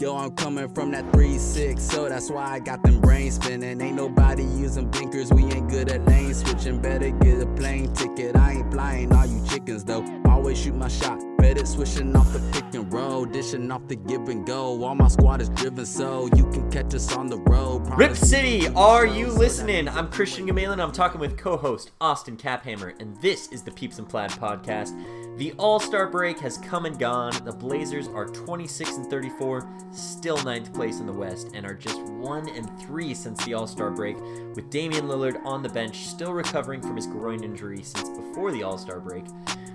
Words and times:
Yo, 0.00 0.16
I'm 0.16 0.30
coming 0.30 0.66
from 0.70 0.92
that 0.92 1.04
3-6, 1.12 1.78
so 1.78 2.08
that's 2.08 2.30
why 2.30 2.54
I 2.54 2.58
got 2.58 2.82
them 2.82 3.02
brains 3.02 3.34
spinning. 3.34 3.78
Ain't 3.82 3.96
nobody 3.96 4.44
using 4.44 4.90
blinkers, 4.90 5.30
we 5.30 5.44
ain't 5.44 5.68
good 5.68 5.92
at 5.92 6.06
lane 6.06 6.32
switching. 6.32 6.80
Better 6.80 7.10
get 7.10 7.42
a 7.42 7.46
plane 7.48 7.92
ticket, 7.92 8.34
I 8.34 8.52
ain't 8.52 8.72
flying 8.72 9.12
all 9.12 9.26
you 9.26 9.44
chickens 9.46 9.84
though. 9.84 10.02
Always 10.24 10.58
shoot 10.58 10.74
my 10.74 10.88
shot, 10.88 11.22
better 11.36 11.66
switching 11.66 12.16
off 12.16 12.32
the 12.32 12.38
pick 12.50 12.72
and 12.72 12.90
roll, 12.90 13.26
dishing 13.26 13.70
off 13.70 13.86
the 13.88 13.96
give 13.96 14.26
and 14.30 14.46
go. 14.46 14.82
All 14.82 14.94
my 14.94 15.08
squad 15.08 15.42
is 15.42 15.50
driven, 15.50 15.84
so 15.84 16.30
you 16.34 16.44
can 16.50 16.70
catch 16.70 16.94
us 16.94 17.14
on 17.14 17.26
the 17.26 17.36
road. 17.36 17.82
Rip 17.98 18.16
City, 18.16 18.68
are 18.68 19.04
you 19.04 19.26
listening? 19.26 19.86
I'm 19.86 20.10
Christian 20.10 20.46
Gamalin. 20.46 20.82
I'm 20.82 20.92
talking 20.92 21.20
with 21.20 21.36
co-host 21.36 21.90
Austin 22.00 22.38
Caphammer, 22.38 22.98
and 23.02 23.20
this 23.20 23.48
is 23.48 23.64
the 23.64 23.70
Peeps 23.70 23.98
and 23.98 24.08
Plaid 24.08 24.30
podcast. 24.30 24.98
The 25.36 25.54
All-Star 25.58 26.08
break 26.08 26.38
has 26.40 26.58
come 26.58 26.84
and 26.84 26.98
gone. 26.98 27.32
The 27.44 27.52
Blazers 27.52 28.08
are 28.08 28.26
26 28.26 28.96
and 28.96 29.06
34, 29.08 29.66
still 29.90 30.36
ninth 30.44 30.72
place 30.74 31.00
in 31.00 31.06
the 31.06 31.12
West, 31.12 31.52
and 31.54 31.64
are 31.64 31.74
just 31.74 32.02
one 32.02 32.48
and 32.50 32.68
three 32.80 33.14
since 33.14 33.42
the 33.44 33.54
All-Star 33.54 33.90
break. 33.90 34.18
With 34.54 34.68
Damian 34.68 35.08
Lillard 35.08 35.42
on 35.46 35.62
the 35.62 35.68
bench, 35.70 36.08
still 36.08 36.34
recovering 36.34 36.82
from 36.82 36.96
his 36.96 37.06
groin 37.06 37.42
injury 37.42 37.82
since 37.82 38.10
before 38.10 38.52
the 38.52 38.62
All-Star 38.62 39.00
break. 39.00 39.24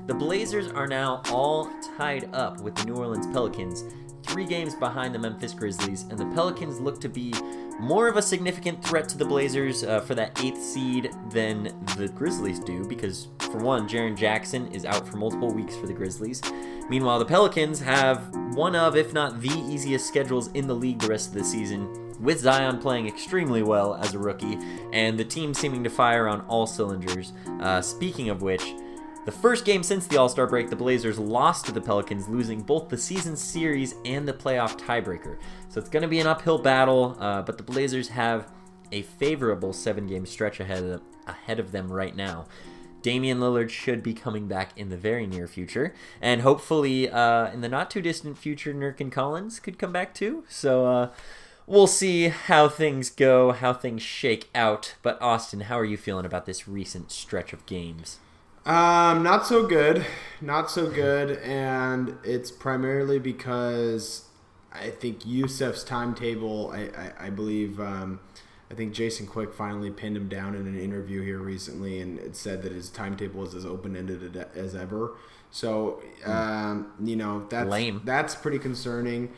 The 0.06 0.14
Blazers 0.14 0.68
are 0.68 0.88
now 0.88 1.24
all 1.32 1.72
tied 1.98 2.32
up 2.36 2.62
with 2.62 2.76
the 2.76 2.86
New 2.86 2.96
Orleans 2.96 3.26
Pelicans, 3.28 3.84
three 4.22 4.46
games 4.46 4.76
behind 4.76 5.16
the 5.16 5.20
Memphis 5.20 5.54
Grizzlies, 5.54 6.04
and 6.04 6.20
the 6.20 6.28
Pelicans 6.28 6.80
look 6.80 7.02
to 7.02 7.10
be 7.10 7.34
more 7.80 8.08
of 8.08 8.18
a 8.18 8.22
significant 8.22 8.84
threat 8.84 9.10
to 9.10 9.18
the 9.18 9.26
Blazers 9.26 9.84
uh, 9.84 10.00
for 10.02 10.16
that 10.16 10.42
eighth 10.44 10.62
seed 10.62 11.12
than 11.30 11.64
the 11.98 12.08
Grizzlies 12.08 12.60
do, 12.60 12.86
because 12.88 13.28
for 13.40 13.58
one, 13.58 13.88
Jaren 13.88 14.16
Jackson 14.16 14.68
is 14.68 14.86
out 14.86 15.08
for 15.08 15.18
multiple 15.18 15.54
weeks 15.54 15.76
for 15.76 15.88
the 15.88 15.94
Grizzlies. 15.94 16.42
Meanwhile, 16.90 17.20
the 17.20 17.26
Pelicans 17.26 17.80
have 17.82 18.34
one 18.54 18.76
of, 18.76 18.96
if 18.96 19.14
not 19.14 19.42
the 19.42 19.50
easiest 19.50 20.08
schedules 20.08 20.52
in 20.54 20.68
the 20.68 20.76
league 20.76 21.00
the 21.00 21.08
rest 21.08 21.30
of 21.30 21.34
the 21.34 21.44
season, 21.44 22.14
with 22.22 22.40
Zion 22.40 22.78
playing 22.78 23.08
extremely 23.08 23.62
well 23.62 23.96
as 23.96 24.14
a 24.14 24.20
rookie, 24.20 24.58
and 24.94 25.18
the 25.18 25.26
team 25.26 25.54
seeming 25.54 25.84
to 25.84 25.90
fire 25.90 26.28
on 26.28 26.42
all 26.42 26.66
cylinders. 26.66 27.34
Uh, 27.60 27.82
speaking 27.82 28.30
of 28.30 28.42
which, 28.42 28.74
the 29.26 29.32
first 29.32 29.66
game 29.66 29.82
since 29.82 30.06
the 30.08 30.18
All 30.18 30.30
Star 30.30 30.46
break, 30.48 30.70
the 30.70 30.76
Blazers 30.76 31.18
lost 31.18 31.66
to 31.66 31.72
the 31.72 31.82
Pelicans, 31.82 32.28
losing 32.28 32.62
both 32.62 32.90
the 32.90 32.98
season 32.98 33.36
series 33.36 33.96
and 34.06 34.28
the 34.28 34.34
playoff 34.34 34.78
tiebreaker. 34.80 35.38
So 35.70 35.80
it's 35.80 35.90
going 35.90 36.04
to 36.04 36.08
be 36.08 36.20
an 36.20 36.28
uphill 36.28 36.60
battle, 36.60 37.18
uh, 37.20 37.42
but 37.42 37.58
the 37.58 37.64
Blazers 37.64 38.10
have 38.10 38.52
a 38.92 39.02
favorable 39.02 39.74
seven 39.74 40.06
game 40.06 40.26
stretch 40.26 40.60
ahead 40.60 40.84
of, 40.84 41.02
ahead 41.28 41.60
of 41.60 41.72
them 41.72 41.92
right 41.92 42.16
now. 42.16 42.46
Damian 43.02 43.40
Lillard 43.40 43.70
should 43.70 44.02
be 44.02 44.14
coming 44.14 44.48
back 44.48 44.72
in 44.76 44.90
the 44.90 44.98
very 44.98 45.28
near 45.28 45.48
future, 45.48 45.94
and 46.22 46.42
hopefully 46.42 47.10
uh, 47.10 47.52
in 47.52 47.62
the 47.62 47.70
not 47.70 47.92
too 47.92 48.02
distant 48.02 48.38
future, 48.38 48.74
Nurk 48.74 49.00
and 49.00 49.12
Collins 49.12 49.60
could 49.60 49.78
come 49.78 49.92
back 49.92 50.14
too. 50.14 50.44
So 50.50 50.86
uh, 50.88 51.12
we'll 51.68 51.88
see 51.88 52.30
how 52.30 52.68
things 52.68 53.10
go, 53.10 53.52
how 53.52 53.74
things 53.74 54.02
shake 54.02 54.50
out. 54.56 54.96
But 55.04 55.22
Austin, 55.22 55.62
how 55.62 55.80
are 55.80 55.86
you 55.86 55.98
feeling 55.98 56.26
about 56.26 56.46
this 56.46 56.68
recent 56.68 57.12
stretch 57.12 57.54
of 57.54 57.66
games? 57.68 58.20
Um, 58.66 59.22
not 59.22 59.46
so 59.46 59.68
good, 59.68 60.06
not 60.42 60.72
so 60.72 60.90
good, 60.90 61.38
and 61.40 62.18
it's 62.24 62.50
primarily 62.50 63.20
because 63.20 64.26
I 64.74 64.90
think 64.90 65.20
Jusuf's 65.24 65.84
timetable. 65.84 66.72
I 66.72 66.90
I, 66.98 67.28
I 67.28 67.30
believe 67.30 67.80
um, 67.80 68.20
I 68.72 68.74
think 68.74 68.94
Jason 68.94 69.28
Quick 69.28 69.54
finally 69.54 69.92
pinned 69.92 70.18
him 70.18 70.28
down 70.28 70.56
in 70.56 70.66
an 70.66 70.80
interview 70.80 71.22
here 71.22 71.40
recently, 71.40 72.02
and 72.02 72.18
it 72.18 72.36
said 72.36 72.64
that 72.64 72.72
his 72.72 72.90
timetable 72.90 73.44
is 73.44 73.54
as 73.54 73.66
open 73.66 73.96
ended 73.96 74.36
as 74.56 74.74
ever. 74.76 75.12
So 75.52 76.02
um, 76.26 76.92
you 77.00 77.16
know 77.16 77.46
that's 77.48 77.70
Lame. 77.70 78.02
that's 78.04 78.34
pretty 78.34 78.58
concerning 78.58 79.32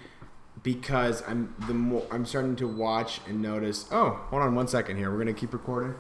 because 0.63 1.21
I'm 1.27 1.53
the 1.67 1.73
more 1.73 2.07
I'm 2.11 2.25
starting 2.25 2.55
to 2.57 2.67
watch 2.67 3.19
and 3.27 3.41
notice. 3.41 3.87
Oh, 3.91 4.21
hold 4.29 4.41
on 4.41 4.55
one 4.55 4.69
second 4.69 4.95
here. 4.95 5.11
We're 5.11 5.19
gonna 5.19 5.33
keep 5.33 5.51
recording. 5.51 5.95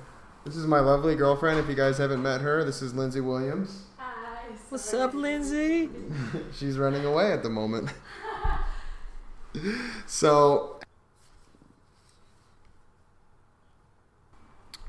This 0.47 0.55
is 0.55 0.65
my 0.65 0.79
lovely 0.79 1.13
girlfriend. 1.15 1.59
If 1.59 1.67
you 1.67 1.75
guys 1.75 1.97
haven't 1.97 2.21
met 2.23 2.39
her, 2.39 2.63
this 2.63 2.81
is 2.81 2.93
Lindsay 2.93 3.19
Williams. 3.19 3.83
Hi. 3.97 4.45
What's 4.69 4.93
up, 4.93 5.13
Lindsay? 5.13 5.89
She's 6.57 6.77
running 6.77 7.03
away 7.03 7.33
at 7.33 7.43
the 7.43 7.49
moment. 7.49 7.89
so 10.05 10.79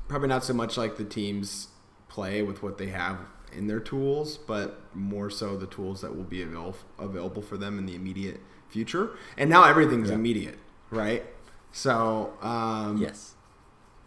probably 0.07 0.29
not 0.29 0.45
so 0.45 0.53
much 0.53 0.77
like 0.77 0.95
the 0.95 1.03
teams 1.03 1.67
play 2.07 2.41
with 2.41 2.63
what 2.63 2.77
they 2.77 2.87
have 2.87 3.17
in 3.51 3.67
their 3.67 3.81
tools, 3.81 4.37
but 4.37 4.79
more 4.93 5.29
so 5.29 5.57
the 5.57 5.67
tools 5.67 5.99
that 5.99 6.15
will 6.15 6.23
be 6.23 6.41
avail- 6.41 6.77
available 6.97 7.41
for 7.41 7.57
them 7.57 7.77
in 7.77 7.85
the 7.85 7.95
immediate 7.95 8.39
future. 8.69 9.11
And 9.37 9.49
now 9.49 9.65
everything's 9.65 10.07
Yeah. 10.07 10.15
immediate, 10.15 10.57
right? 10.89 11.25
So 11.73 12.31
um, 12.41 12.95
Yes. 12.95 13.35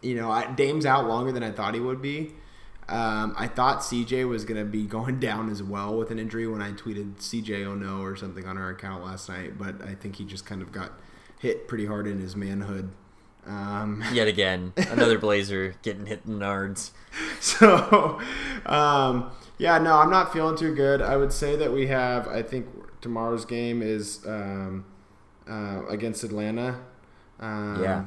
You 0.03 0.15
know, 0.15 0.31
I, 0.31 0.51
Dame's 0.53 0.85
out 0.87 1.07
longer 1.07 1.33
than 1.33 1.43
I 1.43 1.51
thought 1.51 1.75
he 1.75 1.81
would 1.81 2.03
be. 2.03 2.33
Um, 2.89 3.35
I 3.39 3.47
thought 3.47 3.79
CJ 3.81 4.29
was 4.29 4.45
going 4.45 4.59
to 4.59 4.71
be 4.71 4.85
going 4.87 5.21
down 5.21 5.51
as 5.51 5.63
well 5.63 5.97
with 5.97 6.11
an 6.11 6.19
injury 6.19 6.47
when 6.47 6.61
I 6.61 6.73
tweeted 6.73 7.17
CJ 7.17 7.65
oh 7.67 7.75
no 7.75 8.03
or 8.03 8.17
something 8.17 8.45
on 8.47 8.59
our 8.59 8.71
account 8.71 9.05
last 9.05 9.29
night, 9.29 9.57
but 9.59 9.83
I 9.83 9.95
think 9.95 10.17
he 10.17 10.25
just 10.25 10.45
kind 10.45 10.61
of 10.63 10.73
got 10.73 10.93
hit 11.39 11.69
pretty 11.69 11.87
hard 11.87 12.07
in 12.07 12.21
his 12.21 12.37
manhood. 12.37 12.91
Um, 13.47 14.05
Yet 14.13 14.29
again, 14.29 14.73
another 14.77 15.19
Blazer 15.19 15.75
getting 15.83 16.07
hit 16.07 16.23
in 16.27 16.39
nards. 16.39 16.91
so, 17.41 18.21
um, 18.67 19.31
yeah, 19.59 19.79
no, 19.79 19.97
I'm 19.97 20.11
not 20.11 20.33
feeling 20.33 20.57
too 20.57 20.75
good. 20.75 21.01
I 21.03 21.17
would 21.17 21.33
say 21.33 21.57
that 21.57 21.73
we 21.73 21.87
have, 21.87 22.29
I 22.29 22.43
think 22.43 22.67
tomorrow's 23.01 23.45
game 23.45 23.83
is 23.83 24.25
um, 24.27 24.85
uh, 25.49 25.87
against 25.89 26.25
Atlanta. 26.25 26.81
Um, 27.41 27.83
Yeah. 27.83 28.05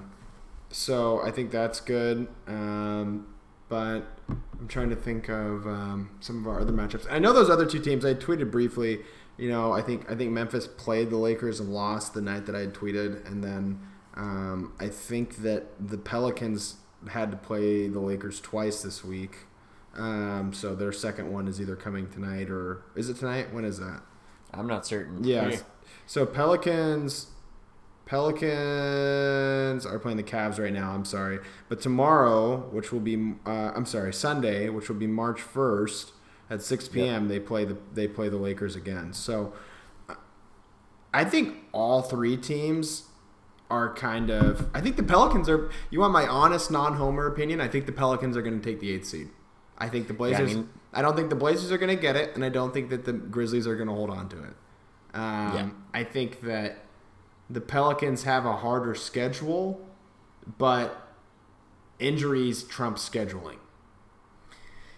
So 0.76 1.22
I 1.22 1.32
think 1.32 1.52
that's 1.52 1.80
good. 1.80 2.28
Um, 2.48 3.34
but 3.70 4.02
I'm 4.28 4.68
trying 4.68 4.90
to 4.90 4.96
think 4.98 5.30
of 5.30 5.66
um, 5.66 6.18
some 6.20 6.42
of 6.42 6.48
our 6.52 6.60
other 6.60 6.74
matchups. 6.74 7.08
I 7.10 7.18
know 7.18 7.32
those 7.32 7.50
other 7.50 7.66
two 7.66 7.80
teams. 7.80 8.04
I 8.04 8.14
tweeted 8.14 8.52
briefly. 8.52 9.00
You 9.38 9.50
know, 9.50 9.72
I 9.72 9.82
think 9.82 10.12
I 10.12 10.16
think 10.16 10.32
Memphis 10.32 10.68
played 10.68 11.12
the 11.12 11.18
Lakers 11.18 11.62
and 11.62 11.74
lost 11.74 12.14
the 12.14 12.22
night 12.22 12.46
that 12.48 12.56
I 12.56 12.60
had 12.60 12.74
tweeted, 12.74 13.26
and 13.26 13.42
then 13.42 13.80
um, 14.16 14.74
I 14.78 14.90
think 14.90 15.38
that 15.38 15.64
the 15.80 15.98
Pelicans 15.98 16.76
had 17.10 17.32
to 17.32 17.38
play 17.38 17.88
the 17.88 18.02
Lakers 18.02 18.42
twice 18.42 18.82
this 18.82 19.02
week. 19.02 19.38
Um, 19.96 20.52
so 20.54 20.76
their 20.76 20.92
second 20.92 21.32
one 21.32 21.48
is 21.48 21.62
either 21.62 21.78
coming 21.78 22.10
tonight 22.10 22.50
or 22.50 22.84
is 22.96 23.08
it 23.08 23.16
tonight? 23.16 23.54
When 23.54 23.64
is 23.64 23.80
that? 23.80 24.02
I'm 24.54 24.68
not 24.68 24.86
certain. 24.86 25.24
Yeah. 25.24 25.56
So 26.06 26.26
Pelicans 26.26 27.28
Pelicans 28.06 29.86
are 29.86 30.00
playing 30.00 30.18
the 30.18 30.24
Cavs 30.24 30.60
right 30.60 30.74
now. 30.74 30.92
I'm 30.92 31.06
sorry, 31.06 31.40
but 31.70 31.82
tomorrow, 31.82 32.58
which 32.72 32.92
will 32.92 33.00
be 33.00 33.34
uh, 33.46 33.72
I'm 33.76 33.86
sorry, 33.86 34.14
Sunday, 34.14 34.70
which 34.70 34.90
will 34.90 34.96
be 34.96 35.08
March 35.08 35.40
1st 35.42 36.12
at 36.50 36.62
6 36.62 36.88
p.m. 36.90 37.28
They 37.28 37.40
play 37.40 37.66
the 37.66 37.78
they 37.94 38.08
play 38.08 38.30
the 38.30 38.38
Lakers 38.38 38.76
again. 38.76 39.14
So 39.14 39.54
I 41.14 41.24
think 41.26 41.58
all 41.72 42.02
three 42.02 42.38
teams 42.38 43.06
are 43.70 43.94
kind 43.94 44.30
of. 44.30 44.70
I 44.74 44.82
think 44.82 44.96
the 44.98 45.04
Pelicans 45.04 45.50
are. 45.50 45.70
You 45.90 46.00
want 46.02 46.14
my 46.14 46.28
honest 46.28 46.70
non-homer 46.72 47.26
opinion? 47.28 47.62
I 47.62 47.68
think 47.68 47.86
the 47.86 47.92
Pelicans 47.92 48.38
are 48.38 48.42
going 48.42 48.60
to 48.60 48.64
take 48.66 48.80
the 48.80 48.92
eighth 48.92 49.06
seed. 49.08 49.30
I 49.78 49.90
think 49.90 50.08
the 50.08 50.14
Blazers. 50.14 50.56
mean- 50.56 50.70
I 50.94 51.02
don't 51.02 51.18
think 51.18 51.30
the 51.30 51.36
Blazers 51.36 51.74
are 51.74 51.78
going 51.78 51.94
to 51.94 52.02
get 52.02 52.16
it, 52.16 52.36
and 52.36 52.46
I 52.46 52.48
don't 52.48 52.74
think 52.74 52.90
that 52.90 53.04
the 53.04 53.12
Grizzlies 53.12 53.68
are 53.68 53.76
going 53.76 53.90
to 53.90 53.94
hold 53.94 54.10
on 54.10 54.30
to 54.30 54.38
it. 54.38 54.54
Um, 55.14 55.54
Yeah. 55.54 55.70
I 55.94 56.06
think 56.06 56.40
that 56.42 56.85
the 57.50 57.62
Pelicans 57.62 58.24
have 58.24 58.46
a 58.46 58.58
harder 58.58 58.96
schedule, 58.96 59.86
but 60.58 61.10
injuries 62.00 62.64
trump 62.64 62.98
scheduling. 62.98 63.58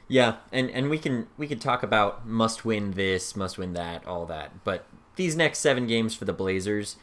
Yeah, 0.08 0.38
and 0.52 0.70
and 0.72 0.90
we 0.90 0.98
can 0.98 1.28
we 1.38 1.48
can 1.48 1.60
talk 1.60 1.84
about 1.84 2.26
must 2.26 2.64
win 2.64 2.92
this, 2.92 3.36
must 3.36 3.58
win 3.58 3.74
that, 3.74 4.06
all 4.08 4.26
that. 4.28 4.64
But 4.64 4.86
these 5.18 5.36
next 5.36 5.60
seven 5.60 5.86
games 5.86 6.16
for 6.16 6.24
the 6.24 6.34
Blazers, 6.34 6.96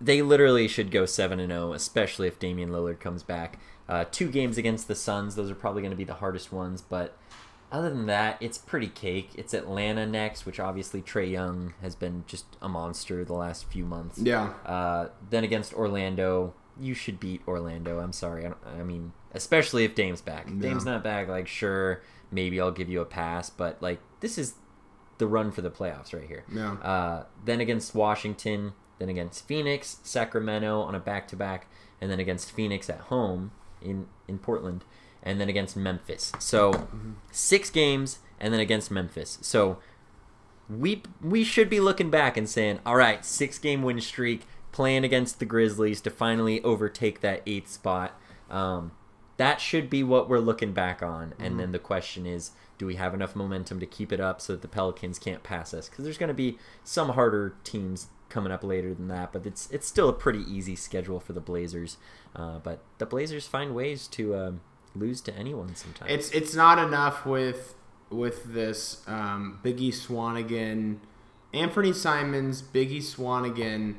they 0.00 0.22
literally 0.22 0.68
should 0.68 0.90
go 0.92 1.04
seven 1.04 1.40
and 1.40 1.50
zero, 1.50 1.72
especially 1.72 2.28
if 2.28 2.38
Damian 2.38 2.70
Lillard 2.70 3.00
comes 3.00 3.22
back. 3.24 3.58
Uh, 3.88 4.04
two 4.10 4.30
games 4.30 4.56
against 4.56 4.86
the 4.86 4.94
Suns; 4.94 5.34
those 5.34 5.50
are 5.50 5.56
probably 5.56 5.82
going 5.82 5.90
to 5.90 5.96
be 5.96 6.04
the 6.04 6.14
hardest 6.14 6.52
ones. 6.52 6.80
But 6.80 7.16
other 7.72 7.90
than 7.90 8.06
that, 8.06 8.36
it's 8.40 8.58
pretty 8.58 8.88
cake. 8.88 9.30
It's 9.34 9.52
Atlanta 9.54 10.06
next, 10.06 10.46
which 10.46 10.60
obviously 10.60 11.02
Trae 11.02 11.30
Young 11.30 11.74
has 11.82 11.94
been 11.94 12.24
just 12.26 12.44
a 12.62 12.68
monster 12.68 13.24
the 13.24 13.34
last 13.34 13.70
few 13.70 13.84
months. 13.84 14.18
Yeah. 14.18 14.52
Uh, 14.64 15.08
then 15.30 15.44
against 15.44 15.72
Orlando, 15.74 16.54
you 16.80 16.94
should 16.94 17.18
beat 17.18 17.42
Orlando. 17.46 17.98
I'm 17.98 18.12
sorry. 18.12 18.44
I, 18.44 18.48
don't- 18.48 18.80
I 18.80 18.82
mean, 18.82 19.12
especially 19.32 19.84
if 19.84 19.94
Dame's 19.94 20.20
back. 20.20 20.46
If 20.48 20.58
Dame's 20.60 20.84
not 20.84 21.02
back, 21.02 21.28
like, 21.28 21.48
sure, 21.48 22.02
maybe 22.30 22.60
I'll 22.60 22.70
give 22.70 22.88
you 22.88 23.00
a 23.00 23.04
pass, 23.06 23.50
but, 23.50 23.80
like, 23.82 24.00
this 24.20 24.38
is 24.38 24.54
the 25.18 25.26
run 25.26 25.50
for 25.50 25.62
the 25.62 25.70
playoffs 25.70 26.12
right 26.12 26.26
here. 26.28 26.44
Yeah. 26.52 26.72
Uh, 26.74 27.24
then 27.44 27.60
against 27.60 27.94
Washington, 27.94 28.74
then 28.98 29.08
against 29.08 29.46
Phoenix, 29.48 29.98
Sacramento 30.02 30.80
on 30.82 30.94
a 30.94 31.00
back 31.00 31.26
to 31.28 31.36
back, 31.36 31.66
and 32.00 32.10
then 32.10 32.20
against 32.20 32.52
Phoenix 32.52 32.88
at 32.90 33.00
home 33.00 33.50
in, 33.80 34.06
in 34.28 34.38
Portland, 34.38 34.84
and 35.26 35.38
then 35.38 35.50
against 35.50 35.76
Memphis. 35.76 36.32
So 36.38 36.88
six 37.30 37.68
games, 37.68 38.20
and 38.40 38.54
then 38.54 38.60
against 38.60 38.90
Memphis. 38.90 39.38
So 39.42 39.78
we 40.70 41.02
we 41.22 41.44
should 41.44 41.68
be 41.68 41.80
looking 41.80 42.10
back 42.10 42.36
and 42.36 42.48
saying, 42.48 42.80
all 42.86 42.96
right, 42.96 43.24
six 43.24 43.58
game 43.58 43.82
win 43.82 44.00
streak, 44.00 44.42
playing 44.72 45.04
against 45.04 45.38
the 45.38 45.44
Grizzlies 45.44 46.00
to 46.02 46.10
finally 46.10 46.62
overtake 46.62 47.20
that 47.20 47.42
eighth 47.46 47.68
spot. 47.70 48.18
Um, 48.50 48.92
that 49.36 49.60
should 49.60 49.90
be 49.90 50.02
what 50.02 50.28
we're 50.30 50.38
looking 50.38 50.72
back 50.72 51.02
on. 51.02 51.34
And 51.38 51.50
Mm-hmm. 51.50 51.58
then 51.58 51.72
the 51.72 51.78
question 51.78 52.24
is, 52.26 52.52
do 52.78 52.86
we 52.86 52.94
have 52.94 53.12
enough 53.12 53.36
momentum 53.36 53.80
to 53.80 53.86
keep 53.86 54.10
it 54.12 54.20
up 54.20 54.40
so 54.40 54.54
that 54.54 54.62
the 54.62 54.68
Pelicans 54.68 55.18
can't 55.18 55.42
pass 55.42 55.74
us? 55.74 55.88
Because 55.88 56.04
there's 56.04 56.16
going 56.18 56.28
to 56.28 56.34
be 56.34 56.58
some 56.84 57.10
harder 57.10 57.54
teams 57.62 58.06
coming 58.28 58.50
up 58.50 58.64
later 58.64 58.92
than 58.94 59.08
that, 59.08 59.32
but 59.32 59.46
it's 59.46 59.70
it's 59.70 59.86
still 59.86 60.08
a 60.08 60.12
pretty 60.12 60.40
easy 60.50 60.74
schedule 60.74 61.20
for 61.20 61.32
the 61.32 61.40
Blazers. 61.40 61.96
Uh, 62.34 62.58
but 62.58 62.82
the 62.98 63.06
Blazers 63.06 63.46
find 63.46 63.74
ways 63.74 64.08
to 64.08 64.34
um, 64.34 64.60
lose 64.98 65.20
to 65.22 65.34
anyone 65.34 65.74
sometimes. 65.74 66.10
It's 66.10 66.30
it's 66.30 66.54
not 66.54 66.78
enough 66.78 67.24
with 67.26 67.74
with 68.10 68.52
this 68.52 69.02
um, 69.06 69.58
Biggie 69.64 69.92
Swanigan, 69.92 70.98
Anthony 71.52 71.92
Simons, 71.92 72.62
Biggie 72.62 72.98
Swanigan, 73.02 73.96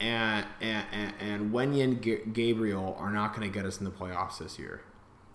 and 0.00 0.46
and 0.60 0.86
and, 0.92 1.12
and 1.20 1.52
Wenyen 1.52 2.00
G- 2.00 2.20
Gabriel 2.32 2.96
are 2.98 3.10
not 3.10 3.34
going 3.36 3.50
to 3.50 3.54
get 3.54 3.66
us 3.66 3.78
in 3.78 3.84
the 3.84 3.90
playoffs 3.90 4.38
this 4.38 4.58
year. 4.58 4.82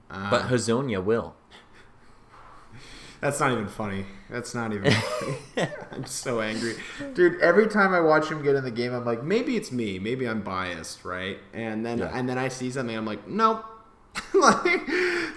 Uh, 0.09 0.30
but 0.30 0.44
Hezonja 0.50 1.03
will. 1.03 1.36
That's 3.21 3.39
not 3.39 3.53
even 3.53 3.68
funny. 3.69 4.06
That's 4.29 4.53
not 4.53 4.74
even 4.74 4.91
funny. 4.91 5.38
I'm 5.94 6.06
so 6.06 6.41
angry. 6.41 6.75
Dude, 7.13 7.39
every 7.39 7.68
time 7.68 7.94
I 7.94 8.01
watch 8.01 8.27
him 8.29 8.44
get 8.44 8.56
in 8.56 8.65
the 8.65 8.71
game, 8.71 8.94
I'm 8.94 9.06
like, 9.06 9.24
maybe 9.24 9.56
it's 9.56 9.71
me. 9.71 9.97
Maybe 9.97 10.27
I'm 10.27 10.41
biased, 10.41 11.06
right? 11.06 11.38
And 11.53 11.86
then 11.86 12.00
Yeah. 12.00 12.12
and 12.13 12.27
then 12.27 12.38
I 12.38 12.50
see 12.50 12.69
something, 12.69 12.95
I'm 12.95 13.06
like, 13.06 13.25
nope. 13.27 13.63
like 14.36 14.88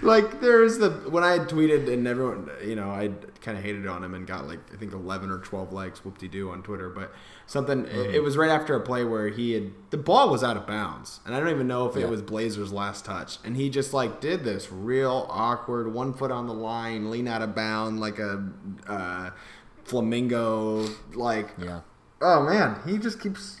like 0.03 0.39
there's 0.39 0.77
the 0.77 0.89
when 1.09 1.23
I 1.23 1.31
had 1.31 1.49
tweeted 1.49 1.91
and 1.91 2.07
everyone 2.07 2.49
you 2.63 2.75
know, 2.75 2.91
I 2.91 3.09
kind 3.41 3.57
of 3.57 3.63
hated 3.63 3.87
on 3.87 4.03
him 4.03 4.13
and 4.13 4.27
got 4.27 4.47
like 4.47 4.59
I 4.71 4.77
think 4.77 4.93
11 4.93 5.31
or 5.31 5.39
12 5.39 5.73
likes 5.73 6.05
whoop 6.05 6.17
de 6.19 6.27
doo 6.27 6.51
on 6.51 6.61
Twitter, 6.61 6.89
but 6.89 7.11
something 7.47 7.85
it, 7.85 8.15
it 8.15 8.23
was 8.23 8.37
right 8.37 8.51
after 8.51 8.75
a 8.75 8.79
play 8.79 9.03
where 9.03 9.29
he 9.29 9.53
had 9.53 9.71
the 9.89 9.97
ball 9.97 10.29
was 10.29 10.43
out 10.43 10.57
of 10.57 10.67
bounds. 10.67 11.21
And 11.25 11.33
I 11.33 11.39
don't 11.39 11.49
even 11.49 11.67
know 11.67 11.87
if 11.89 11.95
Yeah. 11.95 12.03
it 12.03 12.09
was 12.09 12.21
Blazers 12.21 12.71
last 12.71 13.03
touch. 13.05 13.39
And 13.43 13.55
he 13.55 13.69
just 13.71 13.93
like 13.93 14.21
did 14.21 14.43
this 14.43 14.71
real 14.71 15.25
awkward 15.29 15.91
one 15.91 16.13
foot 16.13 16.29
on 16.31 16.45
the 16.45 16.53
line, 16.53 17.09
lean 17.09 17.27
out 17.27 17.41
of 17.41 17.55
bound 17.55 17.99
like 17.99 18.19
a 18.19 18.47
uh, 18.87 19.31
flamingo. 19.85 20.87
Like, 21.13 21.49
Yeah. 21.57 21.81
oh 22.21 22.43
man, 22.43 22.77
he 22.85 22.97
just 22.99 23.19
keeps 23.19 23.59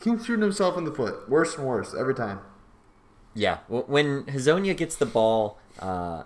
keeps 0.00 0.26
shooting 0.26 0.42
himself 0.42 0.76
in 0.76 0.84
the 0.84 0.92
foot, 0.92 1.28
worse 1.28 1.56
and 1.56 1.66
worse 1.66 1.94
every 1.98 2.14
time. 2.14 2.40
Yeah, 3.38 3.58
when 3.68 4.24
Hezonja 4.24 4.76
gets 4.76 4.96
the 4.96 5.06
ball 5.06 5.58
uh, 5.80 6.24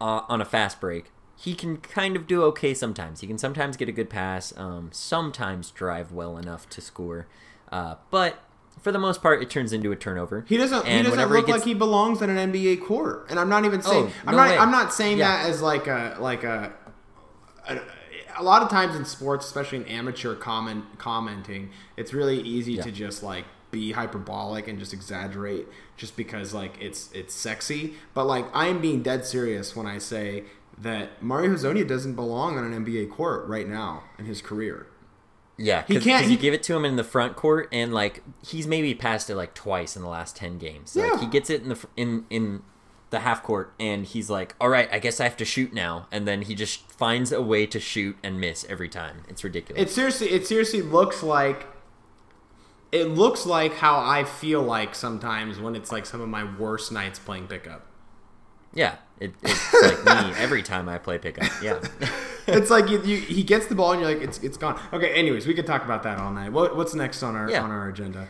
on 0.00 0.40
a 0.40 0.44
fast 0.44 0.80
break, 0.80 1.10
he 1.36 1.54
can 1.54 1.78
kind 1.78 2.14
of 2.16 2.26
do 2.26 2.42
okay 2.44 2.72
sometimes. 2.74 3.20
He 3.20 3.26
can 3.26 3.38
sometimes 3.38 3.76
get 3.76 3.88
a 3.88 3.92
good 3.92 4.08
pass, 4.08 4.52
um, 4.56 4.90
sometimes 4.92 5.70
drive 5.70 6.12
well 6.12 6.38
enough 6.38 6.68
to 6.70 6.80
score, 6.80 7.26
uh, 7.72 7.96
but 8.10 8.38
for 8.80 8.92
the 8.92 8.98
most 8.98 9.22
part, 9.22 9.42
it 9.42 9.50
turns 9.50 9.72
into 9.72 9.92
a 9.92 9.96
turnover. 9.96 10.44
He 10.48 10.56
doesn't. 10.56 10.86
he 10.86 11.02
doesn't 11.02 11.28
look 11.30 11.46
gets- 11.46 11.58
like 11.58 11.64
he 11.64 11.74
belongs 11.74 12.20
in 12.22 12.28
an 12.30 12.52
NBA 12.52 12.84
court. 12.84 13.26
And 13.30 13.38
I'm 13.38 13.48
not 13.48 13.64
even 13.64 13.82
saying. 13.82 14.06
Oh, 14.08 14.12
I'm 14.26 14.32
no 14.36 14.42
not. 14.42 14.50
way. 14.50 14.58
I'm 14.58 14.70
not 14.70 14.92
saying 14.92 15.18
Yeah. 15.18 15.42
that 15.42 15.48
as 15.50 15.62
like 15.62 15.86
a 15.86 16.16
like 16.20 16.44
a, 16.44 16.72
a. 17.68 17.78
a 18.36 18.42
lot 18.42 18.62
of 18.62 18.68
times 18.68 18.94
in 18.96 19.04
sports, 19.04 19.46
especially 19.46 19.78
in 19.78 19.86
amateur 19.86 20.34
comment 20.34 20.84
commenting, 20.98 21.70
it's 21.96 22.12
really 22.12 22.40
easy 22.40 22.72
Yeah. 22.74 22.82
to 22.82 22.90
just 22.92 23.22
like 23.22 23.44
be 23.74 23.92
hyperbolic 23.92 24.68
and 24.68 24.78
just 24.78 24.92
exaggerate 24.94 25.66
just 25.96 26.16
because 26.16 26.54
like 26.54 26.80
it's 26.80 27.10
it's 27.12 27.34
sexy. 27.34 27.94
But 28.14 28.24
like 28.26 28.46
I 28.54 28.68
am 28.68 28.80
being 28.80 29.02
dead 29.02 29.26
serious 29.26 29.74
when 29.76 29.86
I 29.86 29.98
say 29.98 30.44
that 30.78 31.22
Mario 31.22 31.50
Hezonja 31.52 31.86
doesn't 31.86 32.14
belong 32.14 32.56
on 32.56 32.64
an 32.72 32.84
NBA 32.84 33.10
court 33.10 33.46
right 33.46 33.68
now 33.68 34.04
in 34.18 34.24
his 34.24 34.40
career. 34.40 34.86
Yeah, 35.56 35.84
He 35.86 36.00
can't- 36.00 36.24
you 36.24 36.30
he- 36.30 36.36
give 36.36 36.52
it 36.54 36.64
to 36.64 36.74
him 36.74 36.84
in 36.84 36.96
the 36.96 37.04
front 37.04 37.36
court, 37.36 37.68
and 37.70 37.92
like 37.94 38.22
he's 38.44 38.66
maybe 38.66 38.94
passed 38.94 39.28
it 39.30 39.36
like 39.36 39.54
twice 39.54 39.94
in 39.96 40.02
the 40.02 40.08
last 40.08 40.34
ten 40.36 40.58
games. 40.58 40.96
Like 40.96 41.12
Yeah. 41.12 41.20
he 41.20 41.26
gets 41.26 41.48
it 41.50 41.62
in 41.62 41.68
the 41.68 41.78
in 41.96 42.24
in 42.30 42.62
the 43.10 43.20
half 43.20 43.44
court, 43.44 43.72
and 43.78 44.04
he's 44.04 44.28
like, 44.28 44.56
"All 44.60 44.68
right, 44.68 44.88
I 44.90 44.98
guess 44.98 45.20
I 45.20 45.24
have 45.24 45.36
to 45.36 45.44
shoot 45.44 45.72
now," 45.72 46.08
and 46.10 46.26
then 46.26 46.42
he 46.42 46.56
just 46.56 46.90
finds 46.90 47.30
a 47.30 47.40
way 47.40 47.66
to 47.66 47.78
shoot 47.78 48.16
and 48.24 48.40
miss 48.40 48.66
every 48.68 48.88
time. 48.88 49.22
It's 49.28 49.44
ridiculous. 49.44 49.80
It 49.80 49.90
seriously, 49.94 50.30
it 50.30 50.44
seriously 50.46 50.82
looks 50.82 51.22
like. 51.22 51.66
It 52.94 53.06
looks 53.08 53.44
like 53.44 53.74
how 53.74 53.98
I 53.98 54.24
feel 54.24 54.62
like 54.62 54.94
sometimes 54.94 55.58
when 55.60 55.74
it's 55.74 55.90
like 55.92 56.06
some 56.06 56.20
of 56.20 56.28
my 56.28 56.44
worst 56.58 56.92
nights 56.92 57.18
playing 57.18 57.48
pickup. 57.48 57.86
yeah, 58.72 58.96
it, 59.20 59.32
it's 59.42 59.82
like 59.82 60.04
me 60.26 60.32
every 60.38 60.62
time 60.62 60.88
I 60.88 60.98
play 60.98 61.18
pickup. 61.18 61.50
Yeah. 61.62 61.80
It's 62.46 62.68
like 62.68 62.90
you, 62.90 63.00
you, 63.02 63.16
he 63.16 63.42
gets 63.42 63.68
the 63.68 63.74
ball 63.74 63.92
and 63.92 64.02
you're 64.02 64.12
like, 64.12 64.20
it's 64.22 64.36
it's 64.40 64.58
gone. 64.58 64.78
Okay, 64.92 65.14
anyways, 65.14 65.46
we 65.46 65.54
could 65.54 65.66
talk 65.66 65.82
about 65.82 66.02
that 66.02 66.18
all 66.18 66.30
night. 66.30 66.52
What, 66.52 66.76
what's 66.76 66.94
next 66.94 67.22
on 67.22 67.34
our 67.36 67.50
Yeah. 67.50 67.62
on 67.62 67.70
our 67.70 67.88
agenda? 67.88 68.28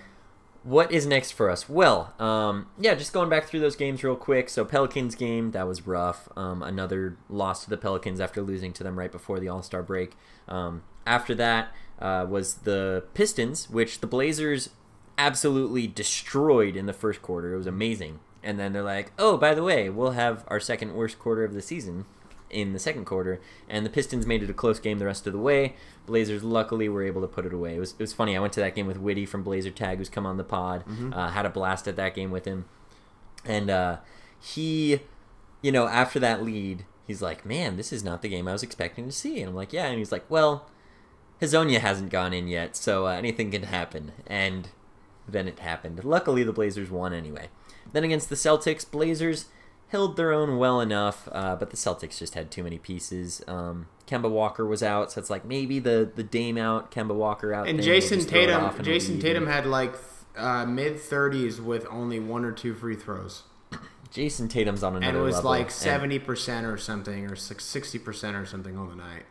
What 0.62 0.93
is 0.93 1.05
next 1.05 1.32
for 1.32 1.50
us? 1.50 1.69
Well, 1.69 2.14
um, 2.20 2.69
yeah, 2.78 2.94
just 2.94 3.12
going 3.12 3.28
back 3.28 3.46
through 3.46 3.58
those 3.58 3.75
games 3.75 4.05
real 4.05 4.14
quick. 4.14 4.49
So 4.49 4.64
Pelicans 4.64 5.16
game 5.16 5.50
that 5.50 5.66
was 5.66 5.84
rough. 5.84 6.28
Um, 6.37 6.62
another 6.62 7.16
loss 7.28 7.64
to 7.64 7.70
the 7.70 7.76
Pelicans 7.76 8.20
after 8.20 8.40
losing 8.40 8.72
to 8.75 8.84
them 8.84 8.96
right 8.96 9.11
before 9.11 9.40
the 9.40 9.49
All 9.49 9.64
Star 9.64 9.82
break. 9.82 10.12
Um, 10.46 10.84
after 11.05 11.34
that 11.34 11.75
uh, 11.99 12.26
was 12.29 12.55
the 12.58 13.05
Pistons, 13.14 13.70
which 13.70 14.00
the 14.00 14.06
Blazers 14.06 14.70
absolutely 15.17 15.87
destroyed 15.87 16.76
in 16.76 16.87
the 16.87 16.93
first 16.93 17.23
quarter. 17.23 17.55
It 17.55 17.58
was 17.58 17.67
amazing. 17.67 18.20
And 18.43 18.58
then 18.58 18.73
they're 18.73 18.82
like, 18.82 19.12
oh, 19.19 19.37
by 19.37 19.55
the 19.55 19.62
way, 19.62 19.88
we'll 19.88 20.12
have 20.12 20.44
our 20.49 20.61
second 20.61 20.94
worst 20.94 21.19
quarter 21.19 21.44
of 21.44 21.55
the 21.55 21.62
season 21.62 22.05
in 22.50 22.73
the 22.73 22.79
second 22.79 23.05
quarter, 23.05 23.41
and 23.69 23.85
the 23.85 23.91
Pistons 23.91 24.26
made 24.26 24.43
it 24.43 24.50
a 24.50 24.55
close 24.55 24.79
game 24.79 24.99
the 24.99 25.06
rest 25.06 25.26
of 25.26 25.32
the 25.32 25.38
way. 25.38 25.75
Blazers 26.06 26.44
luckily 26.44 26.88
were 26.88 27.02
able 27.02 27.20
to 27.20 27.26
put 27.26 27.44
it 27.44 27.52
away. 27.52 27.75
It 27.76 27.81
was, 27.81 27.93
it 27.93 27.99
was 27.99 28.12
funny. 28.12 28.37
I 28.37 28.40
went 28.40 28.52
to 28.52 28.61
that 28.61 28.75
game 28.76 28.87
with 28.87 28.99
Witty 28.99 29.26
from 29.26 29.43
Blazer 29.43 29.70
Tag, 29.70 29.99
who's 29.99 30.08
come 30.08 30.25
on 30.25 30.37
the 30.37 30.44
pod. 30.44 30.85
Uh, 31.12 31.31
had 31.31 31.47
a 31.47 31.50
blast 31.50 31.88
at 31.88 31.97
that 31.97 32.14
game 32.14 32.31
with 32.31 32.44
him, 32.44 32.67
and 33.44 33.70
uh, 33.70 33.97
he, 34.40 35.00
you 35.62 35.73
know, 35.73 35.88
after 35.88 36.20
that 36.20 36.44
lead, 36.44 36.85
he's 37.06 37.20
like, 37.23 37.44
"Man, 37.44 37.76
this 37.76 37.93
is 37.93 38.05
not 38.05 38.23
the 38.23 38.29
game 38.29 38.47
I 38.47 38.52
was 38.52 38.62
expecting 38.62 39.06
to 39.06 39.12
see." 39.12 39.40
And 39.40 39.49
I'm 39.50 39.56
like, 39.56 39.73
"Yeah," 39.73 39.87
and 39.87 39.99
he's 39.99 40.12
like, 40.12 40.25
"Well, 40.31 40.67
Hezonja 41.40 41.81
hasn't 41.81 42.10
gone 42.10 42.32
in 42.32 42.48
yet, 42.48 42.76
so 42.76 43.06
uh, 43.06 43.10
anything 43.10 43.50
can 43.50 43.64
happen." 43.64 44.12
And 44.26 44.69
then 45.28 45.48
it 45.48 45.58
happened. 45.58 46.04
Luckily, 46.04 46.42
the 46.42 46.52
Blazers 46.52 46.90
won 46.90 47.12
anyway. 47.12 47.48
Then 47.92 48.04
against 48.04 48.28
the 48.28 48.34
Celtics, 48.34 48.88
Blazers 48.90 49.46
held 49.88 50.16
their 50.16 50.32
own 50.32 50.58
well 50.58 50.81
enough, 50.81 51.28
uh, 51.32 51.54
but 51.56 51.70
the 51.70 51.76
Celtics 51.76 52.19
just 52.19 52.34
had 52.34 52.50
too 52.50 52.64
many 52.64 52.78
pieces. 52.78 53.42
Um, 53.47 53.87
Kemba 54.06 54.30
Walker 54.30 54.66
was 54.66 54.82
out, 54.82 55.12
so 55.12 55.20
it's 55.20 55.30
like 55.30 55.44
maybe 55.44 55.78
the 55.78 56.11
the 56.14 56.23
Dame 56.23 56.59
out, 56.59 56.90
Kemba 56.90 57.14
Walker 57.14 57.54
out. 57.54 57.68
And 57.68 57.80
Jason 57.82 58.18
just 58.18 58.30
throw 58.30 58.40
it 58.40 58.50
off 58.50 58.73
Tatum, 58.73 58.76
in 58.76 58.80
a 58.80 58.85
Jason. 58.85 59.20
Tatum 59.20 59.47
had 59.47 59.66
like 59.66 59.94
uh, 60.37 60.66
mid 60.66 60.99
thirties 60.99 61.61
with 61.61 61.87
only 61.90 62.18
one 62.20 62.44
or 62.44 62.52
two 62.52 62.75
free 62.75 62.97
throws, 62.97 63.44
Jayson 64.11 64.49
Tatum's 64.49 64.82
on 64.82 64.97
another 64.97 65.06
level. 65.06 65.09
and 65.09 65.16
it 65.16 65.26
was 65.26 65.37
level, 65.37 65.50
like 65.50 65.70
seventy 65.70 66.18
percent 66.18 66.66
or 66.66 66.76
something, 66.76 67.30
or 67.30 67.37
sixty 67.37 67.99
percent 67.99 68.37
or 68.37 68.47
something 68.47 68.76
on 68.76 68.88
the 68.88 68.97
night. 68.97 69.25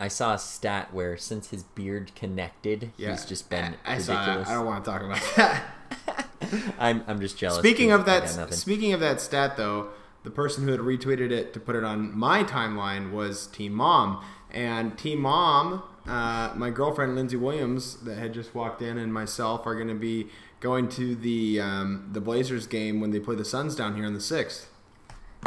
I 0.00 0.08
saw 0.08 0.34
a 0.34 0.38
stat 0.38 0.92
where 0.94 1.16
since 1.16 1.50
his 1.50 1.62
beard 1.62 2.12
connected, 2.16 2.90
Yeah, 2.96 3.10
he's 3.10 3.24
just 3.26 3.50
been 3.50 3.76
I, 3.84 3.94
I 3.96 3.98
saw 3.98 4.18
ridiculous. 4.18 4.48
I 4.48 4.54
don't 4.54 4.66
want 4.66 4.84
to 4.84 4.90
talk 4.90 5.02
about 5.02 5.22
that. 5.36 6.26
I'm 6.78 7.04
I'm 7.06 7.20
just 7.20 7.36
jealous. 7.38 7.58
Speaking 7.58 7.92
of 7.92 8.06
that, 8.06 8.52
speaking 8.54 8.92
of 8.92 9.00
that 9.00 9.20
stat 9.20 9.56
though, 9.56 9.88
the 10.22 10.30
person 10.30 10.64
who 10.64 10.70
had 10.72 10.80
retweeted 10.80 11.30
it 11.30 11.52
to 11.54 11.60
put 11.60 11.76
it 11.76 11.84
on 11.84 12.16
my 12.16 12.42
timeline 12.44 13.12
was 13.12 13.46
Team 13.48 13.72
Mom, 13.74 14.24
and 14.50 14.98
Team 14.98 15.20
Mom, 15.20 15.82
uh, 16.06 16.52
my 16.56 16.70
girlfriend 16.70 17.14
Lindsay 17.14 17.36
Williams, 17.36 17.96
that 18.04 18.16
had 18.18 18.32
just 18.34 18.54
walked 18.54 18.82
in, 18.82 18.98
and 18.98 19.12
myself 19.12 19.66
are 19.66 19.74
going 19.74 19.88
to 19.88 19.94
be 19.94 20.28
going 20.60 20.88
to 20.90 21.14
the 21.14 21.60
um, 21.60 22.08
the 22.12 22.20
Blazers 22.20 22.66
game 22.66 23.00
when 23.00 23.10
they 23.10 23.20
play 23.20 23.34
the 23.36 23.44
Suns 23.44 23.76
down 23.76 23.96
here 23.96 24.06
on 24.06 24.14
the 24.14 24.20
sixth. 24.20 24.68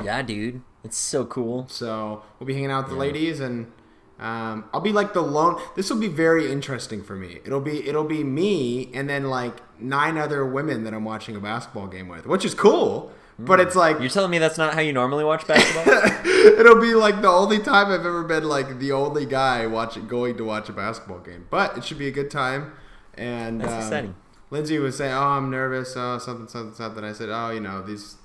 yeah, 0.04 0.22
dude, 0.22 0.62
it's 0.84 0.98
so 0.98 1.26
cool. 1.26 1.68
So 1.68 2.24
we'll 2.40 2.48
be 2.48 2.54
hanging 2.54 2.72
out 2.72 2.84
with 2.86 2.90
the 2.92 2.96
Yeah. 2.96 3.12
ladies, 3.12 3.40
and 3.40 3.72
um, 4.20 4.66
I'll 4.74 4.82
be 4.82 4.94
like 4.94 5.14
the 5.14 5.22
lone. 5.22 5.62
This 5.76 5.90
will 5.90 6.00
be 6.00 6.08
very 6.08 6.52
interesting 6.52 7.04
for 7.04 7.16
me. 7.16 7.40
It'll 7.46 7.60
be 7.60 7.88
it'll 7.88 8.04
be 8.04 8.24
me, 8.24 8.90
and 8.94 9.10
then 9.10 9.26
like 9.26 9.62
nine 9.80 10.18
other 10.18 10.46
women 10.46 10.84
that 10.84 10.94
I'm 10.94 11.04
watching 11.04 11.36
a 11.36 11.40
basketball 11.40 11.88
game 11.88 12.08
with, 12.08 12.26
which 12.26 12.46
is 12.46 12.54
cool. 12.54 13.12
But 13.40 13.60
it's 13.60 13.76
like 13.76 14.00
You're 14.00 14.10
telling 14.10 14.30
me 14.30 14.38
that's 14.38 14.60
not 14.60 14.76
how 14.76 14.82
you 14.82 14.94
normally 14.94 15.24
watch 15.24 15.48
basketball? 15.48 15.92
it'll 16.60 16.80
be 16.80 16.94
like 16.94 17.22
the 17.22 17.30
only 17.30 17.58
time 17.58 17.88
I've 17.88 18.06
ever 18.06 18.24
been 18.24 18.44
like 18.44 18.80
the 18.80 18.92
only 18.92 19.26
guy 19.26 19.66
watching 19.66 20.08
going 20.08 20.38
to 20.38 20.44
watch 20.44 20.70
a 20.70 20.74
basketball 20.74 21.20
game. 21.20 21.48
But 21.50 21.76
it 21.78 21.84
should 21.84 21.98
be 21.98 22.08
a 22.08 22.12
good 22.12 22.30
time. 22.30 22.74
And 23.16 23.60
That's 23.60 23.72
um, 23.72 23.80
exciting. 23.80 24.16
Lindsay 24.52 24.78
was 24.78 24.98
saying, 24.98 25.14
"Oh, 25.14 25.20
I'm 25.20 25.50
nervous. 25.50 25.96
Oh, 25.98 26.20
something, 26.20 26.48
something, 26.48 26.76
something." 26.76 27.04
I 27.04 27.14
said, 27.14 27.30
"Oh, 27.30 27.50
you 27.50 27.60
know, 27.60 27.82
these 27.82 28.18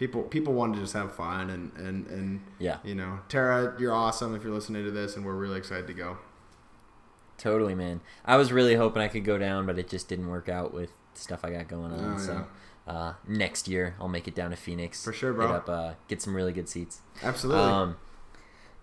people 0.00 0.22
people 0.24 0.54
want 0.54 0.74
to 0.74 0.80
just 0.80 0.94
have 0.94 1.14
fun 1.14 1.50
and 1.50 1.70
and 1.76 2.06
and 2.08 2.40
Yeah. 2.58 2.78
you 2.82 2.96
know, 2.96 3.20
Tara, 3.28 3.76
you're 3.78 3.92
awesome 3.92 4.34
if 4.34 4.42
you're 4.42 4.52
listening 4.52 4.84
to 4.84 4.90
this, 4.90 5.14
and 5.14 5.24
we're 5.24 5.34
really 5.34 5.58
excited 5.58 5.86
to 5.86 5.92
go." 5.94 6.16
Totally, 7.38 7.74
man. 7.74 8.00
I 8.24 8.36
was 8.36 8.50
really 8.52 8.74
hoping 8.74 9.00
I 9.02 9.08
could 9.08 9.24
go 9.24 9.38
down, 9.38 9.64
but 9.66 9.78
it 9.78 9.88
just 9.88 10.08
didn't 10.08 10.28
work 10.28 10.48
out 10.48 10.74
with 10.74 10.90
stuff 11.14 11.44
I 11.44 11.50
got 11.50 11.68
going 11.68 11.92
on. 11.92 12.14
Oh, 12.14 12.18
so 12.18 12.46
uh, 12.86 13.12
next 13.28 13.68
year 13.68 13.94
I'll 14.00 14.08
make 14.08 14.26
it 14.26 14.34
down 14.34 14.50
to 14.50 14.56
Phoenix 14.56 15.04
For 15.04 15.12
sure, 15.12 15.32
bro. 15.32 15.46
Get 15.46 15.54
up, 15.56 15.68
uh, 15.68 15.92
get 16.08 16.20
some 16.20 16.34
really 16.34 16.52
good 16.52 16.68
seats. 16.68 17.00
Absolutely. 17.22 17.62
Um, 17.62 17.96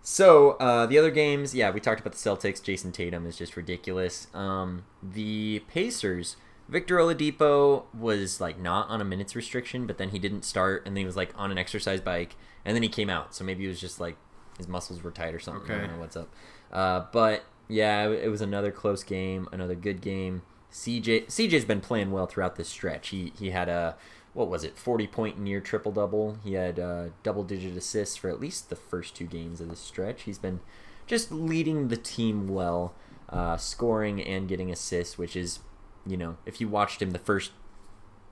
So 0.01 0.51
uh, 0.53 0.85
the 0.85 0.97
other 0.97 1.11
games, 1.11 1.53
yeah, 1.53 1.69
we 1.69 1.79
talked 1.81 1.99
about 1.99 2.13
the 2.13 2.17
Celtics. 2.19 2.61
Jayson 2.63 2.91
Tatum 2.93 3.25
is 3.27 3.37
just 3.37 3.57
ridiculous. 3.57 4.27
Um, 4.33 4.85
the 5.03 5.61
Pacers, 5.67 6.37
Victor 6.69 6.97
Oladipo 6.97 7.83
was 7.93 8.41
like 8.41 8.59
not 8.59 8.89
on 8.89 8.99
a 8.99 9.05
minutes 9.05 9.35
restriction, 9.35 9.87
but 9.87 9.97
then 9.97 10.09
he 10.09 10.19
didn't 10.19 10.43
start, 10.43 10.85
and 10.85 10.95
then 10.95 11.01
he 11.01 11.05
was 11.05 11.15
like 11.15 11.31
on 11.35 11.51
an 11.51 11.57
exercise 11.57 12.01
bike, 12.01 12.35
and 12.65 12.75
then 12.75 12.83
he 12.83 12.89
came 12.89 13.09
out. 13.09 13.33
So 13.33 13.43
maybe 13.43 13.65
it 13.65 13.69
was 13.69 13.79
just 13.79 13.99
like 13.99 14.17
his 14.57 14.67
muscles 14.67 15.01
were 15.01 15.11
tight 15.11 15.33
or 15.33 15.39
something. 15.39 15.63
Okay. 15.63 15.75
I 15.75 15.79
don't 15.79 15.95
know 15.95 15.99
what's 15.99 16.17
up. 16.17 16.33
Uh, 16.71 17.05
but 17.11 17.45
yeah, 17.69 18.09
it, 18.09 18.29
was 18.29 18.41
another 18.41 18.71
close 18.71 19.03
game, 19.03 19.47
another 19.51 19.75
good 19.75 20.01
game. 20.01 20.41
CJ 20.71 21.27
CJ's 21.27 21.65
been 21.65 21.79
playing 21.79 22.11
well 22.11 22.25
throughout 22.25 22.57
this 22.57 22.67
stretch. 22.67 23.09
He 23.09 23.31
he 23.39 23.51
had 23.51 23.69
a 23.69 23.95
what 24.33 24.49
was 24.49 24.65
it, 24.65 24.77
forty 24.77 25.07
point 25.07 25.39
near 25.39 25.61
triple 25.61 25.93
double. 25.93 26.37
He 26.43 26.53
had 26.53 26.79
uh, 26.79 27.05
double 27.23 27.43
digit 27.43 27.77
assists 27.77 28.17
for 28.17 28.29
at 28.29 28.41
least 28.41 28.69
the 28.69 28.75
first 28.75 29.15
two 29.15 29.25
games 29.25 29.61
of 29.61 29.69
this 29.69 29.79
stretch. 29.79 30.23
He's 30.23 30.37
been 30.37 30.59
just 31.05 31.31
leading 31.31 31.87
the 31.87 31.95
team 31.95 32.49
well, 32.49 32.93
uh, 33.29 33.55
scoring 33.55 34.21
and 34.21 34.49
getting 34.49 34.69
assists, 34.69 35.17
which 35.17 35.37
is 35.37 35.59
you 36.07 36.17
know 36.17 36.37
if 36.45 36.61
you 36.61 36.67
watched 36.67 37.01
him 37.01 37.11
the 37.11 37.19
first 37.19 37.51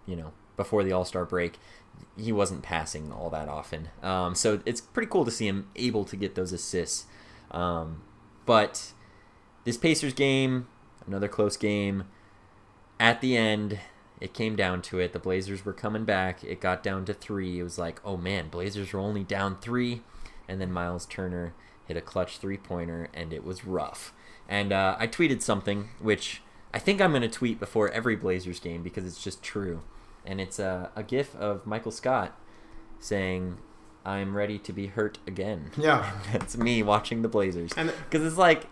you 0.06 0.16
know 0.16 0.32
before 0.56 0.84
the 0.84 0.92
All 0.92 1.06
Star 1.06 1.26
break, 1.26 1.60
he 2.18 2.32
wasn't 2.32 2.64
passing 2.64 3.12
all 3.12 3.30
that 3.30 3.50
often. 3.50 3.90
Um, 4.02 4.36
so 4.36 4.62
it's 4.66 4.82
pretty 4.82 5.10
cool 5.10 5.26
to 5.26 5.32
see 5.32 5.48
him 5.48 5.70
able 5.76 6.06
to 6.06 6.16
get 6.16 6.36
those 6.36 6.54
assists. 6.54 7.06
Um, 7.52 8.04
but 8.46 8.94
this 9.64 9.78
Pacers 9.78 10.14
game, 10.14 10.68
another 11.06 11.28
close 11.28 11.58
game. 11.58 12.06
At 13.00 13.20
the 13.20 13.36
end, 13.36 13.80
it 14.22 14.34
came 14.34 14.56
down 14.56 14.82
to 14.84 15.00
it. 15.00 15.12
The 15.12 15.20
Blazers 15.20 15.66
were 15.66 15.74
coming 15.74 16.06
back. 16.06 16.44
It 16.44 16.62
got 16.62 16.82
down 16.84 17.06
to 17.06 17.14
three. 17.14 17.60
It 17.60 17.64
was 17.64 17.78
like, 17.78 18.00
oh 18.06 18.18
man, 18.18 18.50
Blazers 18.50 18.94
were 18.94 19.00
only 19.00 19.24
down 19.24 19.58
three. 19.60 20.02
And 20.48 20.62
then 20.62 20.72
Myles 20.72 21.06
Turner 21.06 21.54
hit 21.86 21.98
a 21.98 22.02
clutch 22.02 22.38
three 22.38 22.58
pointer, 22.58 23.10
and 23.14 23.34
it 23.34 23.44
was 23.44 23.66
rough. 23.66 24.14
And 24.48 24.72
uh, 24.72 24.96
I 25.00 25.08
tweeted 25.08 25.42
something, 25.42 25.90
which 26.00 26.42
I 26.76 26.80
think 26.80 27.00
I'm 27.02 27.12
going 27.12 27.22
to 27.22 27.30
tweet 27.30 27.60
before 27.60 27.90
every 27.90 28.16
Blazers 28.18 28.60
game 28.60 28.84
because 28.84 29.06
it's 29.06 29.24
just 29.24 29.42
true. 29.42 29.82
And 30.26 30.42
it's 30.42 30.60
a, 30.60 30.92
a 30.96 31.04
gif 31.04 31.34
of 31.36 31.66
Michael 31.66 31.92
Scott 31.92 32.38
saying, 33.00 33.58
I'm 34.06 34.36
ready 34.36 34.60
to 34.60 34.74
be 34.74 34.88
hurt 34.88 35.18
again. 35.26 35.72
Yeah. 35.78 36.12
That's 36.34 36.58
me 36.58 36.84
watching 36.84 37.22
the 37.22 37.28
Blazers. 37.30 37.72
Because 37.74 38.24
it's 38.28 38.38
like, 38.38 38.68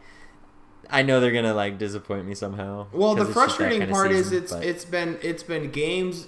I 0.89 1.01
know 1.01 1.19
they're 1.21 1.31
gonna 1.31 1.53
like 1.53 1.77
disappoint 1.77 2.25
me 2.27 2.35
somehow. 2.35 2.87
Well, 2.91 3.15
the 3.15 3.21
'cause 3.23 3.29
it's 3.29 3.35
just 3.35 3.57
that 3.57 3.57
frustrating 3.57 3.89
part 3.89 4.11
is 4.11 4.31
it's 4.33 4.51
but- 4.51 4.65
it's 4.65 4.83
been 4.83 5.17
it's 5.21 5.41
been 5.43 5.71
games, 5.71 6.27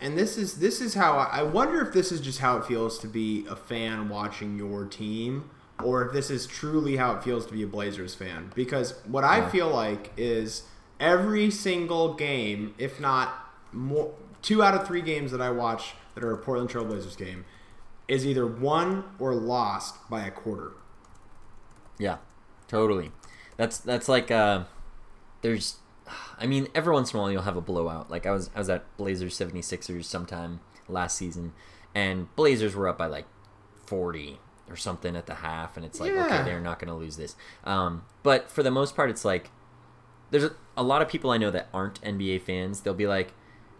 and 0.00 0.16
this 0.16 0.38
is 0.38 0.60
this 0.60 0.80
is 0.80 0.94
how 0.94 1.14
I, 1.18 1.40
I 1.40 1.42
wonder 1.42 1.80
if 1.84 1.92
this 1.92 2.12
is 2.12 2.20
just 2.20 2.38
how 2.38 2.58
it 2.58 2.64
feels 2.64 3.00
to 3.00 3.08
be 3.08 3.44
a 3.50 3.56
fan 3.56 4.08
watching 4.08 4.56
your 4.56 4.84
team, 4.84 5.50
or 5.82 6.06
if 6.06 6.12
this 6.12 6.30
is 6.30 6.46
truly 6.46 6.94
how 6.96 7.16
it 7.16 7.24
feels 7.24 7.44
to 7.46 7.52
be 7.52 7.64
a 7.64 7.66
Blazers 7.66 8.14
fan. 8.14 8.52
Because 8.54 8.94
what 9.04 9.24
I 9.24 9.38
Yeah. 9.38 9.48
feel 9.48 9.68
like 9.68 10.12
is 10.16 10.62
every 11.00 11.50
single 11.50 12.14
game, 12.14 12.74
if 12.78 13.00
not 13.00 13.50
more, 13.72 14.12
two 14.42 14.62
out 14.62 14.74
of 14.74 14.86
three 14.86 15.02
games 15.02 15.30
that 15.32 15.40
I 15.40 15.50
watch 15.50 15.94
that 16.14 16.24
are 16.24 16.32
a 16.32 16.38
Portland 16.38 16.70
Trail 16.70 16.84
Blazers 16.84 17.16
game, 17.16 17.44
is 18.08 18.26
either 18.26 18.46
won 18.46 19.04
or 19.18 19.34
lost 19.34 19.96
by 20.10 20.26
a 20.26 20.30
quarter. 20.30 20.72
yeah, 21.98 22.18
totally. 22.68 23.12
That's 23.56 23.78
that's 23.78 24.08
like 24.08 24.30
uh, 24.30 24.64
there's, 25.42 25.76
I 26.38 26.46
mean, 26.46 26.68
every 26.74 26.92
once 26.92 27.12
in 27.12 27.18
a 27.18 27.22
while 27.22 27.32
you'll 27.32 27.42
have 27.42 27.56
a 27.56 27.60
blowout. 27.60 28.10
Like 28.10 28.24
I 28.26 28.30
was 28.30 28.50
I 28.54 28.58
was 28.60 28.70
at 28.70 28.84
Blazers 28.96 29.36
76ers 29.38 30.04
sometime 30.04 30.60
last 30.88 31.16
season, 31.16 31.52
and 31.94 32.34
Blazers 32.36 32.74
were 32.76 32.88
up 32.88 32.98
by 32.98 33.06
like 33.06 33.26
forty 33.84 34.38
or 34.70 34.76
something 34.76 35.16
at 35.16 35.26
the 35.26 35.34
half, 35.36 35.76
and 35.76 35.84
it's 35.84 35.98
like 36.00 36.12
Yeah. 36.12 36.26
okay, 36.26 36.44
they're 36.44 36.60
not 36.60 36.78
gonna 36.78 36.96
lose 36.96 37.16
this. 37.16 37.34
Um, 37.64 38.04
but 38.22 38.50
for 38.50 38.62
the 38.62 38.70
most 38.70 38.94
part, 38.94 39.10
it's 39.10 39.24
like 39.24 39.50
there's 40.30 40.44
a, 40.44 40.52
a 40.76 40.82
lot 40.82 41.02
of 41.02 41.08
people 41.08 41.30
I 41.30 41.38
know 41.38 41.50
that 41.50 41.68
aren't 41.72 42.00
NBA 42.02 42.42
fans. 42.42 42.80
They'll 42.80 42.94
be 42.94 43.06
like, 43.06 43.32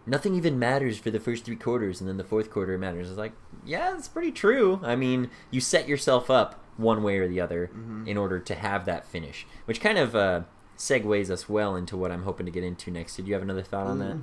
nothing 0.05 0.35
even 0.35 0.59
matters 0.59 0.97
for 0.97 1.11
the 1.11 1.19
first 1.19 1.45
three 1.45 1.55
quarters, 1.55 2.01
and 2.01 2.09
then 2.09 2.17
the 2.17 2.23
fourth 2.23 2.49
quarter 2.49 2.77
matters. 2.77 3.09
It's 3.09 3.17
like, 3.17 3.33
yeah, 3.65 3.95
it's 3.95 4.07
pretty 4.07 4.31
true. 4.31 4.79
I 4.83 4.95
mean, 4.95 5.29
you 5.51 5.61
set 5.61 5.87
yourself 5.87 6.29
up 6.29 6.63
one 6.77 7.03
way 7.03 7.17
or 7.17 7.27
the 7.27 7.41
other 7.41 7.69
in 8.07 8.17
order 8.17 8.39
to 8.39 8.55
have 8.55 8.85
that 8.85 9.05
finish, 9.05 9.45
which 9.65 9.81
kind 9.81 9.97
of 9.97 10.15
uh, 10.15 10.41
segues 10.77 11.29
us 11.29 11.49
well 11.49 11.75
into 11.75 11.97
what 11.97 12.11
I'm 12.11 12.23
hoping 12.23 12.45
to 12.45 12.51
get 12.51 12.63
into 12.63 12.89
next. 12.89 13.15
Did 13.17 13.27
you 13.27 13.33
have 13.33 13.43
another 13.43 13.63
thought 13.63 13.87
on 13.87 13.99
that? 13.99 14.17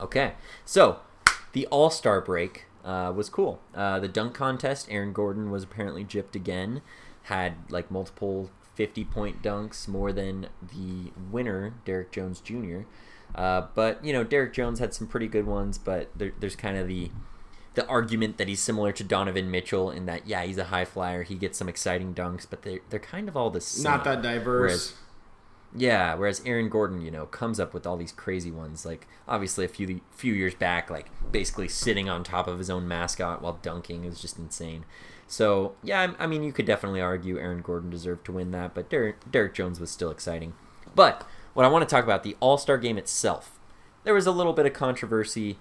Okay, 0.00 0.32
so 0.64 1.00
the 1.52 1.66
All 1.68 1.90
Star 1.90 2.20
break 2.20 2.66
uh, 2.84 3.12
was 3.14 3.28
cool. 3.28 3.60
Uh, 3.74 4.00
the 4.00 4.08
dunk 4.08 4.34
contest, 4.34 4.88
Aaron 4.90 5.12
Gordon 5.12 5.50
was 5.50 5.62
apparently 5.62 6.04
gypped 6.04 6.34
again. 6.34 6.82
Had 7.26 7.54
like 7.70 7.90
multiple 7.90 8.50
50 8.74 9.04
point 9.04 9.42
dunks, 9.42 9.86
more 9.86 10.12
than 10.12 10.48
the 10.62 11.12
winner, 11.30 11.74
Derrick 11.84 12.12
Jones 12.12 12.40
Jr. 12.40 12.80
Uh, 13.34 13.66
but 13.74 14.04
you 14.04 14.12
know, 14.12 14.24
Derrick 14.24 14.52
Jones 14.52 14.78
had 14.78 14.92
some 14.94 15.06
pretty 15.06 15.28
good 15.28 15.46
ones, 15.46 15.78
but 15.78 16.10
there, 16.16 16.32
there's 16.40 16.56
kind 16.56 16.76
of 16.76 16.88
the 16.88 17.10
the 17.74 17.86
argument 17.86 18.36
that 18.36 18.48
he's 18.48 18.60
similar 18.60 18.92
to 18.92 19.02
Donovan 19.02 19.50
Mitchell 19.50 19.90
in 19.90 20.04
that 20.06 20.26
yeah, 20.26 20.42
he's 20.42 20.58
a 20.58 20.64
high 20.64 20.84
flyer, 20.84 21.22
he 21.22 21.34
gets 21.36 21.56
some 21.58 21.68
exciting 21.68 22.14
dunks, 22.14 22.46
but 22.48 22.62
they 22.62 22.80
they're 22.90 23.00
kind 23.00 23.28
of 23.28 23.36
all 23.36 23.50
the 23.50 23.60
same. 23.60 23.84
Not 23.84 24.04
that 24.04 24.22
diverse. 24.22 24.60
Whereas- 24.60 24.94
yeah, 25.74 26.14
whereas 26.14 26.42
Aaron 26.44 26.68
Gordon, 26.68 27.00
you 27.00 27.10
know, 27.10 27.24
comes 27.24 27.58
up 27.58 27.72
with 27.72 27.86
all 27.86 27.96
these 27.96 28.12
crazy 28.12 28.50
ones. 28.50 28.84
Like 28.84 29.06
obviously 29.26 29.64
a 29.64 29.68
few 29.68 30.02
few 30.10 30.34
years 30.34 30.54
back, 30.54 30.90
like 30.90 31.06
basically 31.32 31.68
sitting 31.68 32.10
on 32.10 32.24
top 32.24 32.46
of 32.46 32.58
his 32.58 32.68
own 32.68 32.86
mascot 32.86 33.40
while 33.40 33.58
dunking 33.62 34.04
is 34.04 34.20
just 34.20 34.38
insane. 34.38 34.84
So 35.32 35.72
yeah, 35.82 36.12
I, 36.18 36.24
I 36.24 36.26
mean, 36.26 36.42
you 36.42 36.52
could 36.52 36.66
definitely 36.66 37.00
argue 37.00 37.38
Aaron 37.38 37.62
Gordon 37.62 37.88
deserved 37.88 38.26
to 38.26 38.32
win 38.32 38.50
that, 38.50 38.74
but 38.74 38.90
Derrick, 38.90 39.30
Derrick 39.30 39.54
Jones 39.54 39.80
was 39.80 39.90
still 39.90 40.10
exciting. 40.10 40.52
But 40.94 41.26
what 41.54 41.64
I 41.64 41.68
want 41.68 41.88
to 41.88 41.90
talk 41.90 42.04
about 42.04 42.22
the 42.22 42.36
All 42.38 42.58
Star 42.58 42.76
game 42.76 42.98
itself, 42.98 43.58
there 44.04 44.12
was 44.12 44.26
a 44.26 44.30
little 44.30 44.52
bit 44.52 44.66
of 44.66 44.74
controversy. 44.74 45.56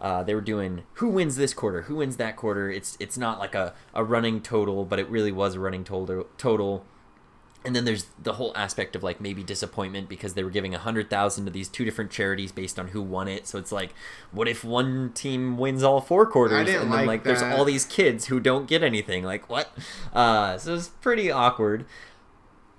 Uh, 0.00 0.22
they 0.22 0.34
were 0.34 0.40
doing 0.40 0.84
who 0.94 1.10
wins 1.10 1.36
this 1.36 1.52
quarter, 1.52 1.82
who 1.82 1.96
wins 1.96 2.16
that 2.16 2.36
quarter. 2.36 2.70
It's 2.70 2.96
it's 2.98 3.18
not 3.18 3.38
like 3.38 3.54
a, 3.54 3.74
a 3.92 4.02
running 4.02 4.40
total, 4.40 4.86
but 4.86 4.98
it 4.98 5.06
really 5.10 5.32
was 5.32 5.54
a 5.54 5.60
running 5.60 5.84
total. 5.84 6.26
Total 6.38 6.82
and 7.64 7.76
then 7.76 7.84
there's 7.84 8.06
the 8.22 8.34
whole 8.34 8.52
aspect 8.56 8.96
of 8.96 9.02
like 9.02 9.20
maybe 9.20 9.42
disappointment 9.42 10.08
because 10.08 10.34
they 10.34 10.42
were 10.42 10.50
giving 10.50 10.74
a 10.74 10.78
hundred 10.78 11.10
thousand 11.10 11.44
to 11.44 11.50
these 11.50 11.68
two 11.68 11.84
different 11.84 12.10
charities 12.10 12.52
based 12.52 12.78
on 12.78 12.88
who 12.88 13.02
won 13.02 13.28
it. 13.28 13.46
So 13.46 13.58
it's 13.58 13.72
like, 13.72 13.92
what 14.32 14.48
if 14.48 14.64
one 14.64 15.12
team 15.12 15.58
wins 15.58 15.82
all 15.82 16.00
four 16.00 16.26
quarters, 16.26 16.58
I 16.58 16.64
didn't 16.64 16.82
and 16.82 16.92
then 16.92 16.98
like 17.00 17.06
like 17.06 17.24
there's 17.24 17.42
all 17.42 17.64
these 17.64 17.84
kids 17.84 18.26
who 18.26 18.40
don't 18.40 18.66
get 18.66 18.82
anything? 18.82 19.24
Like 19.24 19.48
what? 19.50 19.76
Uh, 20.12 20.56
so 20.58 20.74
it's 20.74 20.88
pretty 20.88 21.30
awkward. 21.30 21.84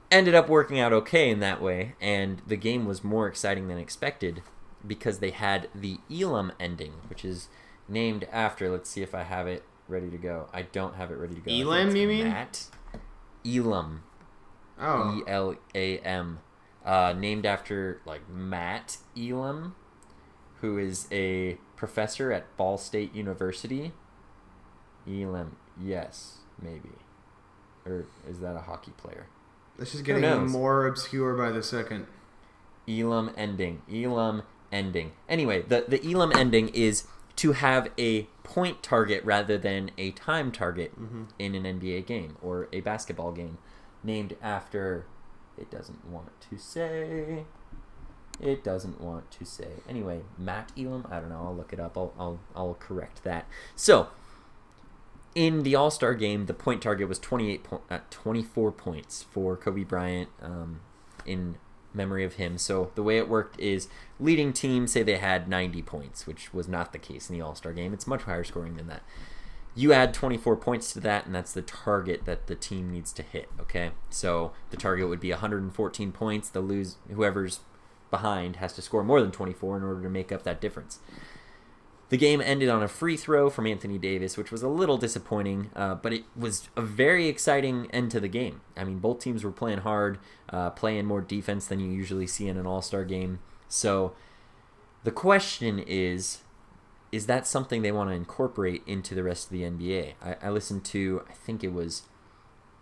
Ended 0.09 0.35
up 0.35 0.49
working 0.49 0.79
out 0.79 0.91
okay 0.91 1.29
in 1.29 1.39
that 1.39 1.61
way, 1.61 1.95
and 2.01 2.41
the 2.45 2.57
game 2.57 2.85
was 2.85 3.03
more 3.03 3.27
exciting 3.27 3.67
than 3.67 3.77
expected 3.77 4.41
because 4.85 5.19
they 5.19 5.31
had 5.31 5.69
the 5.75 5.99
Elam 6.11 6.51
ending, 6.59 6.93
which 7.07 7.23
is 7.23 7.47
named 7.87 8.27
after. 8.31 8.69
Let's 8.69 8.89
see 8.89 9.01
if 9.01 9.13
I 9.15 9.23
have 9.23 9.47
it 9.47 9.63
ready 9.87 10.09
to 10.09 10.17
go. 10.17 10.49
I 10.51 10.63
don't 10.63 10.95
have 10.95 11.11
it 11.11 11.15
ready 11.15 11.35
to 11.35 11.41
go. 11.41 11.51
Elam, 11.51 11.95
you 11.95 12.07
mean? 12.07 12.27
Matt 12.27 12.65
Elam. 13.45 14.03
Oh. 14.81 15.17
E 15.17 15.23
L 15.27 15.55
A 15.75 15.99
M, 15.99 16.39
uh, 16.85 17.13
named 17.17 17.45
after 17.45 18.01
like 18.05 18.27
Matt 18.29 18.97
Elam, 19.17 19.75
who 20.61 20.77
is 20.77 21.07
a 21.11 21.57
professor 21.75 22.31
at 22.31 22.55
Ball 22.57 22.77
State 22.77 23.13
University. 23.13 23.93
Elam, 25.07 25.55
yes, 25.79 26.39
maybe, 26.61 26.89
or 27.85 28.05
is 28.27 28.39
that 28.39 28.55
a 28.55 28.61
hockey 28.61 28.91
player? 28.97 29.27
This 29.77 29.95
is 29.95 30.01
getting 30.01 30.47
more 30.47 30.85
obscure 30.87 31.35
by 31.35 31.51
the 31.51 31.63
second. 31.63 32.05
Elam 32.87 33.31
ending. 33.37 33.81
Elam 33.91 34.43
ending. 34.71 35.11
Anyway, 35.29 35.61
the 35.63 35.85
the 35.87 36.03
Elam 36.11 36.31
ending 36.35 36.69
is 36.69 37.05
to 37.37 37.53
have 37.53 37.89
a 37.97 38.23
point 38.43 38.83
target 38.83 39.23
rather 39.23 39.57
than 39.57 39.91
a 39.97 40.11
time 40.11 40.51
target 40.51 40.91
in 41.39 41.55
an 41.55 41.63
NBA 41.63 42.05
game 42.05 42.37
or 42.41 42.67
a 42.71 42.81
basketball 42.81 43.31
game, 43.31 43.57
named 44.03 44.35
after. 44.41 45.05
It 45.57 45.69
doesn't 45.69 46.07
want 46.07 46.29
to 46.49 46.57
say. 46.57 47.45
It 48.39 48.63
doesn't 48.63 48.99
want 48.99 49.29
to 49.31 49.45
say. 49.45 49.67
Anyway, 49.87 50.21
Matt 50.37 50.71
Elam. 50.77 51.05
I 51.11 51.19
don't 51.19 51.29
know. 51.29 51.41
I'll 51.43 51.55
look 51.55 51.73
it 51.73 51.79
up. 51.79 51.97
I'll 51.97 52.13
I'll, 52.17 52.39
I'll 52.55 52.77
correct 52.79 53.23
that. 53.23 53.45
So. 53.75 54.07
In 55.33 55.63
the 55.63 55.75
All 55.75 55.89
Star 55.89 56.13
game, 56.13 56.47
the 56.47 56.53
point 56.53 56.81
target 56.81 57.07
was 57.07 57.17
28 57.17 57.63
po- 57.63 57.81
uh, 57.89 57.99
24 58.09 58.69
points 58.73 59.23
for 59.23 59.55
Kobe 59.55 59.85
Bryant 59.85 60.27
um, 60.41 60.81
in 61.25 61.55
memory 61.93 62.23
of 62.23 62.33
him. 62.33 62.57
So 62.57 62.91
the 62.95 63.03
way 63.03 63.17
it 63.17 63.29
worked 63.29 63.59
is 63.59 63.87
leading 64.19 64.53
team 64.53 64.87
say 64.87 65.03
they 65.03 65.17
had 65.17 65.47
90 65.47 65.81
points, 65.83 66.27
which 66.27 66.53
was 66.53 66.67
not 66.67 66.93
the 66.93 66.99
case 66.99 67.29
in 67.29 67.37
the 67.37 67.41
All 67.41 67.55
Star 67.55 67.73
game. 67.73 67.93
It's 67.93 68.07
much 68.07 68.23
higher 68.23 68.43
scoring 68.43 68.75
than 68.75 68.87
that. 68.87 69.03
You 69.73 69.93
add 69.93 70.13
24 70.13 70.57
points 70.57 70.91
to 70.93 70.99
that, 71.01 71.25
and 71.25 71.33
that's 71.33 71.53
the 71.53 71.61
target 71.61 72.25
that 72.25 72.47
the 72.47 72.55
team 72.55 72.91
needs 72.91 73.13
to 73.13 73.23
hit. 73.23 73.49
Okay, 73.59 73.91
so 74.09 74.51
the 74.69 74.77
target 74.77 75.07
would 75.07 75.21
be 75.21 75.31
114 75.31 76.11
points. 76.11 76.49
The 76.49 76.59
lose 76.59 76.97
whoever's 77.09 77.61
behind 78.09 78.57
has 78.57 78.73
to 78.73 78.81
score 78.81 79.03
more 79.03 79.21
than 79.21 79.31
24 79.31 79.77
in 79.77 79.83
order 79.83 80.03
to 80.03 80.09
make 80.09 80.31
up 80.31 80.43
that 80.43 80.59
difference. 80.59 80.99
The 82.09 82.17
game 82.17 82.41
ended 82.41 82.67
on 82.67 82.83
a 82.83 82.89
free 82.89 83.15
throw 83.15 83.49
from 83.49 83.65
Anthony 83.65 83.97
Davis, 83.97 84.35
which 84.35 84.51
was 84.51 84.61
a 84.61 84.67
little 84.67 84.97
disappointing, 84.97 85.71
uh, 85.73 85.95
but 85.95 86.11
it 86.11 86.25
was 86.35 86.67
a 86.75 86.81
very 86.81 87.29
exciting 87.29 87.89
end 87.91 88.11
to 88.11 88.19
the 88.19 88.27
game. 88.27 88.59
I 88.75 88.83
mean, 88.83 88.99
both 88.99 89.19
teams 89.19 89.45
were 89.45 89.51
playing 89.51 89.77
hard, 89.79 90.19
uh, 90.49 90.71
playing 90.71 91.05
more 91.05 91.21
defense 91.21 91.67
than 91.67 91.79
you 91.79 91.89
usually 91.89 92.27
see 92.27 92.49
in 92.49 92.57
an 92.57 92.67
All 92.67 92.81
Star 92.81 93.05
game. 93.05 93.39
So 93.69 94.13
the 95.05 95.11
question 95.11 95.79
is 95.79 96.39
is 97.11 97.25
that 97.27 97.45
something 97.47 97.81
they 97.81 97.91
want 97.91 98.09
to 98.09 98.15
incorporate 98.15 98.83
into 98.87 99.13
the 99.15 99.23
rest 99.23 99.45
of 99.47 99.51
the 99.51 99.63
NBA? 99.63 100.13
I, 100.23 100.35
I 100.41 100.49
listened 100.49 100.85
to, 100.85 101.23
I 101.29 101.33
think 101.33 101.63
it 101.63 101.73
was 101.73 102.03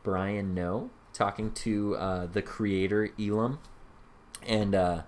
Brian 0.03 0.53
No 0.53 0.89
talking 1.13 1.51
to 1.51 1.95
uh, 1.97 2.25
the 2.27 2.41
creator 2.41 3.09
Elam, 3.19 3.59
and 4.45 4.73
uh, 4.75 5.01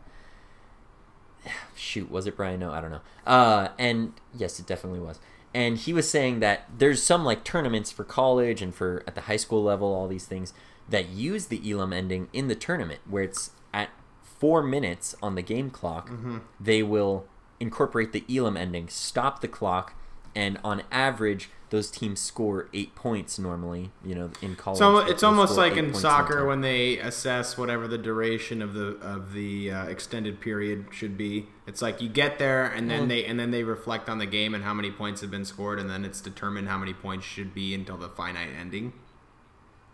shoot, 1.76 2.12
was 2.12 2.28
it 2.28 2.36
Brian? 2.38 2.60
No, 2.60 2.72
I 2.72 2.82
don't 2.82 2.92
know. 2.92 3.02
Uh, 3.26 3.70
and 3.80 4.14
yes, 4.36 4.60
it 4.60 4.66
definitely 4.68 5.00
was. 5.00 5.20
And 5.54 5.78
he 5.78 5.92
was 5.94 6.10
saying 6.10 6.40
that 6.40 6.66
there's 6.78 7.04
some 7.04 7.26
like 7.26 7.44
tournaments 7.44 7.92
for 7.92 8.04
college 8.04 8.62
and 8.62 8.74
for 8.74 9.04
at 9.06 9.16
the 9.16 9.22
high 9.22 9.38
school 9.38 9.64
level, 9.64 9.94
all 9.94 10.08
these 10.08 10.26
things 10.26 10.54
that 10.90 11.10
use 11.10 11.48
the 11.48 11.62
Elam 11.72 11.94
ending 11.94 12.30
in 12.34 12.48
the 12.48 12.56
tournament, 12.56 13.00
where 13.10 13.24
it's 13.24 13.52
at 13.74 13.90
four 14.22 14.64
minutes 14.64 15.16
on 15.22 15.36
the 15.36 15.42
game 15.42 15.70
clock, 15.70 16.10
Mm-hmm. 16.10 16.38
they 16.60 16.82
will 16.84 17.26
incorporate 17.62 18.12
the 18.12 18.26
Elam 18.36 18.58
ending, 18.58 18.90
stop 18.90 19.40
the 19.42 19.48
clock, 19.48 19.94
and 20.36 20.58
on 20.64 20.82
average, 20.92 21.50
those 21.70 21.90
teams 21.90 22.20
score 22.20 22.68
eight 22.74 22.96
points 22.96 23.40
normally. 23.40 23.92
You 24.04 24.16
know, 24.16 24.32
in 24.42 24.56
college, 24.58 24.80
So 24.80 24.98
it's 24.98 25.24
almost 25.24 25.56
like 25.58 25.78
in 25.78 25.94
soccer 25.94 26.46
when 26.46 26.60
they 26.62 26.98
assess 26.98 27.58
whatever 27.58 27.88
the 27.88 27.98
duration 27.98 28.62
of 28.62 28.74
the 28.74 28.98
of 29.02 29.32
the 29.34 29.72
uh, 29.72 29.86
extended 29.86 30.42
period 30.42 30.88
should 30.92 31.18
be. 31.18 31.48
It's 31.68 31.82
like 31.82 32.02
you 32.02 32.10
get 32.10 32.40
there 32.40 32.66
and 32.66 32.90
then 32.90 33.06
Mm. 33.06 33.10
they 33.10 33.26
and 33.26 33.40
then 33.40 33.52
they 33.52 33.64
reflect 33.64 34.10
on 34.10 34.18
the 34.18 34.26
game 34.26 34.54
and 34.54 34.64
how 34.66 34.74
many 34.74 34.92
points 34.92 35.22
have 35.22 35.32
been 35.32 35.46
scored 35.46 35.80
and 35.80 35.90
then 35.90 36.04
it's 36.04 36.20
determined 36.20 36.68
how 36.68 36.78
many 36.78 36.94
points 36.94 37.26
should 37.26 37.54
be 37.54 37.74
until 37.74 37.96
the 37.98 38.10
finite 38.10 38.50
ending. 38.60 38.92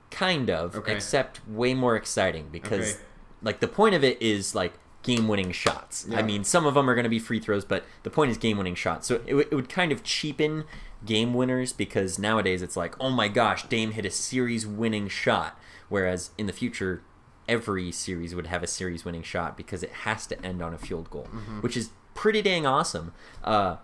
kind 0.09 0.49
of 0.49 0.73
Okay. 0.75 0.95
except 0.95 1.41
way 1.47 1.73
more 1.73 1.95
exciting 1.95 2.47
because 2.49 2.93
Okay. 2.95 3.03
like 3.41 3.59
the 3.59 3.67
point 3.67 3.93
of 3.93 4.03
it 4.05 4.19
is 4.21 4.55
like 4.55 4.73
game-winning 5.03 5.51
shots. 5.51 6.07
I 6.13 6.21
mean 6.21 6.43
some 6.43 6.65
of 6.65 6.73
them 6.73 6.89
are 6.89 6.95
going 6.95 7.03
to 7.03 7.09
be 7.09 7.19
free 7.19 7.39
throws 7.39 7.63
but 7.63 7.85
the 8.03 8.09
point 8.09 8.31
is 8.31 8.37
game-winning 8.37 8.75
shots. 8.75 9.07
So 9.07 9.15
it, 9.15 9.27
w- 9.27 9.47
it 9.49 9.55
would 9.55 9.69
kind 9.69 9.91
of 9.91 10.03
cheapen 10.03 10.65
game 11.05 11.33
winners 11.33 11.71
because 11.73 12.17
nowadays 12.19 12.61
it's 12.61 12.75
like 12.75 12.95
oh 12.99 13.09
my 13.11 13.27
gosh 13.27 13.67
dame 13.69 13.91
hit 13.91 14.05
a 14.05 14.09
series 14.09 14.65
winning 14.65 15.07
shot 15.07 15.57
whereas 15.89 16.31
in 16.37 16.47
the 16.47 16.51
future 16.53 17.03
every 17.47 17.91
series 17.91 18.33
would 18.35 18.47
have 18.47 18.63
a 18.63 18.67
series 18.67 19.05
winning 19.05 19.21
shot 19.23 19.55
because 19.55 19.83
it 19.83 19.91
has 19.91 20.25
to 20.27 20.45
end 20.45 20.61
on 20.61 20.73
a 20.73 20.77
field 20.77 21.09
goal 21.09 21.27
which 21.61 21.77
is 21.77 21.91
pretty 22.15 22.41
dang 22.41 22.65
awesome. 22.65 23.13
Uh, 23.43 23.77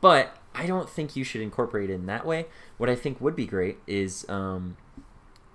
but 0.00 0.36
i 0.54 0.66
don't 0.66 0.90
think 0.90 1.14
you 1.16 1.22
should 1.24 1.40
incorporate 1.40 1.88
it 1.88 1.94
in 1.94 2.06
that 2.06 2.26
way. 2.26 2.46
What 2.76 2.90
i 2.90 2.94
think 2.96 3.20
would 3.20 3.36
be 3.36 3.46
great 3.46 3.78
is 3.86 4.26
um, 4.28 4.76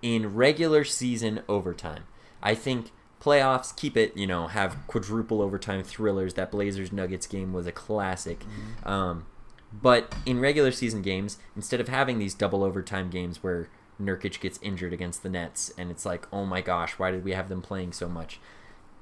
in 0.01 0.33
regular 0.33 0.83
season 0.83 1.41
overtime. 1.47 2.05
I 2.41 2.55
think 2.55 2.91
playoffs 3.21 3.75
keep 3.75 3.95
it, 3.95 4.15
you 4.17 4.25
know, 4.27 4.47
have 4.47 4.75
quadruple 4.87 5.41
overtime 5.41 5.83
thrillers. 5.83 6.33
That 6.33 6.51
Blazers 6.51 6.91
Nuggets 6.91 7.27
game 7.27 7.53
was 7.53 7.67
a 7.67 7.71
classic. 7.71 8.43
Um, 8.85 9.25
but 9.73 10.13
in 10.25 10.39
regular 10.39 10.71
season 10.71 11.01
games, 11.01 11.37
instead 11.55 11.79
of 11.79 11.87
having 11.87 12.19
these 12.19 12.33
double 12.33 12.63
overtime 12.63 13.09
games 13.09 13.41
where 13.41 13.69
Nurkic 14.01 14.39
gets 14.41 14.59
injured 14.61 14.91
against 14.93 15.23
the 15.23 15.29
Nets 15.29 15.71
and 15.77 15.91
it's 15.91 16.05
like, 16.05 16.27
oh 16.33 16.45
my 16.45 16.61
gosh, 16.61 16.93
why 16.99 17.11
did 17.11 17.23
we 17.23 17.31
have 17.33 17.47
them 17.49 17.61
playing 17.61 17.93
so 17.93 18.09
much? 18.09 18.39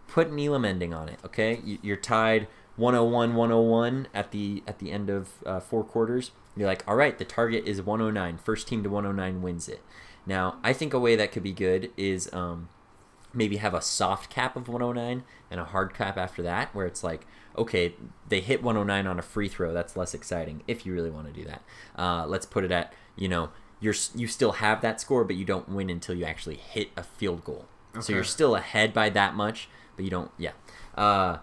Put 0.07 0.27
an 0.27 0.39
Elam 0.39 0.65
ending 0.65 0.93
on 0.93 1.07
it, 1.09 1.19
okay? 1.25 1.59
You- 1.63 1.79
You're 1.81 1.95
tied 1.97 2.47
101 2.75 3.35
101 3.35 4.07
at 4.13 4.31
the 4.31 4.63
at 4.67 4.79
the 4.79 4.91
end 4.91 5.09
of 5.09 5.29
uh, 5.45 5.59
four 5.59 5.83
quarters. 5.83 6.31
You're 6.55 6.67
like, 6.67 6.83
all 6.87 6.95
right, 6.95 7.17
the 7.17 7.25
target 7.25 7.63
is 7.65 7.81
109. 7.81 8.37
First 8.37 8.67
team 8.67 8.83
to 8.83 8.89
109 8.89 9.41
wins 9.41 9.67
it. 9.69 9.81
Now, 10.25 10.57
I 10.63 10.73
think 10.73 10.93
a 10.93 10.99
way 10.99 11.15
that 11.15 11.31
could 11.31 11.43
be 11.43 11.51
good 11.53 11.91
is 11.97 12.31
um, 12.33 12.69
maybe 13.33 13.57
have 13.57 13.73
a 13.73 13.81
soft 13.81 14.29
cap 14.29 14.55
of 14.55 14.67
109 14.67 15.23
and 15.51 15.59
a 15.59 15.65
hard 15.65 15.93
cap 15.93 16.17
after 16.17 16.41
that, 16.43 16.73
where 16.73 16.85
it's 16.85 17.03
like, 17.03 17.25
okay, 17.57 17.93
they 18.27 18.41
hit 18.41 18.63
109 18.63 19.07
on 19.07 19.19
a 19.19 19.21
free 19.21 19.47
throw. 19.47 19.73
That's 19.73 19.95
less 19.95 20.13
exciting 20.13 20.63
if 20.67 20.85
you 20.85 20.93
really 20.93 21.09
want 21.09 21.27
to 21.27 21.33
do 21.33 21.45
that. 21.47 21.61
Uh, 21.97 22.25
let's 22.25 22.45
put 22.45 22.63
it 22.63 22.71
at, 22.71 22.93
you 23.15 23.27
know, 23.27 23.49
you're 23.79 23.95
you 24.13 24.27
still 24.27 24.53
have 24.53 24.81
that 24.81 24.99
score, 24.99 25.23
but 25.23 25.35
you 25.35 25.45
don't 25.45 25.69
win 25.69 25.89
until 25.89 26.15
you 26.15 26.25
actually 26.25 26.57
hit 26.57 26.89
a 26.97 27.03
field 27.03 27.43
goal. 27.43 27.65
So 28.01 28.13
you're 28.13 28.23
still 28.23 28.55
ahead 28.55 28.93
by 28.93 29.09
that 29.09 29.35
much, 29.35 29.67
but 29.95 30.05
you 30.05 30.11
don't. 30.11 30.31
Yeah. 30.37 30.51
Uh, 30.95 31.39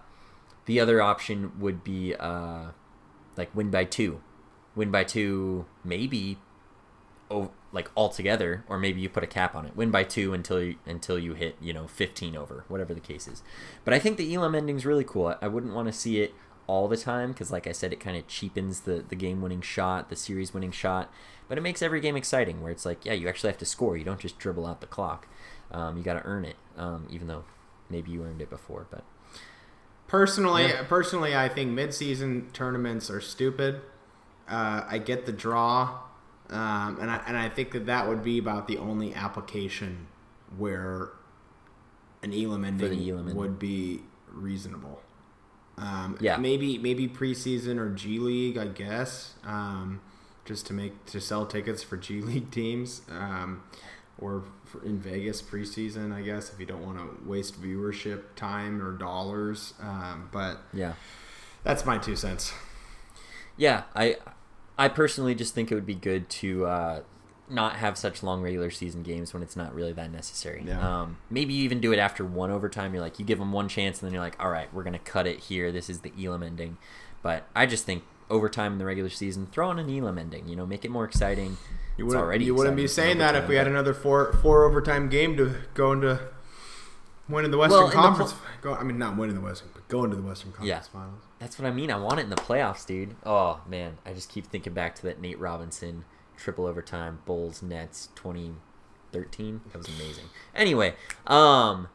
the 0.66 0.78
other 0.78 1.02
option 1.02 1.52
would 1.58 1.82
be 1.82 2.14
uh, 2.14 2.66
like 3.36 3.54
win 3.54 3.70
by 3.70 3.84
two, 3.84 4.20
win 4.74 4.90
by 4.90 5.04
two, 5.04 5.66
maybe 5.84 6.38
oh, 7.30 7.50
like 7.72 7.90
altogether, 7.96 8.64
or 8.68 8.78
maybe 8.78 9.00
you 9.00 9.08
put 9.08 9.22
a 9.24 9.26
cap 9.26 9.54
on 9.54 9.66
it. 9.66 9.76
Win 9.76 9.90
by 9.90 10.04
two 10.04 10.32
until 10.32 10.62
you 10.62 10.76
until 10.86 11.18
you 11.18 11.34
hit 11.34 11.56
you 11.60 11.72
know 11.72 11.86
15 11.86 12.36
over, 12.36 12.64
whatever 12.68 12.94
the 12.94 13.00
case 13.00 13.26
is. 13.28 13.42
But 13.84 13.92
I 13.94 13.98
think 13.98 14.16
the 14.16 14.34
Elam 14.34 14.54
ending's 14.54 14.86
really 14.86 15.04
cool. 15.04 15.26
I, 15.28 15.36
I 15.42 15.48
wouldn't 15.48 15.74
want 15.74 15.86
to 15.88 15.92
see 15.92 16.20
it 16.20 16.34
all 16.68 16.88
the 16.88 16.96
time 16.96 17.30
because, 17.32 17.52
like 17.52 17.66
I 17.68 17.72
said, 17.72 17.92
it 17.92 18.00
kind 18.00 18.16
of 18.16 18.26
cheapens 18.28 18.80
the 18.80 19.04
the 19.08 19.16
game 19.16 19.42
winning 19.42 19.60
shot, 19.60 20.08
the 20.10 20.16
series 20.16 20.54
winning 20.54 20.72
shot. 20.72 21.12
But 21.48 21.58
it 21.58 21.60
makes 21.60 21.80
every 21.82 22.00
game 22.00 22.16
exciting, 22.16 22.60
where 22.62 22.72
it's 22.72 22.84
like, 22.84 23.04
yeah, 23.04 23.12
you 23.12 23.28
actually 23.28 23.50
have 23.50 23.58
to 23.58 23.64
score. 23.66 23.96
You 23.96 24.04
don't 24.04 24.18
just 24.18 24.38
dribble 24.38 24.66
out 24.66 24.80
the 24.80 24.86
clock. 24.88 25.28
Um, 25.70 25.96
you 25.96 26.02
got 26.02 26.14
to 26.14 26.24
earn 26.24 26.44
it, 26.44 26.56
um, 26.76 27.06
even 27.10 27.28
though 27.28 27.44
maybe 27.88 28.10
you 28.10 28.22
earned 28.24 28.40
it 28.42 28.50
before. 28.50 28.86
But 28.90 29.04
Personally, 30.08 30.66
Yeah. 30.68 30.84
personally, 30.84 31.34
I 31.36 31.48
think 31.48 31.72
mid-season 31.72 32.50
tournaments 32.52 33.10
are 33.10 33.20
stupid. 33.20 33.80
Uh, 34.48 34.84
I 34.88 34.98
get 34.98 35.26
the 35.26 35.32
draw, 35.32 35.98
um, 36.50 36.98
and 37.00 37.10
I 37.10 37.22
and 37.26 37.36
I 37.36 37.48
think 37.48 37.72
that 37.72 37.86
that 37.86 38.08
would 38.08 38.22
be 38.22 38.38
about 38.38 38.68
the 38.68 38.78
only 38.78 39.14
application 39.14 40.06
where 40.56 41.10
an 42.22 42.32
Elam 42.32 42.64
ending, 42.64 42.92
Elam 43.08 43.20
ending. 43.20 43.36
would 43.36 43.58
be 43.58 44.00
reasonable. 44.32 45.00
Um, 45.78 46.16
Yeah. 46.20 46.36
maybe 46.38 46.78
maybe 46.78 47.06
preseason 47.08 47.78
or 47.78 47.90
G 47.90 48.18
League, 48.18 48.56
I 48.56 48.66
guess, 48.66 49.34
um, 49.44 50.00
just 50.44 50.66
to 50.68 50.72
make 50.72 51.04
to 51.06 51.20
sell 51.20 51.46
tickets 51.46 51.82
for 51.82 51.96
G 51.96 52.20
League 52.22 52.50
teams, 52.50 53.02
um, 53.10 53.62
or 54.18 54.44
for 54.64 54.82
in 54.84 54.98
Vegas 54.98 55.42
preseason, 55.42 56.12
I 56.12 56.22
guess, 56.22 56.52
if 56.52 56.58
you 56.58 56.66
don't 56.66 56.84
want 56.84 56.98
to 56.98 57.28
waste 57.28 57.60
viewership 57.60 58.34
time 58.36 58.80
or 58.82 58.92
dollars. 58.92 59.74
Um, 59.80 60.28
but 60.32 60.62
yeah. 60.72 60.94
that's 61.62 61.84
my 61.84 61.98
two 61.98 62.16
cents. 62.16 62.52
Yeah, 63.58 63.82
I 63.94 64.16
I 64.78 64.88
personally 64.88 65.34
just 65.34 65.54
think 65.54 65.72
it 65.72 65.74
would 65.74 65.86
be 65.86 65.94
good 65.94 66.28
to 66.30 66.66
uh, 66.66 67.00
not 67.48 67.76
have 67.76 67.96
such 67.96 68.22
long 68.22 68.42
regular 68.42 68.70
season 68.70 69.02
games 69.02 69.32
when 69.32 69.42
it's 69.42 69.56
not 69.56 69.74
really 69.74 69.92
that 69.92 70.10
necessary. 70.10 70.64
Yeah. 70.66 71.02
Um, 71.02 71.18
maybe 71.30 71.54
you 71.54 71.64
even 71.64 71.80
do 71.80 71.92
it 71.92 71.98
after 71.98 72.24
one 72.24 72.50
overtime. 72.50 72.92
You're 72.92 73.02
like, 73.02 73.18
you 73.18 73.24
give 73.24 73.38
them 73.38 73.52
one 73.52 73.68
chance, 73.68 74.00
and 74.00 74.08
then 74.08 74.14
you're 74.14 74.22
like, 74.22 74.36
all 74.42 74.50
right, 74.50 74.72
we're 74.74 74.84
gonna 74.84 74.98
cut 74.98 75.26
it 75.26 75.40
here. 75.40 75.72
This 75.72 75.88
is 75.88 76.00
the 76.00 76.12
Elam 76.22 76.42
ending. 76.42 76.76
But 77.22 77.44
I 77.54 77.66
just 77.66 77.84
think 77.84 78.04
overtime 78.28 78.72
in 78.72 78.78
the 78.78 78.84
regular 78.84 79.10
season, 79.10 79.46
throw 79.46 79.70
in 79.70 79.78
an 79.78 79.90
Elam 79.90 80.18
ending. 80.18 80.48
You 80.48 80.56
know, 80.56 80.66
make 80.66 80.84
it 80.84 80.90
more 80.90 81.04
exciting. 81.04 81.56
You 81.96 82.06
wouldn't, 82.06 82.22
already 82.22 82.44
you 82.44 82.54
wouldn't 82.54 82.76
be 82.76 82.86
saying 82.86 83.18
that 83.18 83.34
if 83.34 83.48
we 83.48 83.56
had 83.56 83.66
another 83.66 83.94
four 83.94 84.34
four 84.34 84.64
overtime 84.64 85.08
game 85.08 85.36
to 85.38 85.54
go 85.72 85.92
into 85.92 86.20
winning 87.28 87.50
the 87.50 87.58
Western 87.58 87.78
Well, 87.78 87.86
in 87.90 87.90
the 87.90 87.96
Conference. 87.96 88.32
pl- 88.32 88.42
go, 88.62 88.74
I 88.74 88.82
mean, 88.84 88.98
not 88.98 89.16
winning 89.16 89.34
the 89.34 89.40
Western, 89.40 89.70
but 89.74 89.86
going 89.88 90.10
to 90.10 90.16
the 90.16 90.22
Western 90.22 90.52
Conference 90.52 90.68
Yeah. 90.68 90.80
Finals. 91.00 91.22
That's 91.38 91.58
what 91.58 91.66
I 91.66 91.70
mean. 91.72 91.90
I 91.90 91.96
want 91.96 92.18
it 92.20 92.22
in 92.24 92.30
the 92.30 92.36
playoffs, 92.36 92.86
dude. 92.86 93.16
Oh 93.24 93.60
man, 93.68 93.98
I 94.06 94.12
just 94.12 94.28
keep 94.30 94.46
thinking 94.46 94.72
back 94.72 94.94
to 94.96 95.02
that 95.04 95.20
Nate 95.20 95.38
Robinson 95.38 96.04
triple 96.36 96.66
overtime 96.66 97.20
Bulls 97.26 97.62
Nets 97.62 98.08
2013. 98.14 99.60
That 99.72 99.78
was 99.78 99.88
amazing. 99.88 100.24
Anyway, 100.54 100.94
um, 101.26 101.88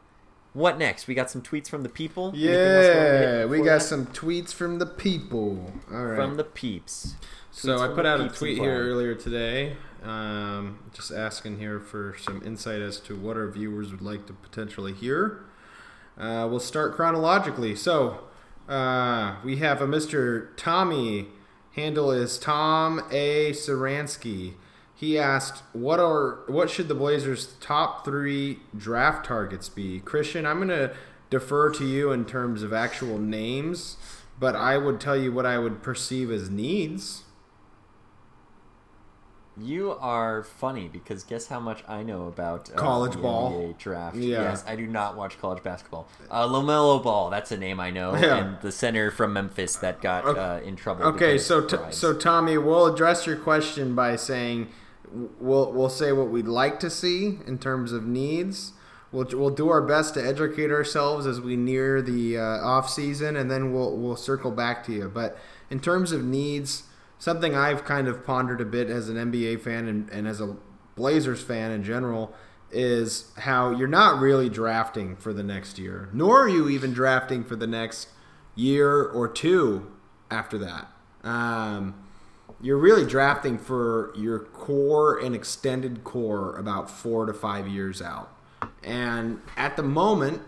what 0.52 0.78
next? 0.78 1.06
We 1.06 1.14
got 1.14 1.30
some 1.30 1.42
tweets 1.42 1.68
from 1.68 1.82
the 1.82 1.88
people. 1.88 2.28
Anything 2.30 2.50
else 2.54 2.86
wanna 2.88 3.00
hit 3.18 3.38
Yeah, 3.40 3.44
we 3.46 3.58
got 3.58 3.64
that? 3.64 3.80
some 3.82 4.06
tweets 4.06 4.52
from 4.52 4.78
the 4.78 4.86
people. 4.86 5.72
All 5.90 6.04
right. 6.06 6.16
from 6.16 6.36
the 6.36 6.44
peeps. 6.44 7.14
So 7.50 7.78
I 7.78 7.88
put 7.94 8.06
out 8.06 8.20
a 8.20 8.28
tweet 8.28 8.58
here 8.58 8.78
earlier 8.90 9.14
today, 9.14 9.76
um, 10.02 10.78
just 10.92 11.12
asking 11.12 11.58
here 11.58 11.80
for 11.80 12.16
some 12.18 12.42
insight 12.44 12.80
as 12.82 12.98
to 13.00 13.16
what 13.16 13.36
our 13.36 13.48
viewers 13.48 13.90
would 13.90 14.02
like 14.02 14.26
to 14.26 14.32
potentially 14.32 14.92
hear. 14.92 15.44
Uh, 16.18 16.46
we'll 16.50 16.60
start 16.60 16.94
chronologically. 16.94 17.74
So 17.74 18.24
uh, 18.68 19.36
we 19.44 19.56
have 19.56 19.80
a 19.80 19.86
Mr. 19.86 20.48
Tommy. 20.56 21.28
Handle 21.74 22.10
is 22.10 22.38
Tom 22.38 23.02
A. 23.10 23.52
Saransky. 23.52 24.54
He 24.94 25.18
asked, 25.18 25.62
"What 25.72 25.98
are 25.98 26.40
what 26.46 26.70
should 26.70 26.88
the 26.88 26.94
Blazers' 26.94 27.54
top 27.60 28.04
three 28.04 28.60
draft 28.76 29.26
targets 29.26 29.68
be?" 29.68 30.00
Christian, 30.00 30.46
I'm 30.46 30.58
gonna 30.58 30.92
defer 31.30 31.70
to 31.70 31.84
you 31.84 32.12
in 32.12 32.24
terms 32.24 32.62
of 32.62 32.72
actual 32.72 33.18
names, 33.18 33.96
but 34.38 34.54
I 34.54 34.76
would 34.76 35.00
tell 35.00 35.16
you 35.16 35.32
what 35.32 35.46
I 35.46 35.58
would 35.58 35.82
perceive 35.82 36.30
as 36.30 36.50
needs. 36.50 37.24
You 39.60 39.92
are 40.00 40.44
funny 40.44 40.88
because 40.88 41.24
guess 41.24 41.48
how 41.48 41.60
much 41.60 41.84
I 41.86 42.02
know 42.02 42.26
about 42.26 42.70
uh, 42.70 42.74
College 42.74 43.12
the 43.12 43.18
ball. 43.18 43.52
NBA 43.52 43.78
draft. 43.78 44.16
Yeah. 44.16 44.42
Yes, 44.42 44.64
I 44.66 44.76
do 44.76 44.86
not 44.86 45.14
watch 45.14 45.38
college 45.40 45.62
basketball. 45.62 46.08
Uh, 46.30 46.48
LaMelo 46.48 47.02
Ball, 47.02 47.28
that's 47.28 47.52
a 47.52 47.58
name 47.58 47.78
I 47.78 47.90
know, 47.90 48.14
Yeah. 48.16 48.38
and 48.38 48.58
the 48.62 48.72
center 48.72 49.10
from 49.10 49.34
Memphis 49.34 49.76
that 49.76 50.00
got 50.00 50.24
Okay. 50.24 50.40
uh, 50.40 50.60
in 50.60 50.76
trouble. 50.76 51.04
Okay, 51.04 51.36
so 51.36 51.60
t- 51.66 51.76
so 51.90 52.14
Tommy, 52.14 52.56
we'll 52.56 52.86
address 52.86 53.26
your 53.26 53.36
question 53.36 53.94
by 53.94 54.16
saying 54.16 54.68
we'll 55.38 55.70
we'll 55.70 55.90
say 55.90 56.12
what 56.12 56.28
we'd 56.30 56.46
like 56.48 56.80
to 56.80 56.88
see 56.88 57.38
in 57.46 57.58
terms 57.58 57.92
of 57.92 58.06
needs. 58.06 58.72
We'll, 59.10 59.26
we'll 59.34 59.50
do 59.50 59.68
our 59.68 59.82
best 59.82 60.14
to 60.14 60.26
educate 60.26 60.70
ourselves 60.70 61.26
as 61.26 61.38
we 61.38 61.54
near 61.54 62.00
the 62.00 62.38
uh, 62.38 62.42
off 62.42 62.88
season, 62.88 63.36
and 63.36 63.50
then 63.50 63.74
we'll 63.74 63.94
we'll 63.98 64.16
circle 64.16 64.50
back 64.50 64.82
to 64.86 64.92
you. 64.92 65.10
But 65.12 65.36
in 65.68 65.78
terms 65.80 66.12
of 66.12 66.24
needs, 66.24 66.84
something 67.22 67.54
I've 67.54 67.84
kind 67.84 68.08
of 68.08 68.26
pondered 68.26 68.60
a 68.60 68.64
bit 68.64 68.90
as 68.90 69.08
an 69.08 69.14
NBA 69.14 69.60
fan 69.60 69.86
and, 69.86 70.10
and 70.10 70.26
as 70.26 70.40
a 70.40 70.56
Blazers 70.96 71.40
fan 71.40 71.70
in 71.70 71.84
general 71.84 72.34
is 72.72 73.30
how 73.38 73.70
you're 73.70 73.86
not 73.86 74.20
really 74.20 74.48
drafting 74.48 75.14
for 75.14 75.32
the 75.32 75.44
next 75.44 75.78
year, 75.78 76.08
nor 76.12 76.42
are 76.42 76.48
you 76.48 76.68
even 76.68 76.92
drafting 76.92 77.44
for 77.44 77.54
the 77.54 77.68
next 77.68 78.08
year 78.56 79.04
or 79.04 79.28
two 79.28 79.88
after 80.32 80.58
that. 80.58 80.88
Um, 81.22 81.94
you're 82.60 82.76
really 82.76 83.06
drafting 83.06 83.56
for 83.56 84.12
your 84.16 84.40
core 84.40 85.16
and 85.16 85.32
extended 85.32 86.02
core 86.02 86.56
about 86.56 86.90
four 86.90 87.24
to 87.26 87.32
five 87.32 87.68
years 87.68 88.02
out. 88.02 88.36
And 88.82 89.40
at 89.56 89.76
the 89.76 89.84
moment, 89.84 90.42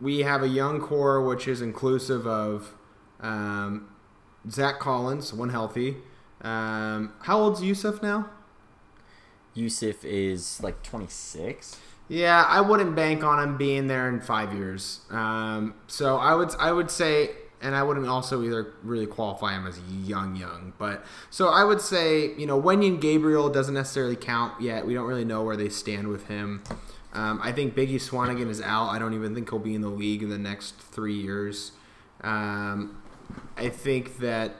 we 0.00 0.20
have 0.20 0.44
a 0.44 0.48
young 0.48 0.80
core 0.80 1.20
which 1.20 1.48
is 1.48 1.60
inclusive 1.60 2.28
of 2.28 2.74
um, 3.18 3.88
Zach 4.50 4.78
Collins, 4.78 5.32
one 5.32 5.50
healthy. 5.50 5.96
Um, 6.42 7.12
how 7.22 7.38
old's 7.38 7.60
Jusuf 7.60 8.02
now? 8.02 8.30
Jusuf 9.56 10.04
is 10.04 10.62
like 10.62 10.82
26. 10.82 11.78
Yeah, 12.08 12.44
I 12.48 12.60
wouldn't 12.60 12.94
bank 12.94 13.24
on 13.24 13.42
him 13.42 13.56
being 13.56 13.88
there 13.88 14.08
in 14.08 14.20
five 14.20 14.52
years. 14.52 15.00
Um, 15.10 15.74
so 15.86 16.16
I 16.18 16.34
would 16.34 16.54
I 16.60 16.70
would 16.70 16.90
say, 16.90 17.30
and 17.60 17.74
I 17.74 17.82
wouldn't 17.82 18.06
also 18.06 18.44
either 18.44 18.74
really 18.82 19.06
qualify 19.06 19.54
him 19.54 19.66
as 19.66 19.80
young 19.90 20.36
young. 20.36 20.72
But 20.78 21.04
so 21.30 21.48
I 21.48 21.64
would 21.64 21.80
say, 21.80 22.34
you 22.36 22.46
know, 22.46 22.60
Wenyen 22.60 23.00
Gabriel 23.00 23.48
doesn't 23.48 23.74
necessarily 23.74 24.14
count 24.14 24.60
yet. 24.60 24.86
We 24.86 24.94
don't 24.94 25.06
really 25.06 25.24
know 25.24 25.42
where 25.42 25.56
they 25.56 25.68
stand 25.68 26.08
with 26.08 26.28
him. 26.28 26.62
Um, 27.12 27.40
I 27.42 27.50
think 27.50 27.74
Biggie 27.74 27.94
Swanigan 27.94 28.50
is 28.50 28.60
out. 28.60 28.90
I 28.90 28.98
don't 28.98 29.14
even 29.14 29.34
think 29.34 29.48
he'll 29.50 29.58
be 29.58 29.74
in 29.74 29.80
the 29.80 29.88
league 29.88 30.22
in 30.22 30.28
the 30.28 30.38
next 30.38 30.76
three 30.76 31.14
years. 31.14 31.72
Um, 32.20 33.02
I 33.56 33.68
think 33.68 34.18
that 34.18 34.54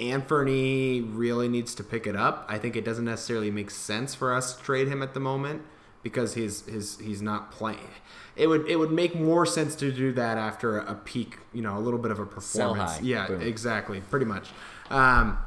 Anthony 0.00 1.00
really 1.00 1.48
needs 1.48 1.74
to 1.76 1.84
pick 1.84 2.06
it 2.06 2.16
up. 2.16 2.46
I 2.48 2.58
think 2.58 2.76
it 2.76 2.84
doesn't 2.84 3.04
necessarily 3.04 3.50
make 3.50 3.70
sense 3.70 4.14
for 4.14 4.32
us 4.32 4.54
to 4.54 4.62
trade 4.62 4.88
him 4.88 5.02
at 5.02 5.14
the 5.14 5.20
moment 5.20 5.62
because 6.02 6.34
he's 6.34 6.64
his 6.66 6.98
he's 6.98 7.20
not 7.20 7.50
playing. 7.50 7.90
It 8.36 8.46
would 8.46 8.68
it 8.68 8.76
would 8.76 8.92
make 8.92 9.16
more 9.16 9.44
sense 9.44 9.74
to 9.76 9.90
do 9.90 10.12
that 10.12 10.38
after 10.38 10.78
a 10.78 10.94
peak, 10.94 11.38
you 11.52 11.62
know, 11.62 11.76
a 11.76 11.80
little 11.80 11.98
bit 11.98 12.10
of 12.10 12.20
a 12.20 12.26
performance. 12.26 13.00
Yeah, 13.02 13.26
Boom. 13.26 13.42
exactly, 13.42 14.00
pretty 14.00 14.26
much. 14.26 14.50
Um, 14.90 15.38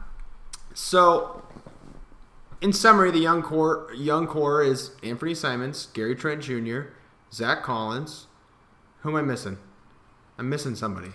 so, 0.74 1.44
in 2.62 2.74
summary, 2.74 3.12
the 3.12 3.20
young 3.20 3.42
core 3.42 3.90
young 3.96 4.28
core 4.28 4.62
is 4.62 4.92
Anthony 5.02 5.34
Simons, 5.34 5.88
Gary 5.94 6.16
Trent 6.16 6.42
Jr., 6.42 6.82
Zach 7.32 7.64
Collins. 7.64 8.28
Who 9.02 9.10
am 9.10 9.16
I 9.16 9.22
missing? 9.22 9.58
I'm 10.38 10.50
missing 10.50 10.76
somebody. 10.76 11.12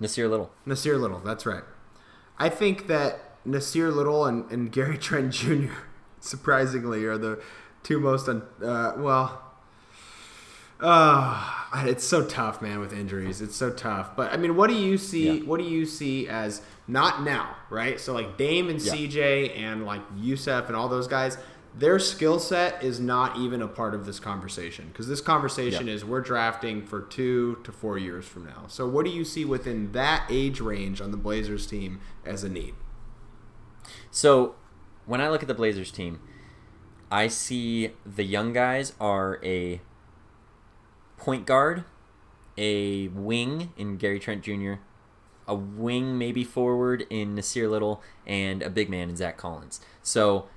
Nassir 0.00 0.28
Little. 0.30 0.50
Nassir 0.66 0.98
Little, 1.00 1.18
that's 1.20 1.44
right. 1.46 1.64
I 2.38 2.48
think 2.48 2.86
that 2.86 3.44
Nassir 3.46 3.94
Little 3.94 4.24
and, 4.26 4.50
and 4.50 4.72
Gary 4.72 4.98
Trent 5.06 5.32
Jr. 5.32 5.72
surprisingly 6.20 7.04
are 7.04 7.18
the 7.18 7.42
two 7.82 8.00
most 8.00 8.28
un, 8.28 8.42
uh, 8.62 8.92
well. 8.96 9.42
Uh, 10.82 11.74
it's 11.84 12.04
so 12.04 12.24
tough, 12.24 12.62
man, 12.62 12.78
with 12.80 12.92
injuries. 12.92 13.42
It's 13.42 13.54
so 13.56 13.70
tough. 13.70 14.16
But 14.16 14.32
I 14.32 14.38
mean, 14.38 14.56
what 14.56 14.70
do 14.70 14.76
you 14.76 14.96
see? 14.96 15.38
Yeah. 15.40 15.44
What 15.44 15.60
do 15.60 15.66
you 15.66 15.84
see 15.84 16.26
as 16.26 16.62
not 16.88 17.22
now, 17.22 17.54
right? 17.68 18.00
So 18.00 18.14
like 18.14 18.38
Dame 18.38 18.70
and 18.70 18.80
Yeah. 18.80 18.94
CJ 18.94 19.58
and 19.58 19.84
like 19.84 20.00
Jusuf 20.16 20.68
and 20.68 20.76
all 20.76 20.88
those 20.88 21.06
guys, 21.06 21.36
their 21.74 21.98
skill 21.98 22.38
set 22.38 22.82
is 22.82 22.98
not 22.98 23.36
even 23.38 23.62
a 23.62 23.68
part 23.68 23.94
of 23.94 24.04
this 24.04 24.18
conversation 24.18 24.88
because 24.88 25.06
this 25.08 25.20
conversation 25.20 25.86
Yeah. 25.86 25.94
is 25.94 26.04
we're 26.04 26.20
drafting 26.20 26.82
for 26.84 27.00
two 27.00 27.58
to 27.64 27.70
four 27.72 27.96
years 27.96 28.26
from 28.26 28.44
now. 28.44 28.64
So 28.66 28.88
what 28.88 29.04
do 29.04 29.10
you 29.12 29.24
see 29.24 29.44
within 29.44 29.92
that 29.92 30.26
age 30.28 30.60
range 30.60 31.00
on 31.00 31.10
the 31.12 31.16
Blazers 31.16 31.66
team 31.66 32.00
as 32.26 32.42
a 32.42 32.48
need? 32.48 32.74
So 34.10 34.56
when 35.06 35.20
I 35.20 35.28
look 35.30 35.42
at 35.42 35.48
the 35.48 35.54
Blazers 35.54 35.90
team, 35.92 36.20
I 37.10 37.28
see 37.28 37.92
the 38.04 38.24
young 38.24 38.52
guys 38.52 38.92
are 39.00 39.40
a 39.44 39.80
point 41.16 41.46
guard, 41.46 41.84
a 42.56 43.08
wing 43.08 43.72
in 43.76 43.96
Gary 43.96 44.18
Trent 44.18 44.42
Jr., 44.42 44.74
a 45.46 45.54
wing 45.54 46.16
maybe 46.18 46.44
forward 46.44 47.04
in 47.10 47.34
Nassir 47.34 47.68
Little, 47.70 48.02
and 48.26 48.62
a 48.62 48.70
big 48.70 48.88
man 48.88 49.08
in 49.08 49.16
Zach 49.16 49.36
Collins. 49.36 49.80
So 50.02 50.48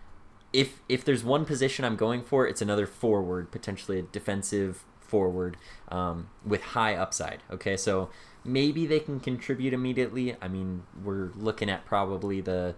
if 0.53 0.81
if 0.87 1.03
there's 1.03 1.23
one 1.23 1.45
position 1.45 1.83
I'm 1.83 1.95
going 1.95 2.23
for, 2.23 2.47
it's 2.47 2.61
another 2.61 2.85
forward, 2.85 3.51
potentially 3.51 3.99
a 3.99 4.03
defensive 4.03 4.85
forward 4.99 5.57
um, 5.89 6.29
with 6.45 6.61
high 6.61 6.95
upside. 6.95 7.43
Okay, 7.51 7.75
so 7.75 8.09
maybe 8.45 8.85
they 8.85 8.99
can 8.99 9.19
contribute 9.19 9.73
immediately. 9.73 10.35
I 10.41 10.47
mean, 10.47 10.83
we're 11.03 11.31
looking 11.35 11.69
at 11.69 11.85
probably 11.85 12.39
the 12.39 12.75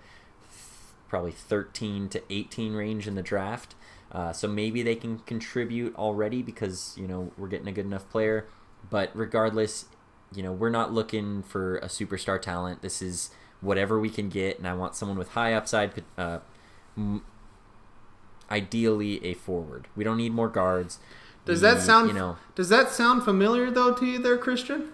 probably 1.07 1.31
13 1.31 2.09
to 2.09 2.23
18 2.29 2.73
range 2.73 3.07
in 3.07 3.15
the 3.15 3.21
draft. 3.21 3.75
Uh, 4.11 4.31
so 4.31 4.47
maybe 4.47 4.81
they 4.81 4.95
can 4.95 5.19
contribute 5.19 5.93
already 5.95 6.41
because 6.41 6.93
you 6.97 7.07
know 7.07 7.31
we're 7.37 7.49
getting 7.49 7.67
a 7.67 7.71
good 7.73 7.85
enough 7.85 8.09
player. 8.09 8.47
But 8.89 9.11
regardless, 9.13 9.85
you 10.33 10.43
know 10.43 10.53
we're 10.53 10.69
not 10.69 10.93
looking 10.93 11.43
for 11.43 11.77
a 11.77 11.87
superstar 11.87 12.41
talent. 12.41 12.81
This 12.81 13.01
is 13.01 13.31
whatever 13.59 13.99
we 13.99 14.09
can 14.09 14.29
get, 14.29 14.57
and 14.57 14.67
I 14.67 14.73
want 14.73 14.95
someone 14.95 15.17
with 15.17 15.29
high 15.29 15.53
upside. 15.53 16.03
Uh, 16.17 16.39
ideally, 18.51 19.23
a 19.25 19.33
forward. 19.33 19.87
We 19.95 20.03
don't 20.03 20.17
need 20.17 20.33
more 20.33 20.49
guards. 20.49 20.99
Does 21.45 21.61
We- 21.61 21.67
that 21.69 21.81
sound 21.81 22.07
You 22.09 22.13
know 22.15 22.37
Does 22.55 22.69
that 22.69 22.89
sound 22.89 23.23
familiar 23.23 23.69
though 23.71 23.93
to 23.93 24.05
you, 24.05 24.17
there, 24.19 24.37
Christian? 24.37 24.89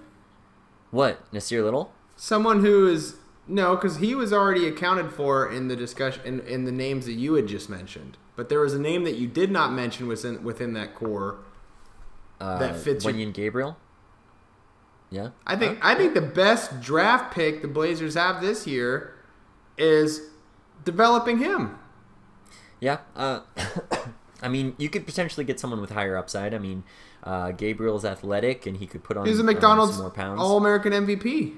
what? 0.92 1.20
Nassir 1.32 1.64
Little. 1.64 1.94
Someone 2.16 2.62
who 2.64 2.88
is 2.88 3.16
no, 3.48 3.76
because 3.76 3.98
he 3.98 4.14
was 4.16 4.32
already 4.32 4.68
accounted 4.68 5.12
for 5.12 5.50
in 5.50 5.68
the 5.68 5.76
discussion 5.76 6.22
in, 6.26 6.40
in 6.42 6.66
the 6.66 6.72
names 6.72 7.06
that 7.06 7.14
you 7.14 7.34
had 7.34 7.48
just 7.48 7.70
mentioned. 7.70 8.18
But 8.36 8.50
there 8.50 8.60
was 8.62 8.74
a 8.74 8.80
name 8.80 9.04
that 9.04 9.16
you 9.16 9.28
did 9.28 9.52
not 9.52 9.72
mention 9.74 10.08
within 10.08 10.44
within 10.44 10.74
that 10.74 10.94
core. 10.96 11.38
Uh, 12.40 12.60
That 12.60 12.78
fits 12.78 13.04
your- 13.06 13.14
Wenyen 13.14 13.34
Gabriel. 13.34 13.78
Yeah. 15.10 15.30
I 15.46 15.56
think 15.56 15.80
I 15.82 15.96
think 15.96 16.14
the 16.14 16.22
best 16.22 16.80
draft 16.82 17.34
pick 17.34 17.62
the 17.62 17.68
Blazers 17.68 18.14
have 18.16 18.42
this 18.42 18.66
year 18.66 19.14
is 19.78 20.22
developing 20.86 21.40
him. 21.40 21.78
Yeah. 22.82 22.98
Uh, 23.16 23.42
I 24.42 24.50
mean, 24.50 24.76
you 24.78 24.90
could 24.90 25.06
potentially 25.06 25.46
get 25.46 25.60
someone 25.60 25.80
with 25.80 25.92
higher 25.92 26.18
upside. 26.18 26.54
I 26.54 26.58
mean, 26.58 26.84
uh, 27.24 27.52
Gabriel's 27.52 28.04
athletic, 28.04 28.66
and 28.66 28.78
he 28.78 28.88
could 28.88 29.04
put 29.04 29.16
on. 29.16 29.26
He's 29.26 29.40
a 29.40 29.44
McDonald's 29.44 29.98
more 30.00 30.10
pounds. 30.10 30.42
All 30.42 30.58
American 30.58 30.92
MVP. 30.92 31.56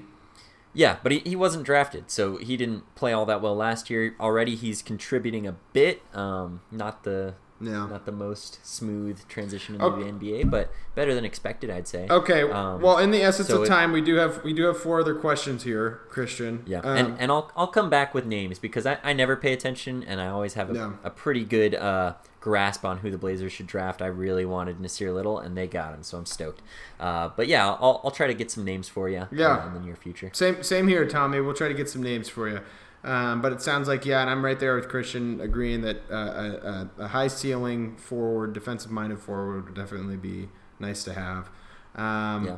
Yeah, 0.74 0.98
but 1.02 1.12
he, 1.12 1.20
he 1.20 1.36
wasn't 1.36 1.64
drafted, 1.64 2.10
so 2.10 2.36
he 2.36 2.56
didn't 2.56 2.94
play 2.94 3.12
all 3.12 3.24
that 3.26 3.40
well 3.40 3.56
last 3.56 3.88
year. 3.88 4.14
Already, 4.20 4.54
he's 4.54 4.82
contributing 4.82 5.46
a 5.46 5.56
bit. 5.72 6.02
Um, 6.14 6.60
not 6.70 7.04
the 7.04 7.34
Yeah. 7.66 7.86
not 7.86 8.04
the 8.06 8.12
most 8.12 8.64
smooth 8.66 9.26
transition 9.28 9.74
into 9.76 9.86
Okay. 9.86 10.02
the 10.02 10.08
NBA, 10.12 10.50
but 10.50 10.70
better 10.94 11.14
than 11.14 11.24
expected, 11.24 11.70
I'd 11.70 11.88
say. 11.88 12.06
Okay. 12.10 12.42
Um, 12.42 12.80
well, 12.80 12.98
in 12.98 13.10
the 13.10 13.22
essence 13.22 13.48
so 13.48 13.58
of 13.58 13.64
it- 13.64 13.68
time, 13.68 13.92
we 13.92 14.00
do 14.00 14.16
have 14.16 14.42
we 14.44 14.52
do 14.52 14.64
have 14.64 14.78
four 14.78 15.00
other 15.00 15.14
questions 15.14 15.62
here, 15.64 16.00
Christian. 16.10 16.62
Yeah, 16.66 16.80
Um, 16.80 16.96
and, 16.96 17.16
and 17.20 17.30
I'll 17.32 17.50
I'll 17.56 17.66
come 17.66 17.90
back 17.90 18.14
with 18.14 18.26
names 18.26 18.58
because 18.58 18.86
I, 18.86 18.98
I 19.02 19.12
never 19.12 19.36
pay 19.36 19.52
attention 19.52 20.02
and 20.02 20.20
I 20.20 20.28
always 20.28 20.54
have 20.54 20.70
a, 20.70 20.74
Yeah. 20.74 20.92
a 21.02 21.10
pretty 21.10 21.44
good 21.44 21.74
uh, 21.74 22.14
grasp 22.40 22.84
on 22.84 22.98
who 22.98 23.10
the 23.10 23.16
Blazers 23.18 23.52
should 23.52 23.66
draft. 23.66 24.02
I 24.02 24.06
really 24.06 24.44
wanted 24.44 24.78
Nassir 24.78 25.14
Little 25.14 25.38
and 25.38 25.56
they 25.56 25.66
got 25.66 25.94
him, 25.94 26.02
so 26.02 26.18
I'm 26.18 26.26
stoked. 26.26 26.60
Uh, 27.00 27.30
but 27.36 27.48
yeah, 27.48 27.66
I'll, 27.66 28.02
I'll 28.04 28.10
try 28.10 28.26
to 28.26 28.34
get 28.34 28.50
some 28.50 28.64
names 28.64 28.86
for 28.88 29.08
you 29.08 29.26
Yeah. 29.32 29.56
uh, 29.64 29.66
in 29.68 29.74
the 29.74 29.80
near 29.80 29.96
future. 29.96 30.30
Same 30.34 30.62
same 30.62 30.86
here, 30.88 31.06
Tommy. 31.06 31.40
We'll 31.40 31.54
try 31.54 31.68
to 31.68 31.74
get 31.74 31.88
some 31.88 32.02
names 32.02 32.28
for 32.28 32.48
you. 32.48 32.60
Um, 33.04 33.42
but 33.42 33.52
it 33.52 33.60
sounds 33.60 33.86
like 33.86 34.06
yeah, 34.06 34.22
and 34.22 34.30
I'm 34.30 34.42
right 34.42 34.58
there 34.58 34.74
with 34.74 34.88
Christian, 34.88 35.38
agreeing 35.40 35.82
that 35.82 36.02
uh, 36.10 36.88
a, 36.96 37.02
a, 37.02 37.08
high 37.08 37.28
ceiling 37.28 37.96
forward, 37.96 38.54
defensive 38.54 38.90
minded 38.90 39.20
forward 39.20 39.66
would 39.66 39.74
definitely 39.74 40.16
be 40.16 40.48
nice 40.78 41.04
to 41.04 41.12
have. 41.12 41.50
Um, 41.94 42.46
Yeah. 42.46 42.56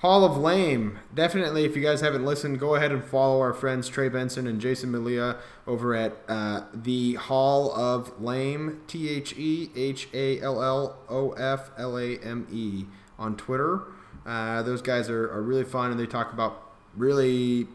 Hall 0.00 0.24
of 0.24 0.36
Lame. 0.36 1.00
Definitely, 1.12 1.64
if 1.64 1.74
you 1.74 1.82
guys 1.82 2.02
haven't 2.02 2.24
listened, 2.24 2.60
go 2.60 2.76
ahead 2.76 2.92
and 2.92 3.02
follow 3.02 3.40
our 3.40 3.52
friends 3.52 3.88
Trey 3.88 4.08
Benson 4.08 4.46
and 4.46 4.60
Jason 4.60 4.92
Malia 4.92 5.38
over 5.66 5.92
at 5.92 6.18
uh, 6.28 6.66
the 6.72 7.14
Hall 7.14 7.72
of 7.74 8.20
Lame, 8.22 8.80
T 8.86 9.08
H 9.08 9.36
E 9.36 9.70
H 9.74 10.08
A 10.14 10.40
L 10.40 10.62
L 10.62 10.98
O 11.08 11.32
F 11.32 11.70
L 11.76 11.98
A 11.98 12.16
M 12.18 12.46
E, 12.52 12.84
on 13.18 13.36
Twitter. 13.36 13.86
Uh, 14.24 14.62
those 14.62 14.82
guys 14.82 15.10
are, 15.10 15.32
are 15.32 15.42
really 15.42 15.64
fun 15.64 15.90
and 15.90 15.98
they 15.98 16.06
talk 16.06 16.32
about 16.32 16.70
really 16.94 17.66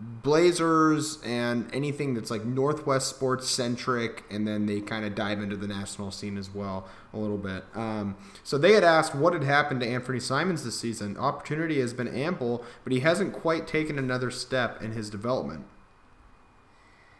Blazers 0.00 1.18
and 1.24 1.68
anything 1.74 2.14
that's 2.14 2.30
like 2.30 2.44
Northwest 2.44 3.08
sports 3.08 3.48
centric, 3.50 4.24
and 4.30 4.46
then 4.46 4.66
they 4.66 4.80
kind 4.80 5.04
of 5.04 5.14
dive 5.14 5.40
into 5.40 5.56
the 5.56 5.66
national 5.66 6.12
scene 6.12 6.38
as 6.38 6.54
well 6.54 6.86
a 7.12 7.18
little 7.18 7.38
bit. 7.38 7.64
Um, 7.74 8.16
so 8.44 8.58
they 8.58 8.72
had 8.72 8.84
asked 8.84 9.14
what 9.14 9.32
had 9.32 9.42
happened 9.42 9.80
to 9.80 9.88
Anthony 9.88 10.20
Simons 10.20 10.62
this 10.62 10.78
season. 10.78 11.16
Opportunity 11.16 11.80
has 11.80 11.92
been 11.92 12.08
ample, 12.08 12.64
but 12.84 12.92
he 12.92 13.00
hasn't 13.00 13.32
quite 13.32 13.66
taken 13.66 13.98
another 13.98 14.30
step 14.30 14.80
in 14.80 14.92
his 14.92 15.10
development. 15.10 15.64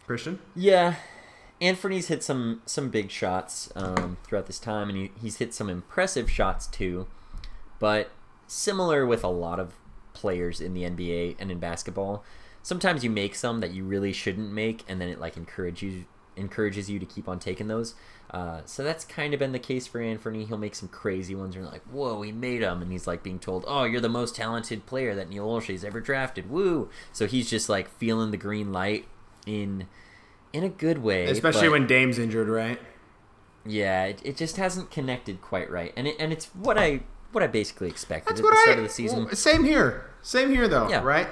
Christian? 0.07 0.39
Yeah, 0.55 0.95
Anthony's 1.61 2.09
hit 2.09 2.23
some 2.23 2.63
some 2.65 2.91
big 2.91 3.11
shots 3.11 3.73
um, 3.75 4.19
throughout 4.25 4.47
this 4.47 4.59
time, 4.59 4.89
and 4.89 4.97
he, 4.97 5.11
he's 5.21 5.37
hit 5.37 5.53
some 5.53 5.69
impressive 5.69 6.31
shots 6.31 6.67
too. 6.67 7.09
But 7.79 8.11
similar 8.47 9.05
with 9.05 9.25
a 9.25 9.29
lot 9.29 9.59
of 9.59 9.75
players 10.15 10.61
in 10.61 10.75
the 10.75 10.83
NBA 10.83 11.37
and 11.39 11.51
in 11.51 11.59
basketball, 11.59 12.25
sometimes 12.69 13.03
you 13.03 13.09
make 13.09 13.35
some 13.35 13.61
that 13.61 13.71
you 13.71 13.83
really 13.83 14.13
shouldn't 14.13 14.53
make, 14.53 14.85
and 14.87 15.01
then 15.01 15.09
it 15.09 15.19
like 15.19 15.39
encourages 15.39 15.95
you 15.95 16.05
encourages 16.37 16.89
you 16.89 16.99
to 16.99 17.07
keep 17.07 17.27
on 17.29 17.39
taking 17.39 17.67
those. 17.67 17.95
Uh, 18.31 18.61
so 18.67 18.85
that's 18.85 19.05
kind 19.07 19.33
of 19.33 19.41
been 19.41 19.53
the 19.53 19.59
case 19.59 19.87
for 19.87 20.03
Anthony. 20.03 20.45
He'll 20.45 20.59
make 20.59 20.75
some 20.75 20.89
crazy 20.89 21.35
ones. 21.35 21.57
And 21.57 21.65
you're 21.65 21.73
like, 21.73 21.83
whoa, 21.91 22.21
he 22.21 22.31
made 22.31 22.63
them, 22.63 22.83
and 22.83 22.93
he's 22.93 23.07
like 23.07 23.23
being 23.23 23.39
told, 23.39 23.65
oh, 23.67 23.85
you're 23.85 24.03
the 24.03 24.09
most 24.11 24.37
talented 24.37 24.85
player 24.85 25.15
that 25.15 25.31
Neil 25.31 25.49
Olshey's 25.49 25.83
ever 25.83 25.99
drafted. 25.99 26.51
Woo! 26.51 26.91
So 27.11 27.27
he's 27.27 27.49
just 27.49 27.71
like 27.71 27.89
feeling 27.89 28.31
the 28.33 28.37
green 28.37 28.71
light 28.71 29.07
in 29.47 29.89
in 30.53 30.63
a 30.63 30.69
good 30.69 30.99
way, 30.99 31.25
especially 31.25 31.69
but- 31.69 31.73
when 31.73 31.87
Dame's 31.87 32.19
injured, 32.19 32.49
right? 32.49 32.79
yeah, 33.65 34.05
it, 34.05 34.21
it 34.25 34.37
just 34.37 34.57
hasn't 34.59 34.91
connected 34.91 35.41
quite 35.41 35.71
right, 35.71 35.93
and 35.97 36.07
it, 36.07 36.17
and 36.21 36.33
it's 36.33 36.47
what 36.55 36.77
I 36.77 37.01
what 37.33 37.43
I 37.43 37.47
basically 37.47 37.89
expected 37.89 38.37
That's 38.37 38.41
at 38.41 38.51
the 38.51 38.57
I. 38.57 38.63
start 38.63 38.79
of 38.79 38.85
the 38.85 38.91
season. 38.91 39.25
well, 39.25 39.35
same 39.35 39.65
here. 39.65 40.11
Same 40.23 40.51
here, 40.51 40.69
though. 40.69 40.89
Yeah. 40.89 41.03
Right. 41.03 41.29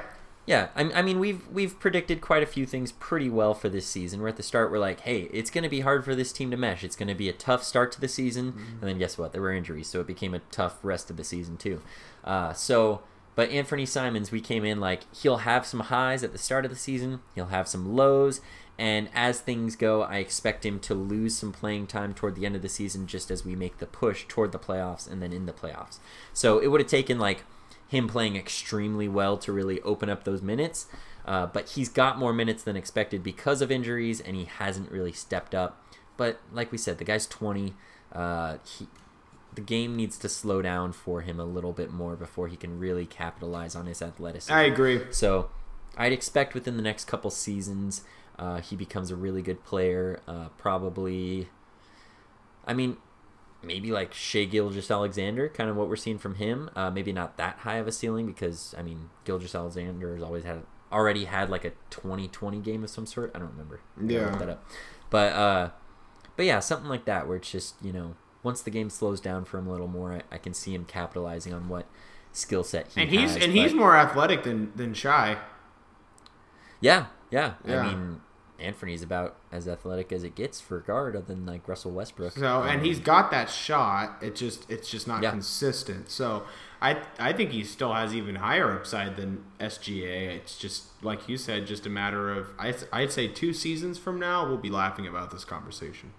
Yeah, 0.47 0.69
I, 0.77 0.83
I 0.93 1.03
mean 1.03 1.19
we've 1.19 1.47
we've 1.49 1.79
predicted 1.79 2.21
quite 2.21 2.43
a 2.43 2.47
few 2.47 2.67
things 2.67 2.93
pretty 2.93 3.29
well 3.29 3.53
for 3.53 3.69
this 3.69 3.87
season. 3.87 4.21
We're 4.23 4.29
at 4.29 4.37
the 4.37 4.45
start. 4.45 4.71
We're 4.71 4.79
like, 4.79 5.01
hey, 5.01 5.23
it's 5.33 5.51
going 5.51 5.65
to 5.65 5.69
be 5.69 5.81
hard 5.81 6.05
for 6.05 6.15
this 6.15 6.33
team 6.33 6.53
to 6.53 6.57
mesh. 6.57 6.85
It's 6.85 6.97
going 6.97 7.09
to 7.09 7.15
be 7.15 7.29
a 7.29 7.33
tough 7.33 7.65
start 7.65 7.91
to 7.93 8.01
the 8.01 8.09
season, 8.09 8.55
and 8.81 8.89
then 8.89 8.99
guess 8.99 9.19
what? 9.19 9.33
There 9.33 9.43
were 9.43 9.53
injuries, 9.53 9.89
so 9.89 10.01
it 10.01 10.07
became 10.07 10.35
a 10.35 10.39
tough 10.53 10.79
rest 10.85 11.11
of 11.11 11.17
the 11.17 11.25
season 11.25 11.57
too. 11.57 11.83
Uh, 12.25 12.53
so, 12.53 13.03
but 13.35 13.51
Anthony 13.51 13.85
Simons, 13.85 14.31
we 14.31 14.41
came 14.41 14.65
in 14.65 14.79
like 14.79 15.13
he'll 15.13 15.39
have 15.39 15.67
some 15.67 15.81
highs 15.81 16.23
at 16.23 16.31
the 16.31 16.39
start 16.39 16.65
of 16.65 16.71
the 16.71 16.77
season. 16.77 17.21
He'll 17.35 17.47
have 17.47 17.67
some 17.67 17.97
lows, 17.97 18.41
and 18.79 19.09
as 19.15 19.41
things 19.41 19.75
go, 19.75 20.03
I 20.03 20.19
expect 20.19 20.65
him 20.65 20.79
to 20.81 20.95
lose 20.95 21.37
some 21.37 21.51
playing 21.51 21.89
time 21.89 22.15
toward 22.15 22.37
the 22.37 22.47
end 22.47 22.55
of 22.55 22.63
the 22.63 22.69
season, 22.69 23.09
just 23.09 23.33
as 23.33 23.45
we 23.45 23.57
make 23.57 23.79
the 23.79 23.87
push 23.87 24.27
toward 24.29 24.53
the 24.53 24.61
playoffs 24.61 25.11
and 25.11 25.21
then 25.21 25.33
in 25.33 25.47
the 25.47 25.53
playoffs. 25.53 25.99
So 26.33 26.61
it 26.61 26.69
would 26.69 26.81
have 26.81 26.89
taken 26.89 27.19
like 27.19 27.43
him 27.89 28.09
playing 28.09 28.37
extremely 28.37 29.09
well 29.09 29.37
to 29.39 29.53
really 29.53 29.81
open 29.83 30.09
up 30.09 30.25
those 30.25 30.43
minutes. 30.43 30.87
Uh, 31.25 31.47
but 31.47 31.71
he's 31.71 31.89
got 31.89 32.19
more 32.19 32.33
minutes 32.33 32.63
than 32.63 32.77
expected 32.77 33.23
because 33.23 33.61
of 33.61 33.71
injuries, 33.71 34.21
and 34.21 34.37
he 34.37 34.45
hasn't 34.45 34.91
really 34.91 35.13
stepped 35.13 35.55
up. 35.55 35.83
But 36.17 36.39
like 36.53 36.71
we 36.71 36.79
said, 36.79 36.99
the 36.99 37.05
guy's 37.05 37.27
20. 37.27 37.75
Uh, 38.13 38.59
he, 38.65 38.87
the 39.55 39.61
game 39.61 39.97
needs 39.97 40.19
to 40.19 40.29
slow 40.29 40.63
down 40.63 40.93
for 40.93 41.23
him 41.23 41.41
a 41.41 41.45
little 41.45 41.73
bit 41.73 41.91
more 41.91 42.15
before 42.15 42.47
he 42.47 42.57
can 42.57 42.79
really 42.79 43.07
capitalize 43.07 43.75
on 43.75 43.87
his 43.87 44.01
athleticism. 44.01 44.53
I 44.53 44.63
agree. 44.63 45.01
So 45.11 45.51
I'd 45.97 46.13
expect 46.13 46.55
within 46.55 46.77
the 46.77 46.83
next 46.83 47.07
couple 47.07 47.31
seasons, 47.31 48.03
uh, 48.39 48.61
he 48.61 48.77
becomes 48.77 49.11
a 49.11 49.17
really 49.17 49.43
good 49.43 49.65
player. 49.65 50.21
Uh, 50.29 50.49
probably, 50.59 51.49
I 52.67 52.75
mean, 52.75 52.99
maybe 53.67 53.91
like 53.91 54.15
Shai 54.15 54.45
Gilgeous 54.45 54.91
Alexander, 54.91 55.49
kind 55.49 55.69
of 55.69 55.77
what 55.77 55.89
we're 55.89 55.97
seeing 55.97 56.19
from 56.19 56.37
him. 56.37 56.71
Uh, 56.77 56.91
maybe 56.91 57.13
not 57.13 57.37
that 57.37 57.59
high 57.59 57.77
of 57.77 57.87
a 57.87 57.93
ceiling 57.93 58.27
because 58.27 58.75
I 58.79 58.83
mean 58.83 59.11
Gilgis 59.25 59.55
Alexander 59.55 60.15
has 60.15 60.23
always 60.23 60.45
had 60.45 60.63
already 60.93 61.25
had 61.25 61.51
like 61.51 61.65
a 61.65 61.71
2020 61.91 62.61
game 62.61 62.85
of 62.85 62.91
some 62.91 63.07
sort. 63.07 63.33
I 63.35 63.39
don't 63.39 63.51
remember. 63.51 63.81
Yeah. 64.05 64.31
look 64.31 64.39
that 64.39 64.49
up. 64.49 64.65
But 65.11 65.33
uh, 65.33 65.71
but 66.37 66.47
yeah, 66.47 66.61
something 66.61 66.89
like 66.89 67.05
that 67.07 67.27
where 67.27 67.37
it's 67.37 67.51
just 67.51 67.75
you 67.83 67.93
know 67.93 68.15
once 68.43 68.63
the 68.63 68.71
game 68.71 68.91
slows 68.91 69.21
down 69.21 69.45
for 69.45 69.59
him 69.59 69.67
a 69.67 69.73
little 69.73 69.89
more, 69.89 70.13
I, 70.13 70.23
I 70.33 70.39
can 70.39 70.55
see 70.55 70.75
him 70.75 70.85
capitalizing 70.85 71.53
on 71.53 71.69
what 71.69 71.87
skill 72.33 72.63
set 72.63 72.93
he 72.93 73.01
And 73.01 73.11
he's 73.11 73.35
has, 73.35 73.45
and 73.45 73.53
he's 73.53 73.75
more 73.75 73.97
athletic 73.97 74.45
than 74.45 74.73
than 74.77 74.95
Shai. 74.95 75.39
Yeah, 76.81 77.07
yeah. 77.31 77.55
Yeah. 77.65 77.81
I 77.81 77.87
mean, 77.89 78.21
Anthony's 78.59 79.03
about 79.03 79.37
as 79.53 79.67
athletic 79.69 80.13
as 80.13 80.25
it 80.25 80.35
gets 80.35 80.61
for 80.61 80.79
a 80.79 80.83
guard, 80.83 81.15
other 81.17 81.27
than 81.27 81.47
like 81.47 81.67
Russell 81.69 81.91
Westbrook. 81.93 82.33
So 82.33 82.63
and 82.63 82.81
Um, 82.81 82.85
he's 82.85 82.99
got 83.01 83.31
that 83.31 83.51
shot. 83.51 84.19
It 84.23 84.35
just 84.37 84.71
it's 84.71 84.89
just 84.91 85.07
not 85.07 85.23
Yeah. 85.23 85.31
consistent. 85.31 86.11
So 86.11 86.45
I 86.81 87.03
I 87.19 87.33
think 87.33 87.51
he 87.51 87.65
still 87.65 87.93
has 87.93 88.15
even 88.15 88.37
higher 88.37 88.71
upside 88.73 89.17
than 89.17 89.45
SGA. 89.61 90.35
It's 90.37 90.57
just 90.57 91.03
like 91.03 91.29
you 91.29 91.37
said, 91.37 91.67
just 91.67 91.87
a 91.87 91.91
matter 91.91 92.31
of 92.33 92.49
I 92.59 92.75
I'd 92.93 93.13
say 93.13 93.29
two 93.29 93.53
seasons 93.53 93.99
from 93.99 94.19
now 94.19 94.47
we'll 94.47 94.57
be 94.59 94.71
laughing 94.71 95.07
about 95.07 95.31
this 95.31 95.45
conversation. 95.45 96.13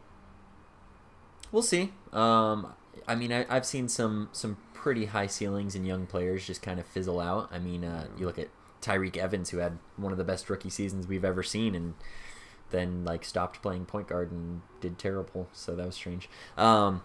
We'll 1.52 1.64
see. 1.64 1.94
Um, 2.12 2.74
I 3.08 3.16
mean, 3.16 3.32
I, 3.32 3.46
I've 3.50 3.66
seen 3.66 3.88
some 3.88 4.30
some 4.32 4.58
pretty 4.74 5.06
high 5.06 5.28
ceilings 5.28 5.76
in 5.76 5.86
young 5.86 6.06
players 6.06 6.46
just 6.46 6.62
kind 6.62 6.80
of 6.80 6.86
fizzle 6.86 7.20
out. 7.20 7.50
I 7.52 7.60
mean, 7.60 7.84
uh, 7.84 8.08
you 8.18 8.26
look 8.26 8.40
at 8.40 8.50
Tyreke 8.82 9.18
Evans, 9.18 9.50
who 9.50 9.58
had 9.58 9.80
one 9.96 10.12
of 10.12 10.18
the 10.18 10.24
best 10.24 10.50
rookie 10.50 10.70
seasons 10.70 11.08
we've 11.08 11.26
ever 11.26 11.44
seen, 11.44 11.74
and 11.76 11.94
then 12.72 13.06
like 13.06 13.24
stopped 13.24 13.62
playing 13.62 13.86
point 13.86 14.08
guard 14.08 14.32
and 14.32 14.62
did 14.82 14.98
terrible. 14.98 15.48
So 15.54 15.76
that 15.76 15.86
was 15.86 15.96
strange. 15.96 16.30
Um, 16.58 17.02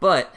but 0.00 0.34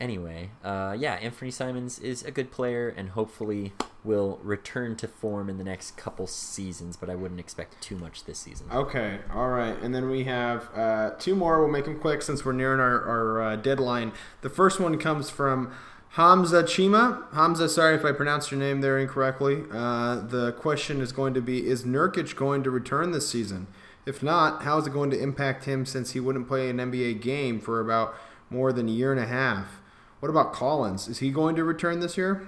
anyway, 0.00 0.50
uh, 0.64 0.96
yeah, 0.98 1.14
Anthony 1.14 1.50
Simons 1.50 1.98
is 1.98 2.22
a 2.24 2.30
good 2.30 2.50
player 2.50 2.88
and 2.88 3.10
hopefully 3.10 3.72
will 4.04 4.40
return 4.42 4.96
to 4.96 5.06
form 5.06 5.48
in 5.48 5.58
the 5.58 5.64
next 5.64 5.96
couple 5.96 6.26
seasons. 6.26 6.96
But 6.96 7.08
I 7.08 7.14
wouldn't 7.14 7.40
expect 7.40 7.80
too 7.80 7.96
much 7.96 8.24
this 8.24 8.40
season. 8.40 8.66
Okay, 8.72 9.20
all 9.32 9.48
right, 9.48 9.80
and 9.80 9.94
then 9.94 10.10
we 10.10 10.24
have 10.24 10.68
uh, 10.74 11.10
two 11.18 11.34
more. 11.34 11.60
We'll 11.60 11.70
make 11.70 11.84
them 11.84 11.98
quick 11.98 12.22
since 12.22 12.44
we're 12.44 12.52
nearing 12.52 12.80
our, 12.80 13.04
our 13.04 13.42
uh, 13.42 13.56
deadline. 13.56 14.12
The 14.40 14.50
first 14.50 14.80
one 14.80 14.98
comes 14.98 15.30
from 15.30 15.72
Hamza 16.12 16.62
Chima. 16.62 17.32
Hamza, 17.32 17.70
sorry 17.70 17.94
if 17.94 18.04
I 18.04 18.12
pronounced 18.12 18.50
your 18.50 18.60
name 18.60 18.82
there 18.82 18.98
incorrectly. 18.98 19.64
Uh, 19.72 20.16
the 20.16 20.52
question 20.52 21.00
is 21.00 21.10
going 21.10 21.32
to 21.32 21.40
be: 21.40 21.66
Is 21.66 21.84
Nurkic 21.84 22.36
going 22.36 22.62
to 22.64 22.70
return 22.70 23.12
this 23.12 23.28
season? 23.30 23.66
If 24.04 24.22
not, 24.22 24.62
how 24.62 24.76
is 24.76 24.86
it 24.86 24.92
going 24.92 25.08
to 25.10 25.18
impact 25.18 25.64
him 25.64 25.86
since 25.86 26.10
he 26.10 26.20
wouldn't 26.20 26.48
play 26.48 26.68
an 26.68 26.76
NBA 26.76 27.22
game 27.22 27.60
for 27.60 27.80
about 27.80 28.14
more 28.50 28.74
than 28.74 28.88
a 28.88 28.92
year 28.92 29.10
and 29.10 29.20
a 29.20 29.26
half? 29.26 29.80
What 30.20 30.28
about 30.28 30.52
Collins? 30.52 31.08
Is 31.08 31.20
he 31.20 31.30
going 31.30 31.56
to 31.56 31.64
return 31.64 32.00
this 32.00 32.18
year? 32.18 32.46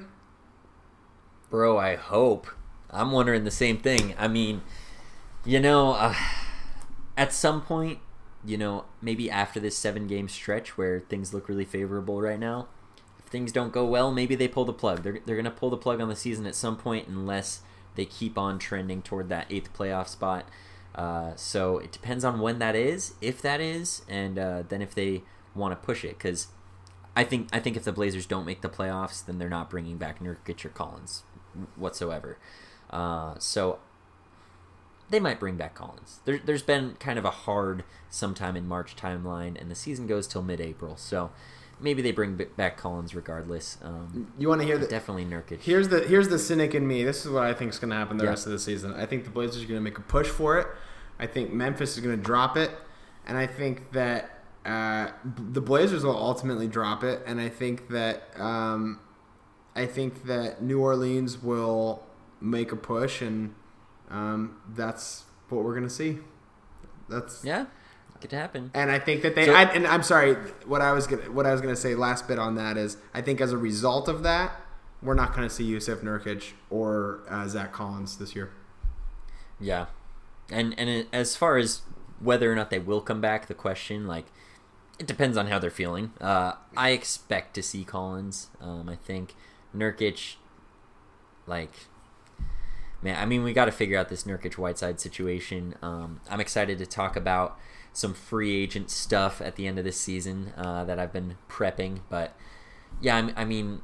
Bro, 1.48 1.78
I 1.78 1.96
hope. 1.96 2.48
I'm 2.90 3.12
wondering 3.12 3.44
the 3.44 3.50
same 3.50 3.78
thing. 3.78 4.14
I 4.18 4.28
mean, 4.28 4.60
you 5.42 5.58
know, 5.58 5.92
uh, 5.92 6.14
at 7.16 7.32
some 7.32 7.62
point, 7.62 8.00
you 8.44 8.58
know, 8.58 8.84
maybe 9.00 9.30
after 9.30 9.58
this 9.58 9.76
seven 9.76 10.06
game 10.06 10.28
stretch 10.28 10.76
where 10.76 11.00
things 11.00 11.32
look 11.32 11.48
really 11.48 11.64
favorable 11.64 12.20
right 12.20 12.38
now, 12.38 12.68
things 13.34 13.50
don't 13.50 13.72
go 13.72 13.84
well, 13.84 14.12
maybe 14.12 14.36
they 14.36 14.46
pull 14.46 14.64
the 14.64 14.72
plug. 14.72 15.02
They're, 15.02 15.18
they're 15.26 15.34
going 15.34 15.44
to 15.44 15.50
pull 15.50 15.68
the 15.68 15.76
plug 15.76 16.00
on 16.00 16.08
the 16.08 16.14
season 16.14 16.46
at 16.46 16.54
some 16.54 16.76
point 16.76 17.08
unless 17.08 17.62
they 17.96 18.04
keep 18.04 18.38
on 18.38 18.60
trending 18.60 19.02
toward 19.02 19.28
that 19.28 19.48
eighth 19.50 19.76
playoff 19.76 20.06
spot. 20.06 20.48
Uh, 20.94 21.32
so 21.34 21.78
it 21.78 21.90
depends 21.90 22.24
on 22.24 22.38
when 22.38 22.60
that 22.60 22.76
is, 22.76 23.14
if 23.20 23.42
that 23.42 23.60
is, 23.60 24.02
and 24.08 24.38
uh, 24.38 24.62
then 24.68 24.80
if 24.80 24.94
they 24.94 25.24
want 25.52 25.72
to 25.72 25.84
push 25.84 26.04
it. 26.04 26.16
Because 26.16 26.46
I 27.16 27.24
think 27.24 27.48
I 27.52 27.58
think 27.58 27.76
if 27.76 27.82
the 27.82 27.90
Blazers 27.90 28.24
don't 28.24 28.44
make 28.44 28.60
the 28.60 28.68
playoffs, 28.68 29.26
then 29.26 29.38
they're 29.38 29.48
not 29.48 29.68
bringing 29.68 29.96
back 29.96 30.20
Nurkic 30.20 30.64
or 30.64 30.68
Collins 30.68 31.24
whatsoever. 31.74 32.38
Uh, 32.88 33.34
so 33.40 33.80
they 35.10 35.18
might 35.18 35.40
bring 35.40 35.56
back 35.56 35.74
Collins. 35.74 36.20
There, 36.24 36.38
there's 36.38 36.62
been 36.62 36.94
kind 37.00 37.18
of 37.18 37.24
a 37.24 37.30
hard 37.30 37.82
sometime 38.10 38.56
in 38.56 38.68
March 38.68 38.94
timeline, 38.94 39.60
and 39.60 39.68
the 39.72 39.74
season 39.74 40.06
goes 40.06 40.28
till 40.28 40.42
mid-April. 40.42 40.96
So 40.96 41.32
maybe 41.80 42.02
they 42.02 42.12
bring 42.12 42.36
back 42.56 42.76
Collins 42.76 43.14
regardless. 43.14 43.78
Um, 43.82 44.32
You 44.38 44.48
want 44.48 44.60
to 44.60 44.66
hear 44.66 44.78
the 44.78 44.86
definitely 44.86 45.24
Nurkic. 45.24 45.60
Here's 45.60 45.88
the 45.88 46.00
here's 46.00 46.28
the 46.28 46.38
cynic 46.38 46.74
in 46.74 46.86
me. 46.86 47.04
This 47.04 47.24
is 47.24 47.30
what 47.30 47.44
I 47.44 47.52
think 47.54 47.72
is 47.72 47.78
going 47.78 47.90
to 47.90 47.96
happen 47.96 48.16
the 48.16 48.24
Yeah. 48.24 48.30
rest 48.30 48.46
of 48.46 48.52
the 48.52 48.58
season. 48.58 48.94
I 48.94 49.06
think 49.06 49.24
the 49.24 49.30
Blazers 49.30 49.62
are 49.62 49.66
going 49.66 49.78
to 49.78 49.84
make 49.84 49.98
a 49.98 50.02
push 50.02 50.28
for 50.28 50.58
it. 50.58 50.66
I 51.18 51.26
think 51.26 51.52
Memphis 51.52 51.96
is 51.96 52.02
going 52.02 52.16
to 52.16 52.22
drop 52.22 52.56
it, 52.56 52.70
and 53.26 53.36
I 53.38 53.46
think 53.46 53.92
that 53.92 54.30
uh, 54.66 55.10
the 55.52 55.60
Blazers 55.60 56.04
will 56.04 56.16
ultimately 56.16 56.66
drop 56.66 57.04
it. 57.04 57.22
And 57.26 57.40
I 57.40 57.48
think 57.50 57.88
that 57.90 58.22
um, 58.40 58.98
I 59.76 59.86
think 59.86 60.24
that 60.26 60.62
New 60.62 60.80
Orleans 60.80 61.42
will 61.42 62.02
make 62.40 62.72
a 62.72 62.76
push, 62.76 63.20
and 63.22 63.54
um, 64.10 64.56
that's 64.74 65.24
what 65.50 65.62
we're 65.64 65.74
going 65.74 65.86
to 65.88 65.90
see. 65.94 66.18
That's 67.08 67.44
yeah, 67.44 67.66
could 68.20 68.32
happen. 68.32 68.70
and 68.74 68.90
I 68.90 68.98
think 68.98 69.22
that 69.22 69.34
they. 69.34 69.46
So- 69.46 69.54
I, 69.54 69.64
and 69.64 69.86
I'm 69.86 70.02
sorry. 70.02 70.34
What 70.66 70.80
I 70.80 70.92
was 70.92 71.06
gonna, 71.06 71.30
what 71.30 71.46
I 71.46 71.52
was 71.52 71.60
going 71.60 71.74
to 71.74 71.80
say 71.80 71.94
last 71.94 72.26
bit 72.28 72.38
on 72.38 72.54
that 72.56 72.76
is, 72.76 72.96
I 73.12 73.20
think 73.20 73.40
as 73.40 73.52
a 73.52 73.58
result 73.58 74.08
of 74.08 74.22
that, 74.22 74.60
we're 75.02 75.14
not 75.14 75.34
going 75.34 75.46
to 75.46 75.54
see 75.54 75.70
Jusuf 75.70 76.02
Nurkic 76.02 76.52
or 76.70 77.20
uh, 77.28 77.46
Zach 77.48 77.72
Collins 77.72 78.16
this 78.18 78.34
year. 78.34 78.50
Yeah, 79.60 79.86
and 80.50 80.74
and 80.78 81.06
as 81.12 81.36
far 81.36 81.56
as 81.56 81.82
whether 82.20 82.50
or 82.50 82.54
not 82.54 82.70
they 82.70 82.78
will 82.78 83.00
come 83.00 83.20
back, 83.20 83.46
the 83.46 83.54
question 83.54 84.06
like 84.06 84.26
it 84.98 85.06
depends 85.06 85.36
on 85.36 85.48
how 85.48 85.58
they're 85.58 85.70
feeling. 85.70 86.12
Uh, 86.20 86.52
I 86.76 86.90
expect 86.90 87.54
to 87.54 87.62
see 87.62 87.84
Collins. 87.84 88.48
Um, 88.60 88.88
I 88.88 88.96
think 88.96 89.34
Nurkic, 89.76 90.36
like 91.46 91.72
man, 93.02 93.20
I 93.20 93.26
mean, 93.26 93.42
we 93.42 93.52
got 93.52 93.66
to 93.66 93.72
figure 93.72 93.98
out 93.98 94.08
this 94.08 94.24
Nurkic 94.24 94.54
Whiteside 94.54 94.98
situation. 95.00 95.74
Um, 95.82 96.20
I'm 96.30 96.40
excited 96.40 96.78
to 96.78 96.86
talk 96.86 97.16
about 97.16 97.58
some 97.94 98.12
free 98.12 98.54
agent 98.54 98.90
stuff 98.90 99.40
at 99.40 99.56
the 99.56 99.66
end 99.66 99.78
of 99.78 99.84
this 99.84 99.98
season 99.98 100.52
uh, 100.56 100.84
that 100.84 100.98
I've 100.98 101.12
been 101.12 101.36
prepping. 101.48 102.00
But 102.10 102.36
yeah, 103.00 103.16
I, 103.16 103.42
I 103.42 103.44
mean, 103.44 103.80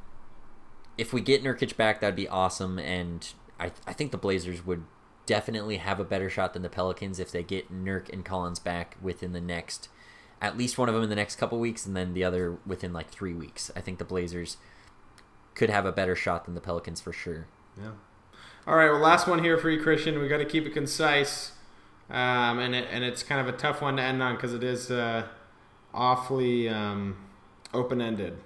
if 0.99 1.13
we 1.13 1.23
get 1.23 1.43
Nurkic 1.43 1.77
back, 1.77 2.01
that'd 2.01 2.17
be 2.17 2.29
awesome. 2.29 2.79
And 2.79 3.27
I, 3.59 3.71
I 3.87 3.93
think 3.95 4.11
the 4.11 4.19
Blazers 4.19 4.67
would 4.67 4.85
definitely 5.27 5.77
have 5.77 6.01
a 6.01 6.05
better 6.05 6.29
shot 6.29 6.53
than 6.55 6.63
the 6.63 6.69
Pelicans 6.69 7.21
if 7.21 7.31
they 7.31 7.45
get 7.45 7.73
Nurk 7.73 8.13
and 8.13 8.25
Collins 8.25 8.59
back 8.59 8.97
within 9.01 9.33
the 9.33 9.41
next, 9.41 9.89
at 10.43 10.59
least 10.59 10.77
one 10.77 10.89
of 10.89 10.95
them 10.95 11.05
in 11.05 11.09
the 11.09 11.17
next 11.17 11.37
couple 11.37 11.61
weeks, 11.61 11.87
and 11.87 11.97
then 11.97 12.13
the 12.13 12.25
other 12.25 12.59
within 12.67 12.93
like 12.93 13.11
three 13.11 13.33
weeks. 13.33 13.71
I 13.77 13.81
think 13.81 13.99
the 13.99 14.05
Blazers 14.05 14.57
could 15.55 15.71
have 15.71 15.87
a 15.87 15.93
better 15.93 16.17
shot 16.17 16.47
than 16.47 16.55
the 16.57 16.61
Pelicans 16.61 17.01
for 17.01 17.13
sure. 17.13 17.47
Yeah. 17.81 17.93
All 18.67 18.75
right. 18.75 18.91
Well, 18.91 19.01
last 19.01 19.29
one 19.29 19.45
here 19.45 19.57
for 19.57 19.71
you, 19.71 19.81
Christian. 19.81 20.19
We 20.19 20.27
got 20.27 20.39
to 20.39 20.45
keep 20.45 20.67
it 20.67 20.75
concise, 20.75 21.53
um, 22.11 22.59
and 22.59 22.75
it, 22.75 22.89
and 22.91 23.05
it's 23.05 23.23
kind 23.23 23.41
of 23.41 23.53
a 23.53 23.57
tough 23.57 23.81
one 23.81 23.97
to 23.97 24.03
end 24.03 24.23
on 24.23 24.35
because 24.35 24.53
it 24.53 24.65
is 24.65 24.91
uh, 24.91 25.27
awfully 25.95 26.69
um, 26.69 27.17
open 27.73 28.01
ended. 28.01 28.39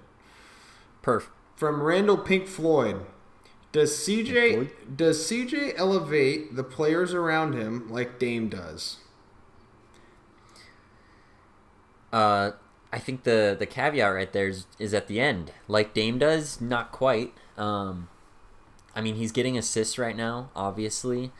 Perf. 1.01 1.27
From 1.55 1.81
Randall 1.81 2.17
Pink 2.17 2.47
Floyd. 2.47 3.05
Does 3.71 3.91
CJ 3.91 4.69
does 4.95 5.19
CJ 5.29 5.73
elevate 5.75 6.55
the 6.55 6.63
players 6.63 7.13
around 7.13 7.53
him 7.53 7.89
like 7.89 8.17
Dame 8.19 8.47
does? 8.47 8.97
Uh, 12.13 12.51
I 12.93 12.99
think 12.99 13.23
the 13.23 13.53
the 13.59 13.65
caveat 13.65 14.13
right 14.13 14.31
there 14.31 14.47
is, 14.47 14.65
is 14.79 14.93
at 14.93 15.07
the 15.07 15.19
end, 15.19 15.51
like 15.67 15.93
Dame 15.93 16.17
does, 16.17 16.61
not 16.61 16.93
quite. 16.93 17.33
Um, 17.57 18.07
I 18.95 19.01
mean, 19.01 19.15
he's 19.15 19.33
getting 19.33 19.57
assists 19.57 19.97
right 19.97 20.15
now, 20.15 20.51
obviously, 20.55 21.33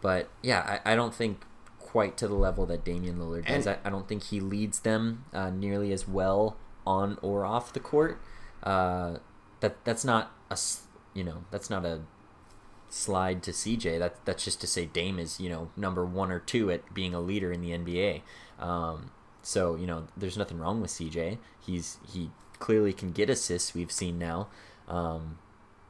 but 0.00 0.28
yeah, 0.42 0.78
I, 0.84 0.92
I 0.92 0.96
don't 0.96 1.14
think 1.14 1.42
quite 1.78 2.16
to 2.18 2.28
the 2.28 2.34
level 2.34 2.66
that 2.66 2.84
Damian 2.84 3.18
Lillard 3.18 3.46
does. 3.46 3.66
I, 3.66 3.78
I, 3.84 3.90
don't 3.90 4.06
think 4.06 4.24
he 4.24 4.40
leads 4.40 4.80
them 4.80 5.24
uh, 5.32 5.50
nearly 5.50 5.90
as 5.92 6.06
well 6.06 6.56
on 6.86 7.18
or 7.22 7.44
off 7.44 7.72
the 7.72 7.80
court. 7.80 8.20
Uh, 8.62 9.18
that 9.60 9.84
that's 9.84 10.04
not 10.04 10.32
a 10.50 10.58
you 11.14 11.24
know 11.24 11.44
that's 11.50 11.70
not 11.70 11.84
a 11.84 12.02
slide 12.90 13.42
to 13.44 13.52
CJ. 13.52 13.98
That 13.98 14.24
that's 14.24 14.44
just 14.44 14.60
to 14.60 14.66
say 14.66 14.86
Dame 14.86 15.18
is 15.18 15.40
you 15.40 15.48
know 15.48 15.70
number 15.76 16.04
one 16.04 16.30
or 16.30 16.40
two 16.40 16.70
at 16.70 16.92
being 16.92 17.14
a 17.14 17.20
leader 17.20 17.52
in 17.52 17.60
the 17.60 17.70
NBA. 17.70 18.22
Um, 18.58 19.10
so 19.42 19.74
you 19.74 19.86
know 19.86 20.08
there's 20.16 20.36
nothing 20.36 20.58
wrong 20.58 20.80
with 20.80 20.90
CJ. 20.90 21.38
He's 21.58 21.98
he 22.06 22.30
clearly 22.58 22.92
can 22.92 23.12
get 23.12 23.30
assists. 23.30 23.74
We've 23.74 23.92
seen 23.92 24.18
now. 24.18 24.48
Um, 24.88 25.38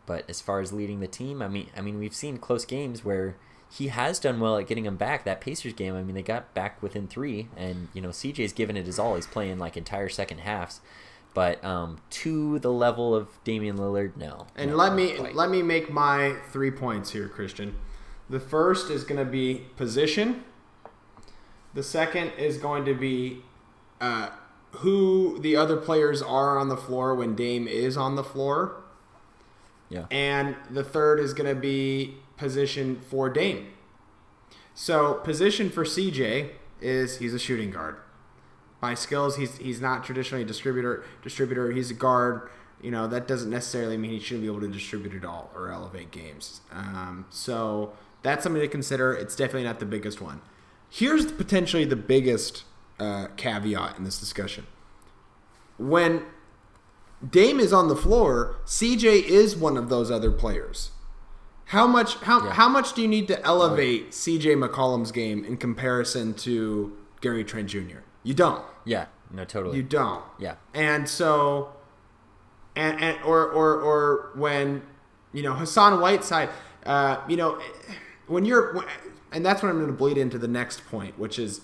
but 0.07 0.29
as 0.29 0.41
far 0.41 0.61
as 0.61 0.73
leading 0.73 1.01
the 1.01 1.07
team, 1.07 1.43
I 1.43 1.49
mean, 1.49 1.69
I 1.77 1.83
mean, 1.83 1.99
we've 1.99 2.15
seen 2.15 2.39
close 2.39 2.65
games 2.65 3.05
where 3.05 3.37
he 3.71 3.89
has 3.89 4.19
done 4.19 4.41
well 4.41 4.57
at 4.57 4.67
getting 4.67 4.85
them 4.85 4.97
back. 4.97 5.25
That 5.25 5.41
Pacers 5.41 5.75
game, 5.75 5.95
I 5.95 6.03
mean, 6.03 6.15
they 6.15 6.23
got 6.23 6.55
back 6.55 6.83
within 6.83 7.07
three, 7.07 7.49
and 7.57 7.89
you 7.93 8.01
know, 8.01 8.09
CJ's 8.09 8.53
given 8.53 8.77
it 8.77 8.87
his 8.87 8.99
all. 8.99 9.15
He's 9.15 9.27
playing 9.27 9.59
like 9.59 9.77
entire 9.77 10.09
second 10.09 10.39
halves, 10.39 10.81
but 11.35 11.63
um, 11.65 11.99
to 12.11 12.59
the 12.59 12.73
level 12.73 13.15
of 13.15 13.29
Damian 13.45 13.77
Lillard, 13.77 14.17
no. 14.17 14.47
And 14.57 14.71
no, 14.71 14.77
let 14.77 14.95
me 14.95 15.17
quite. 15.17 15.35
let 15.35 15.51
me 15.51 15.63
make 15.63 15.91
my 15.91 16.37
three 16.51 16.71
points 16.71 17.11
here, 17.11 17.29
Christian. 17.29 17.77
The 18.31 18.41
first 18.41 18.91
is 18.91 19.05
going 19.05 19.25
to 19.25 19.31
be 19.31 19.67
position. 19.77 20.45
The 21.75 21.83
second 21.83 22.33
is 22.39 22.57
going 22.57 22.85
to 22.87 22.95
be 22.95 23.43
uh, 24.01 24.31
who 24.73 25.39
the 25.41 25.57
other 25.57 25.77
players 25.77 26.23
are 26.23 26.59
on 26.59 26.69
the 26.69 26.77
floor 26.77 27.15
when 27.15 27.35
Dame 27.35 27.69
is 27.69 27.97
on 27.97 28.17
the 28.17 28.25
floor. 28.25 28.83
Yeah. 29.89 30.07
And 30.11 30.57
the 30.71 30.85
third 30.85 31.21
is 31.21 31.33
going 31.33 31.55
to 31.55 31.59
be 31.59 32.17
position 32.39 33.01
for 33.01 33.29
Dame. 33.29 33.69
So 34.75 35.15
position 35.15 35.71
for 35.71 35.85
CJ 35.85 36.51
is 36.81 37.19
he's 37.19 37.35
a 37.35 37.39
shooting 37.39 37.71
guard. 37.71 37.97
By 38.81 38.95
skills, 38.95 39.37
he's 39.37 39.57
he's 39.57 39.81
not 39.81 40.05
traditionally 40.05 40.45
a 40.45 40.47
distributor. 40.47 41.05
Distributor, 41.23 41.73
he's 41.73 41.91
a 41.91 41.95
guard. 41.95 42.49
You 42.81 42.93
know 42.93 43.09
that 43.09 43.27
doesn't 43.27 43.51
necessarily 43.51 43.97
mean 43.97 44.13
he 44.13 44.21
shouldn't 44.21 44.43
be 44.43 44.47
able 44.47 44.61
to 44.61 44.69
distribute 44.69 45.15
at 45.15 45.25
all 45.25 45.51
or 45.55 45.73
elevate 45.73 46.13
games. 46.13 46.61
Um, 46.71 47.27
so 47.29 47.93
that's 48.23 48.45
something 48.45 48.63
to 48.63 48.69
consider. 48.69 49.13
It's 49.13 49.35
definitely 49.35 49.65
not 49.65 49.81
the 49.81 49.87
biggest 49.87 50.21
one. 50.21 50.41
Here's 50.89 51.31
potentially 51.33 51.85
the 51.85 51.97
biggest 51.97 52.65
uh, 53.01 53.27
caveat 53.37 53.99
in 53.99 54.05
this 54.05 54.19
discussion. 54.19 54.67
When 55.77 56.23
Dame 57.29 57.59
is 57.59 57.73
on 57.73 57.89
the 57.89 57.97
floor, 57.97 58.57
CJ 58.65 59.25
is 59.25 59.57
one 59.57 59.77
of 59.77 59.89
those 59.89 60.11
other 60.11 60.31
players. 60.31 60.93
How 61.69 61.87
much 61.87 62.15
how 62.17 62.45
yeah. 62.45 62.53
how 62.53 62.69
much 62.69 62.95
do 62.95 63.03
you 63.03 63.09
need 63.09 63.29
to 63.29 63.45
elevate 63.45 64.13
CJ 64.13 64.67
McCollum's 64.67 65.13
game 65.13 65.45
in 65.45 65.59
comparison 65.59 66.33
to 66.35 66.97
Gary 67.21 67.45
Trent 67.45 67.69
Jr.? 67.69 67.99
You 68.23 68.33
don't. 68.33 68.65
Yeah, 68.87 69.07
no, 69.31 69.45
totally. 69.45 69.77
You 69.77 69.83
don't. 69.83 70.25
Yeah. 70.39 70.55
And 70.73 71.07
so, 71.07 71.75
and, 72.75 72.99
and 73.03 73.23
or 73.23 73.45
or 73.51 73.81
or 73.83 74.31
when 74.35 74.81
you 75.35 75.43
know 75.43 75.53
Hassan 75.53 76.01
Whiteside, 76.01 76.49
uh, 76.87 77.19
you 77.29 77.37
know, 77.37 77.61
when 78.29 78.47
you're, 78.47 78.83
and 79.31 79.45
that's 79.45 79.63
what 79.63 79.69
I'm 79.69 79.77
going 79.77 79.89
to 79.89 79.93
bleed 79.93 80.17
into 80.17 80.39
the 80.39 80.49
next 80.49 80.87
point, 80.87 81.19
which 81.19 81.39
is 81.39 81.61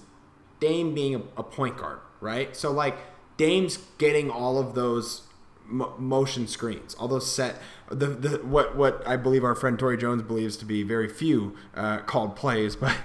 Dame 0.61 0.95
being 0.95 1.15
a, 1.15 1.23
a 1.39 1.43
point 1.43 1.79
guard, 1.79 2.01
right? 2.21 2.55
So 2.55 2.71
like 2.71 2.99
Dame's 3.39 3.79
getting 3.97 4.31
all 4.31 4.59
of 4.59 4.75
those 4.75 5.23
motion 5.67 6.47
screens, 6.47 6.95
all 6.95 7.09
those 7.09 7.31
set 7.31 7.61
the, 7.91 8.07
the 8.07 8.29
what 8.39 8.77
what 8.77 9.07
I 9.07 9.17
believe 9.17 9.45
our 9.45 9.55
friend 9.55 9.79
Tori 9.79 9.97
Jones 9.97 10.23
believes 10.23 10.57
to 10.59 10.65
be 10.65 10.83
very 10.83 11.09
few 11.09 11.57
uh, 11.75 11.99
called 11.99 12.35
plays, 12.37 12.77
but 12.77 12.97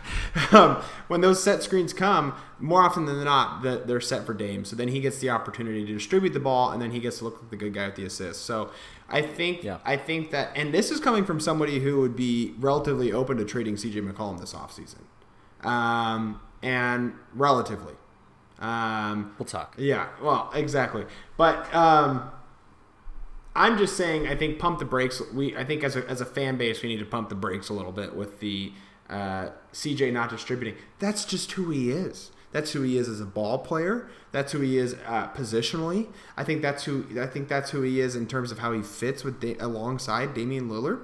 um, 0.51 0.81
when 1.07 1.21
those 1.21 1.41
set 1.43 1.63
screens 1.63 1.93
come, 1.93 2.33
more 2.59 2.81
often 2.81 3.05
than 3.05 3.23
not, 3.23 3.61
the, 3.61 3.83
they're 3.85 4.01
set 4.01 4.25
for 4.25 4.33
Dame. 4.33 4.65
So 4.65 4.75
then 4.75 4.87
he 4.87 4.99
gets 4.99 5.19
the 5.19 5.29
opportunity 5.29 5.85
to 5.85 5.93
distribute 5.93 6.33
the 6.33 6.39
ball, 6.39 6.71
and 6.71 6.81
then 6.81 6.91
he 6.91 6.99
gets 6.99 7.19
to 7.19 7.25
look 7.25 7.41
like 7.41 7.49
the 7.49 7.57
good 7.57 7.73
guy 7.73 7.87
with 7.87 7.95
the 7.95 8.05
assist. 8.05 8.45
So 8.45 8.71
I 9.09 9.21
think 9.21 9.63
yeah. 9.63 9.79
I 9.85 9.97
think 9.97 10.31
that, 10.31 10.51
and 10.55 10.73
this 10.73 10.91
is 10.91 10.99
coming 10.99 11.25
from 11.25 11.39
somebody 11.39 11.79
who 11.79 11.99
would 11.99 12.15
be 12.15 12.53
relatively 12.59 13.11
open 13.11 13.37
to 13.37 13.45
trading 13.45 13.75
CJ 13.75 14.09
McCollum 14.09 14.39
this 14.39 14.53
offseason. 14.53 15.01
Um, 15.65 16.39
and 16.61 17.13
relatively. 17.33 17.93
Um, 18.59 19.33
we'll 19.39 19.45
talk. 19.45 19.75
Yeah, 19.77 20.07
well, 20.21 20.51
exactly. 20.53 21.05
But 21.37 21.73
um, 21.73 22.29
I'm 23.59 23.77
just 23.77 23.97
saying, 23.97 24.25
I 24.25 24.35
think 24.35 24.57
pump 24.57 24.79
the 24.79 24.85
brakes. 24.85 25.21
We, 25.33 25.53
I 25.53 25.65
think 25.65 25.83
as 25.83 25.97
a, 25.97 26.07
as 26.09 26.21
a 26.21 26.25
fan 26.25 26.57
base, 26.57 26.81
we 26.81 26.87
need 26.87 26.99
to 26.99 27.05
pump 27.05 27.27
the 27.27 27.35
brakes 27.35 27.67
a 27.67 27.73
little 27.73 27.91
bit 27.91 28.15
with 28.15 28.39
the 28.39 28.71
uh, 29.09 29.49
CJ 29.73 30.13
not 30.13 30.29
distributing. 30.29 30.75
That's 30.99 31.25
just 31.25 31.51
who 31.51 31.69
he 31.69 31.91
is. 31.91 32.31
That's 32.53 32.71
who 32.71 32.83
he 32.83 32.97
is 32.97 33.09
as 33.09 33.19
a 33.19 33.25
ball 33.25 33.57
player. 33.59 34.09
That's 34.31 34.53
who 34.53 34.61
he 34.61 34.77
is 34.77 34.95
uh, 35.05 35.27
positionally. 35.33 36.07
I 36.37 36.45
think 36.45 36.61
that's 36.61 36.85
who 36.85 37.05
I 37.19 37.27
think 37.27 37.49
that's 37.49 37.71
who 37.71 37.81
he 37.81 37.99
is 37.99 38.15
in 38.15 38.27
terms 38.27 38.51
of 38.51 38.59
how 38.59 38.71
he 38.71 38.81
fits 38.81 39.25
with 39.25 39.41
da- 39.41 39.57
alongside 39.59 40.33
Damian 40.33 40.69
Lillard. 40.69 41.01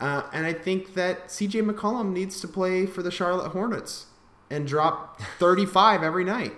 Uh, 0.00 0.24
and 0.32 0.44
I 0.44 0.52
think 0.52 0.94
that 0.94 1.28
CJ 1.28 1.70
McCollum 1.70 2.12
needs 2.12 2.40
to 2.40 2.48
play 2.48 2.84
for 2.84 3.02
the 3.02 3.12
Charlotte 3.12 3.52
Hornets 3.52 4.06
and 4.50 4.66
drop 4.66 5.20
35 5.38 6.02
every 6.02 6.24
night. 6.24 6.54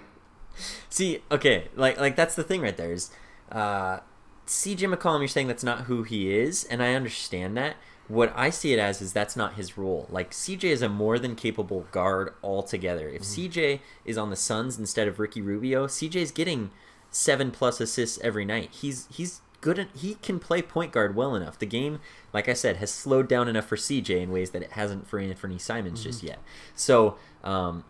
See, 0.89 1.23
okay, 1.31 1.69
like 1.77 2.01
like 2.01 2.17
that's 2.17 2.35
the 2.35 2.45
thing 2.45 2.63
right 2.63 2.77
there 2.77 2.93
is 2.93 3.11
uh, 3.53 4.01
CJ 4.47 4.95
McCollum, 4.95 5.21
you're 5.21 5.29
saying 5.29 5.49
that's 5.49 5.65
not 5.65 5.83
who 5.83 6.03
he 6.03 6.35
is, 6.35 6.65
and 6.65 6.83
I 6.83 6.95
understand 6.95 7.57
that. 7.57 7.77
What 8.07 8.33
I 8.37 8.51
see 8.51 8.75
it 8.75 8.79
as 8.79 9.01
is 9.01 9.15
that's 9.15 9.37
not 9.37 9.55
his 9.55 9.79
role. 9.79 10.07
Like 10.11 10.33
CJ 10.33 10.65
is 10.65 10.83
a 10.83 10.89
more 10.91 11.19
than 11.19 11.35
capable 11.35 11.87
guard 11.91 12.35
altogether. 12.43 13.09
If 13.09 13.23
mm-hmm. 13.23 13.47
CJ 13.47 13.81
is 14.05 14.19
on 14.19 14.29
the 14.29 14.37
Suns 14.37 14.79
instead 14.79 15.09
of 15.09 15.19
Ricky 15.19 15.41
Rubio, 15.41 15.87
CJ 15.87 16.17
is 16.17 16.31
getting 16.31 16.71
seven 17.11 17.51
plus 17.51 17.81
assists 17.81 18.19
every 18.23 18.45
night. 18.45 18.69
He's 18.73 19.07
he's 19.11 19.41
good. 19.63 19.79
At, 19.79 19.89
he 19.97 20.17
can 20.17 20.39
play 20.39 20.61
point 20.61 20.93
guard 20.93 21.17
well 21.17 21.35
enough. 21.35 21.59
The 21.59 21.65
game, 21.65 22.01
like 22.35 22.47
I 22.47 22.53
said, 22.53 22.77
has 22.77 22.91
slowed 22.93 23.27
down 23.27 23.49
enough 23.49 23.67
for 23.67 23.77
CJ 23.77 24.21
in 24.21 24.31
ways 24.31 24.51
that 24.51 24.63
it 24.63 24.73
hasn't 24.73 25.09
for 25.09 25.19
Anfernee 25.19 25.61
Simons 25.61 26.01
mm-hmm. 26.01 26.11
just 26.11 26.23
yet. 26.23 26.41
So 26.75 27.17
um, 27.43 27.85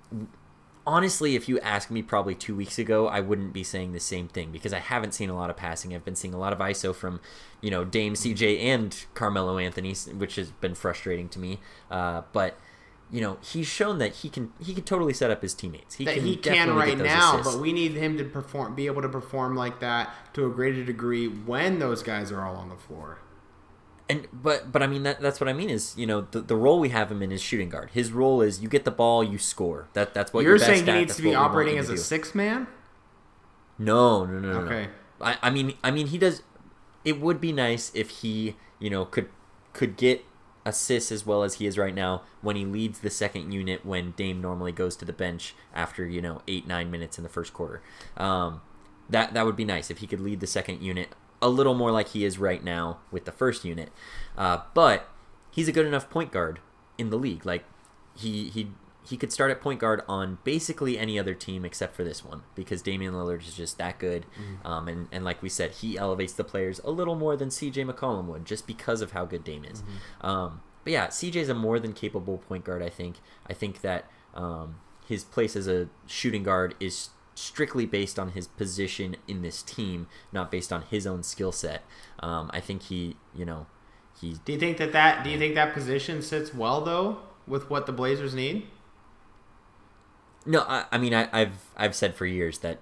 honestly, 0.87 1.35
if 1.35 1.49
you 1.49 1.59
asked 1.61 1.91
me 1.91 2.03
probably 2.03 2.35
two 2.35 2.55
weeks 2.55 2.79
ago, 2.79 3.09
I 3.09 3.21
wouldn't 3.21 3.53
be 3.53 3.65
saying 3.65 3.93
the 3.93 4.01
same 4.01 4.29
thing 4.29 4.51
because 4.51 4.73
I 4.73 4.79
haven't 4.79 5.13
seen 5.13 5.31
a 5.31 5.35
lot 5.35 5.51
of 5.51 5.57
passing. 5.57 5.95
I've 5.95 6.05
been 6.05 6.17
seeing 6.17 6.35
a 6.35 6.39
lot 6.39 6.53
of 6.53 6.59
ISO 6.59 6.95
from, 6.95 7.21
you 7.61 7.71
know, 7.71 7.85
Dame 7.85 8.15
CJ 8.15 8.61
and 8.61 9.05
Carmelo 9.15 9.59
Anthony, 9.59 9.95
which 9.95 10.37
has 10.37 10.51
been 10.51 10.75
frustrating 10.75 11.29
to 11.31 11.39
me. 11.39 11.61
Uh, 11.91 12.23
but 12.33 12.59
you 13.11 13.21
know, 13.21 13.37
he's 13.41 13.67
shown 13.67 13.99
that 13.99 14.13
he 14.13 14.29
can 14.29 14.53
he 14.59 14.75
can 14.75 14.83
totally 14.83 15.13
set 15.13 15.31
up 15.31 15.43
his 15.43 15.55
teammates. 15.55 15.95
He 15.97 16.05
that 16.05 16.15
can 16.15 16.25
he 16.25 16.37
can 16.37 16.75
right 16.75 16.99
now, 16.99 17.35
assists. 17.35 17.55
but 17.55 17.63
we 17.63 17.73
need 17.73 17.93
him 17.93 18.19
to 18.19 18.25
perform, 18.25 18.75
be 18.75 18.87
able 18.87 19.03
to 19.03 19.09
perform 19.09 19.55
like 19.55 19.81
that 19.81 20.13
to 20.35 20.47
a 20.47 20.51
greater 20.51 20.85
degree 20.85 21.29
when 21.29 21.79
those 21.79 22.03
guys 22.03 22.33
are 22.33 22.45
all 22.45 22.57
on 22.57 22.71
the 22.71 22.77
floor. 22.77 23.19
And 24.09 24.29
but 24.33 24.71
but 24.71 24.83
I 24.83 24.87
mean 24.87 25.03
that 25.05 25.21
that's 25.21 25.41
what 25.41 25.49
I 25.49 25.55
mean 25.55 25.71
is 25.71 25.95
you 25.97 26.07
know 26.07 26.27
the, 26.31 26.41
the 26.41 26.57
role 26.57 26.79
we 26.79 26.91
have 26.91 27.11
him 27.11 27.23
in 27.23 27.33
is 27.33 27.41
shooting 27.41 27.71
guard. 27.71 27.91
His 27.93 28.13
role 28.13 28.43
is 28.43 28.61
you 28.61 28.69
get 28.69 28.85
the 28.85 28.91
ball, 28.91 29.25
you 29.25 29.39
score. 29.39 29.89
That 29.95 30.13
that's 30.13 30.33
what 30.33 30.43
you're, 30.43 30.57
you're 30.57 30.59
saying. 30.59 30.85
He 30.85 30.93
needs 30.93 31.09
that's 31.09 31.17
to 31.17 31.23
be 31.23 31.35
operating 31.35 31.79
as 31.79 31.89
a 31.89 31.97
six 31.97 32.35
man. 32.35 32.67
No, 33.79 34.27
no, 34.27 34.39
no, 34.39 34.53
no. 34.53 34.59
Okay. 34.67 34.89
No. 35.21 35.27
I, 35.27 35.39
I 35.43 35.51
mean 35.51 35.75
I 35.83 35.91
mean 35.91 36.09
he 36.09 36.19
does. 36.19 36.43
It 37.05 37.21
would 37.21 37.41
be 37.41 37.51
nice 37.51 37.91
if 37.95 38.11
he 38.11 38.57
you 38.79 38.91
know 38.91 39.07
could 39.07 39.31
could 39.73 39.97
get 39.97 40.25
assists 40.67 41.13
as 41.13 41.27
well 41.27 41.43
as 41.43 41.55
he 41.55 41.67
is 41.67 41.77
right 41.77 41.95
now 41.95 42.23
when 42.41 42.57
he 42.57 42.65
leads 42.65 43.01
the 43.01 43.11
second 43.11 43.53
unit 43.53 43.85
when 43.85 44.13
Dame 44.13 44.41
normally 44.41 44.73
goes 44.73 44.97
to 44.97 45.05
the 45.05 45.13
bench 45.13 45.55
after 45.75 46.07
you 46.07 46.21
know 46.21 46.43
eight 46.47 46.67
nine 46.67 46.91
minutes 46.91 47.19
in 47.19 47.25
the 47.25 47.31
first 47.31 47.55
quarter. 47.55 47.83
Um, 48.17 48.61
that 49.09 49.35
that 49.35 49.47
would 49.47 49.57
be 49.57 49.65
nice 49.65 49.91
if 49.91 49.99
he 49.99 50.07
could 50.07 50.21
lead 50.21 50.41
the 50.41 50.47
second 50.47 50.83
unit 50.83 51.09
a 51.45 51.49
little 51.49 51.75
more 51.75 51.93
like 51.93 52.09
he 52.09 52.25
is 52.25 52.39
right 52.39 52.65
now 52.65 52.99
with 53.13 53.27
the 53.27 53.33
first 53.33 53.67
unit. 53.67 53.93
Uh, 54.37 54.63
but 54.73 55.09
he's 55.51 55.69
a 55.69 55.73
good 55.73 55.87
enough 55.87 56.09
point 56.09 56.33
guard 56.33 56.59
in 56.97 57.11
the 57.11 57.19
league. 57.19 57.45
Like 57.45 57.65
he 58.17 58.49
he 58.49 58.71
he 59.07 59.19
could 59.19 59.31
start 59.31 59.51
at 59.51 59.61
point 59.61 59.79
guard 59.79 60.01
on 60.09 60.39
basically 60.43 60.99
any 60.99 61.19
other 61.19 61.35
team 61.35 61.67
except 61.67 61.95
for 61.95 62.03
this 62.03 62.25
one 62.25 62.43
because 62.55 62.81
Damian 62.81 63.13
Lillard 63.13 63.47
is 63.47 63.55
just 63.55 63.77
that 63.77 63.99
good. 63.99 64.25
Mm-hmm. 64.41 64.67
Um, 64.67 64.89
and, 64.89 65.09
and 65.13 65.23
like 65.23 65.43
we 65.43 65.51
said, 65.51 65.73
he 65.73 65.99
elevates 65.99 66.33
the 66.33 66.45
players 66.45 66.81
a 66.83 66.91
little 66.91 67.15
more 67.15 67.37
than 67.37 67.51
CJ 67.51 67.91
McCollum 67.91 68.25
would 68.29 68.47
just 68.47 68.67
because 68.67 69.03
of 69.03 69.13
how 69.13 69.27
good 69.27 69.45
Dame 69.45 69.67
is. 69.67 69.83
Mm-hmm. 69.83 70.27
Um, 70.27 70.63
but 70.85 70.95
yeah, 70.95 71.09
CJ 71.09 71.37
is 71.37 71.49
a 71.51 71.55
more 71.55 71.79
than 71.79 71.93
capable 71.93 72.39
point 72.39 72.65
guard, 72.65 72.83
I 72.83 72.89
think. 72.89 73.17
I 73.47 73.53
think 73.53 73.83
that 73.83 74.11
um, 74.33 74.77
his 75.07 75.23
place 75.23 75.55
as 75.55 75.69
a 75.69 75.89
shooting 76.07 76.43
guard 76.43 76.75
is 76.81 77.11
strictly 77.35 77.87
based 77.87 78.19
on 78.19 78.31
his 78.31 78.47
position 78.47 79.17
in 79.27 79.43
this 79.43 79.63
team, 79.63 80.07
not 80.33 80.51
based 80.51 80.73
on 80.73 80.83
his 80.83 81.07
own 81.07 81.23
skill 81.23 81.53
set. 81.53 81.83
Um, 82.21 82.51
I 82.53 82.61
think 82.61 82.83
he, 82.85 83.17
you 83.35 83.45
know, 83.45 83.67
he. 84.21 84.37
Do 84.45 84.53
you 84.53 84.59
think 84.59 84.79
that 84.79 84.93
that 84.93 85.25
do 85.25 85.31
you 85.31 85.39
think 85.39 85.55
that 85.55 85.75
position 85.75 86.23
sits 86.23 86.55
well 86.55 86.81
though 86.81 87.19
with 87.47 87.69
what 87.71 87.87
the 87.87 87.93
Blazers 87.93 88.35
need? 88.35 88.67
No, 90.47 90.61
I, 90.61 90.85
I 90.93 90.99
mean 90.99 91.15
I, 91.15 91.29
have 91.39 91.65
I've 91.77 91.95
said 91.95 92.15
for 92.15 92.27
years 92.27 92.59
that 92.59 92.79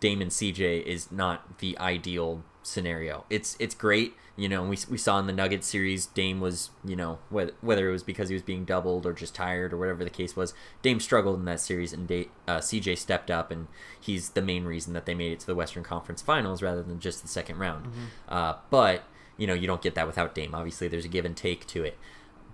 Damon 0.00 0.28
CJ 0.28 0.82
is 0.84 1.10
not 1.10 1.58
the 1.58 1.78
ideal 1.78 2.42
scenario. 2.66 3.24
It's 3.30 3.56
it's 3.58 3.74
great, 3.74 4.14
you 4.36 4.48
know. 4.48 4.62
We, 4.64 4.78
we 4.90 4.98
saw 4.98 5.18
in 5.18 5.26
the 5.26 5.32
Nuggets 5.32 5.66
series, 5.66 6.06
Dame 6.06 6.40
was 6.40 6.70
you 6.84 6.96
know 6.96 7.18
whether 7.30 7.52
whether 7.60 7.88
it 7.88 7.92
was 7.92 8.02
because 8.02 8.28
he 8.28 8.34
was 8.34 8.42
being 8.42 8.64
doubled 8.64 9.06
or 9.06 9.12
just 9.12 9.34
tired 9.34 9.72
or 9.72 9.76
whatever 9.76 10.04
the 10.04 10.10
case 10.10 10.36
was, 10.36 10.54
Dame 10.82 11.00
struggled 11.00 11.38
in 11.38 11.44
that 11.46 11.60
series 11.60 11.92
and 11.92 12.10
uh, 12.10 12.58
CJ 12.58 12.98
stepped 12.98 13.30
up 13.30 13.50
and 13.50 13.68
he's 14.00 14.30
the 14.30 14.42
main 14.42 14.64
reason 14.64 14.92
that 14.94 15.06
they 15.06 15.14
made 15.14 15.32
it 15.32 15.40
to 15.40 15.46
the 15.46 15.54
Western 15.54 15.82
Conference 15.82 16.22
Finals 16.22 16.62
rather 16.62 16.82
than 16.82 17.00
just 17.00 17.22
the 17.22 17.28
second 17.28 17.58
round. 17.58 17.86
Mm-hmm. 17.86 18.04
Uh, 18.28 18.54
but 18.70 19.04
you 19.36 19.46
know 19.46 19.54
you 19.54 19.66
don't 19.66 19.82
get 19.82 19.94
that 19.94 20.06
without 20.06 20.34
Dame. 20.34 20.54
Obviously, 20.54 20.88
there's 20.88 21.04
a 21.04 21.08
give 21.08 21.24
and 21.24 21.36
take 21.36 21.66
to 21.68 21.84
it, 21.84 21.96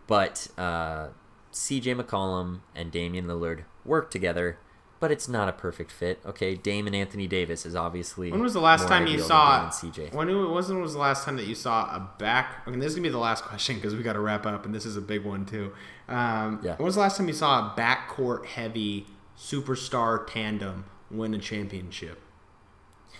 but. 0.06 0.48
Uh, 0.58 1.08
CJ 1.52 2.00
McCollum 2.00 2.60
and 2.74 2.90
Damian 2.90 3.26
Lillard 3.26 3.64
work 3.84 4.10
together, 4.10 4.58
but 5.02 5.10
it's 5.10 5.26
not 5.26 5.48
a 5.48 5.52
perfect 5.52 5.90
fit. 5.90 6.20
Okay, 6.24 6.54
Dame 6.54 6.86
and 6.86 6.94
Anthony 6.94 7.26
Davis 7.26 7.66
is 7.66 7.74
obviously. 7.74 8.30
When 8.30 8.40
was 8.40 8.52
the 8.52 8.60
last 8.60 8.86
time 8.86 9.08
you 9.08 9.18
saw 9.18 9.68
CJ? 9.68 10.14
When 10.14 10.28
was 10.48 10.68
when 10.68 10.80
was 10.80 10.92
the 10.92 11.00
last 11.00 11.24
time 11.24 11.36
that 11.38 11.46
you 11.48 11.56
saw 11.56 11.86
a 11.86 12.08
back? 12.20 12.62
I 12.64 12.70
mean, 12.70 12.78
this 12.78 12.90
is 12.90 12.94
gonna 12.94 13.08
be 13.08 13.10
the 13.10 13.18
last 13.18 13.42
question 13.42 13.74
because 13.74 13.96
we 13.96 14.04
got 14.04 14.12
to 14.12 14.20
wrap 14.20 14.46
up, 14.46 14.64
and 14.64 14.72
this 14.72 14.86
is 14.86 14.96
a 14.96 15.00
big 15.00 15.24
one 15.24 15.44
too. 15.44 15.72
Um, 16.08 16.60
yeah. 16.62 16.76
When 16.76 16.84
was 16.84 16.94
the 16.94 17.00
last 17.00 17.16
time 17.16 17.26
you 17.26 17.34
saw 17.34 17.66
a 17.66 17.76
backcourt 17.76 18.46
heavy 18.46 19.06
superstar 19.36 20.24
tandem 20.24 20.84
win 21.10 21.34
a 21.34 21.38
championship? 21.38 22.20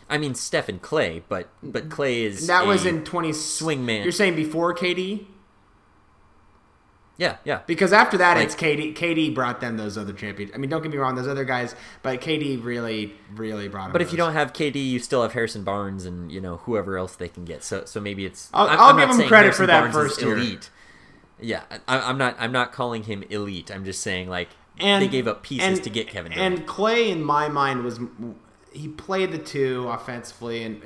I 0.08 0.18
mean 0.18 0.36
Steph 0.36 0.68
and 0.68 0.80
Klay, 0.80 1.24
but 1.28 1.48
but 1.64 1.88
Klay 1.88 2.18
is 2.18 2.46
that 2.46 2.64
was 2.64 2.86
in 2.86 3.02
twenty 3.02 3.32
swing 3.32 3.84
man. 3.84 4.04
You're 4.04 4.12
saying 4.12 4.36
before 4.36 4.72
KD? 4.72 5.26
Yeah, 7.18 7.36
yeah. 7.44 7.60
Because 7.66 7.92
after 7.92 8.16
that, 8.18 8.36
like, 8.36 8.46
it's 8.46 8.54
KD. 8.54 8.94
KD 8.94 9.34
brought 9.34 9.60
them 9.60 9.76
those 9.76 9.98
other 9.98 10.12
champions. 10.12 10.52
I 10.54 10.58
mean, 10.58 10.70
don't 10.70 10.82
get 10.82 10.90
me 10.90 10.96
wrong, 10.96 11.14
those 11.14 11.28
other 11.28 11.44
guys, 11.44 11.74
but 12.02 12.20
KD 12.20 12.64
really, 12.64 13.14
really 13.34 13.68
brought 13.68 13.84
them. 13.84 13.92
But 13.92 14.02
if 14.02 14.08
those. 14.08 14.12
you 14.12 14.18
don't 14.18 14.32
have 14.32 14.52
KD, 14.52 14.76
you 14.76 14.98
still 14.98 15.22
have 15.22 15.32
Harrison 15.32 15.62
Barnes 15.62 16.04
and 16.04 16.32
you 16.32 16.40
know 16.40 16.58
whoever 16.58 16.96
else 16.96 17.14
they 17.14 17.28
can 17.28 17.44
get. 17.44 17.62
So, 17.62 17.84
so 17.84 18.00
maybe 18.00 18.24
it's. 18.24 18.50
I'll, 18.52 18.66
I'm, 18.66 18.78
I'll 18.78 18.86
I'm 18.86 18.96
give 18.96 19.20
him 19.20 19.28
credit 19.28 19.54
Harrison 19.54 19.62
for 19.62 19.66
that 19.66 19.92
Barnes 19.92 19.94
first 19.94 20.22
year. 20.22 20.36
Elite. 20.36 20.70
Yeah, 21.40 21.62
I, 21.86 22.10
am 22.10 22.18
not. 22.18 22.36
I'm 22.38 22.52
not 22.52 22.72
calling 22.72 23.04
him 23.04 23.24
elite. 23.28 23.70
I'm 23.70 23.84
just 23.84 24.00
saying 24.00 24.28
like 24.28 24.48
and, 24.78 25.02
they 25.02 25.08
gave 25.08 25.26
up 25.26 25.42
pieces 25.42 25.78
and, 25.78 25.84
to 25.84 25.90
get 25.90 26.08
Kevin. 26.08 26.32
Durant. 26.32 26.58
And 26.60 26.68
Klay, 26.68 27.10
in 27.10 27.22
my 27.22 27.48
mind, 27.48 27.84
was 27.84 28.00
he 28.72 28.88
played 28.88 29.32
the 29.32 29.38
two 29.38 29.88
offensively 29.88 30.62
and 30.62 30.82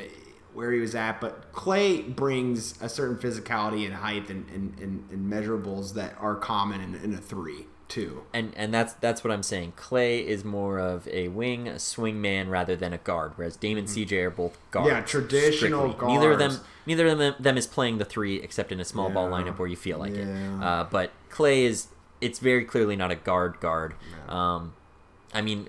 where 0.57 0.73
he 0.73 0.81
was 0.81 0.95
at, 0.95 1.21
but 1.21 1.53
Klay 1.53 2.17
brings 2.17 2.81
a 2.81 2.89
certain 2.89 3.17
physicality 3.19 3.85
and 3.85 3.95
height 3.95 4.31
and, 4.31 4.49
and, 4.49 4.75
and, 4.81 5.05
and 5.11 5.31
measurables 5.31 5.93
that 5.95 6.17
are 6.19 6.35
common 6.35 6.81
in, 6.81 6.95
in, 6.95 7.13
a 7.13 7.19
three 7.19 7.67
too. 7.89 8.23
And 8.33 8.55
and 8.57 8.73
that's 8.73 8.95
that's 8.95 9.23
what 9.23 9.31
I'm 9.33 9.43
saying. 9.43 9.75
Klay 9.77 10.25
is 10.25 10.47
more 10.47 10.79
of 10.79 11.07
a 11.09 11.29
wing, 11.29 11.69
a 11.69 11.79
swing 11.79 12.23
man 12.23 12.49
rather 12.49 12.75
than 12.75 12.95
a 12.95 12.99
guard, 12.99 13.33
whereas 13.37 13.55
Damon 13.57 13.85
mm-hmm. 13.85 14.01
CJ 14.01 14.25
are 14.25 14.31
both 14.31 14.57
guards. 14.71 14.89
Yeah, 14.89 15.03
traditional 15.03 15.93
guards. 15.93 16.15
Neither 16.15 16.33
of 16.33 16.39
them 16.39 16.61
neither 16.87 17.07
of 17.07 17.19
them, 17.19 17.35
them 17.39 17.59
is 17.59 17.67
playing 17.67 17.99
the 17.99 18.07
three 18.07 18.37
except 18.37 18.73
in 18.73 18.81
a 18.81 18.85
small 18.85 19.09
yeah. 19.09 19.15
ball 19.15 19.31
lineup 19.31 19.59
where 19.59 19.69
you 19.69 19.77
feel 19.77 19.99
like 19.99 20.15
yeah. 20.15 20.23
it. 20.23 20.63
Uh, 20.63 20.87
but 20.91 21.13
Klay 21.31 21.65
is 21.65 21.89
it's 22.23 22.39
very 22.39 22.65
clearly 22.65 22.97
not 22.97 23.11
a 23.11 23.17
guard 23.17 23.61
guard. 23.61 23.95
Um, 24.27 24.73
I 25.35 25.43
mean 25.43 25.69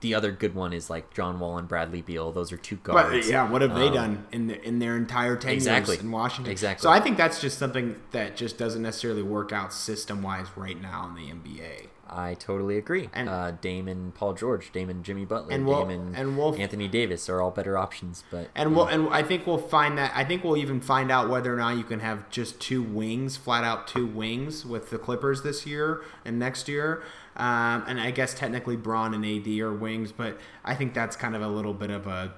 the 0.00 0.14
other 0.14 0.30
good 0.32 0.54
one 0.54 0.72
is 0.72 0.88
like 0.88 1.12
John 1.12 1.40
Wall 1.40 1.58
and 1.58 1.66
Bradley 1.66 2.02
Beal. 2.02 2.32
Those 2.32 2.52
are 2.52 2.56
two 2.56 2.76
guards. 2.76 3.26
But 3.26 3.30
yeah, 3.30 3.48
what 3.48 3.62
have 3.62 3.74
they 3.74 3.88
um, 3.88 3.94
done 3.94 4.26
in 4.32 4.46
the, 4.46 4.62
in 4.62 4.78
their 4.78 4.96
entire 4.96 5.36
tenure 5.36 5.54
exactly. 5.54 5.98
in 5.98 6.10
Washington? 6.10 6.50
Exactly. 6.50 6.82
So 6.82 6.90
I 6.90 7.00
think 7.00 7.16
that's 7.16 7.40
just 7.40 7.58
something 7.58 8.00
that 8.12 8.36
just 8.36 8.58
doesn't 8.58 8.82
necessarily 8.82 9.22
work 9.22 9.52
out 9.52 9.72
system 9.72 10.22
wise 10.22 10.46
right 10.56 10.80
now 10.80 11.06
in 11.08 11.14
the 11.14 11.32
NBA. 11.32 11.88
I 12.10 12.34
totally 12.34 12.78
agree. 12.78 13.10
And 13.12 13.28
uh, 13.28 13.52
Dame 13.60 13.86
and 13.86 14.14
Paul 14.14 14.32
George, 14.32 14.72
Damon 14.72 15.02
Jimmy 15.02 15.24
Butler, 15.24 15.52
and 15.52 15.66
we'll, 15.66 15.86
Dame 15.86 16.00
and, 16.00 16.16
and 16.16 16.38
we'll, 16.38 16.54
Anthony 16.54 16.88
Davis 16.88 17.28
are 17.28 17.42
all 17.42 17.50
better 17.50 17.76
options. 17.76 18.24
But 18.30 18.48
and 18.54 18.74
we'll 18.74 18.86
and 18.86 19.08
I 19.10 19.22
think 19.22 19.46
we'll 19.46 19.58
find 19.58 19.98
that. 19.98 20.12
I 20.14 20.24
think 20.24 20.42
we'll 20.42 20.56
even 20.56 20.80
find 20.80 21.10
out 21.10 21.28
whether 21.28 21.52
or 21.52 21.56
not 21.56 21.76
you 21.76 21.84
can 21.84 22.00
have 22.00 22.30
just 22.30 22.60
two 22.60 22.82
wings, 22.82 23.36
flat 23.36 23.64
out 23.64 23.86
two 23.86 24.06
wings 24.06 24.64
with 24.64 24.90
the 24.90 24.98
Clippers 24.98 25.42
this 25.42 25.66
year 25.66 26.02
and 26.24 26.38
next 26.38 26.68
year. 26.68 27.02
Um, 27.38 27.84
and 27.86 28.00
I 28.00 28.10
guess 28.10 28.34
technically 28.34 28.74
Bron 28.74 29.14
and 29.14 29.24
AD 29.24 29.46
are 29.60 29.72
wings, 29.72 30.10
but 30.10 30.38
I 30.64 30.74
think 30.74 30.92
that's 30.92 31.14
kind 31.14 31.36
of 31.36 31.42
a 31.42 31.46
little 31.46 31.72
bit 31.72 31.90
of 31.90 32.08
a. 32.08 32.34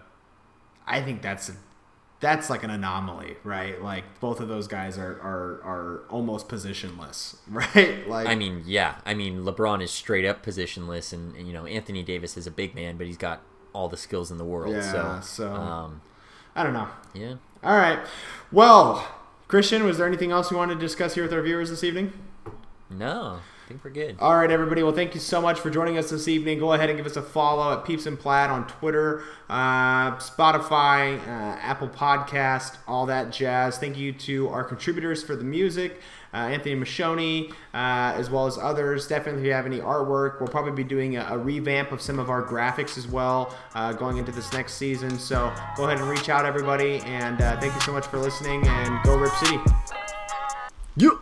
I 0.87 1.01
think 1.01 1.23
that's 1.23 1.49
a, 1.49 1.53
that's 2.21 2.51
like 2.51 2.63
an 2.65 2.71
anomaly, 2.71 3.37
right? 3.43 3.83
Like 3.83 4.21
both 4.21 4.41
of 4.41 4.49
those 4.49 4.69
guys 4.69 4.99
are 4.99 5.13
are 5.23 5.63
are 5.65 6.03
almost 6.11 6.49
positionless, 6.49 7.37
right? 7.49 8.07
Like 8.07 8.29
I 8.29 8.35
mean, 8.35 8.63
yeah, 8.67 8.97
I 9.07 9.15
mean 9.15 9.43
LeBron 9.43 9.83
is 9.83 9.91
straight 9.91 10.27
up 10.27 10.45
positionless, 10.45 11.15
and, 11.15 11.35
and 11.35 11.47
you 11.47 11.55
know 11.55 11.65
Anthony 11.65 12.03
Davis 12.03 12.37
is 12.37 12.47
a 12.47 12.51
big 12.51 12.75
man, 12.75 12.99
but 12.99 13.07
he's 13.07 13.17
got 13.17 13.41
all 13.73 13.89
the 13.89 13.97
skills 13.97 14.31
in 14.31 14.37
the 14.37 14.45
world. 14.45 14.75
Yeah, 14.75 15.21
so, 15.21 15.47
so 15.47 15.55
um, 15.55 16.03
I 16.55 16.63
don't 16.63 16.75
know. 16.75 16.89
Yeah. 17.15 17.37
All 17.65 17.77
right. 17.77 18.01
Well, 18.53 19.09
Christian, 19.49 19.85
was 19.85 19.97
there 19.97 20.07
anything 20.07 20.31
else 20.31 20.51
you 20.51 20.59
wanted 20.59 20.75
to 20.75 20.81
discuss 20.81 21.15
here 21.15 21.23
with 21.23 21.33
our 21.33 21.43
viewers 21.43 21.71
this 21.71 21.83
evening? 21.83 22.13
No 22.91 23.41
think 23.71 23.85
we're 23.85 23.91
good. 23.91 24.17
All 24.19 24.37
right, 24.37 24.51
everybody. 24.51 24.83
Well, 24.83 24.93
thank 24.93 25.15
you 25.15 25.21
so 25.21 25.41
much 25.41 25.61
for 25.61 25.71
joining 25.71 25.97
us 25.97 26.11
this 26.11 26.27
evening. 26.27 26.59
Go 26.59 26.73
ahead 26.73 26.91
and 26.91 26.97
give 26.97 27.07
us 27.07 27.17
a 27.17 27.23
follow 27.23 27.73
at 27.73 27.85
Peeps 27.85 28.05
and 28.05 28.19
Plaid 28.19 28.51
on 28.51 28.67
Twitter, 28.67 29.23
uh, 29.49 30.17
Spotify, 30.17 31.21
uh, 31.21 31.57
Apple 31.61 31.89
Podcast, 31.89 32.79
all 32.89 33.07
that 33.07 33.31
jazz. 33.31 33.79
Thank 33.79 33.97
you 33.97 34.13
to 34.13 34.49
our 34.49 34.65
contributors 34.65 35.23
for 35.23 35.37
the 35.37 35.45
music. 35.45 36.01
Uh, 36.35 36.39
Anthony 36.39 36.75
Machoni, 36.75 37.51
uh, 37.73 38.15
as 38.17 38.29
well 38.29 38.47
as 38.47 38.59
others. 38.59 39.07
Definitely, 39.07 39.43
if 39.43 39.47
you 39.47 39.53
have 39.53 39.67
any 39.67 39.79
artwork, 39.79 40.41
we'll 40.41 40.49
probably 40.49 40.73
be 40.73 40.85
doing 40.85 41.17
a, 41.17 41.27
a 41.31 41.39
revamp 41.39 41.93
of 41.93 42.01
some 42.01 42.19
of 42.19 42.29
our 42.29 42.43
graphics 42.43 42.99
as 42.99 43.07
well 43.07 43.57
uh, 43.75 43.93
going 43.93 44.17
into 44.17 44.33
this 44.33 44.53
next 44.53 44.75
season. 44.75 45.17
So 45.17 45.53
go 45.77 45.85
ahead 45.85 46.01
and 46.01 46.09
reach 46.11 46.29
out, 46.29 46.45
everybody. 46.45 46.99
And 47.01 47.41
uh, 47.41 47.61
thank 47.61 47.75
you 47.75 47.81
so 47.81 47.93
much 47.93 48.07
for 48.07 48.19
listening. 48.19 48.67
And 48.67 49.03
go 49.05 49.17
Rip 49.17 49.33
City. 49.35 49.59
You. 50.97 51.21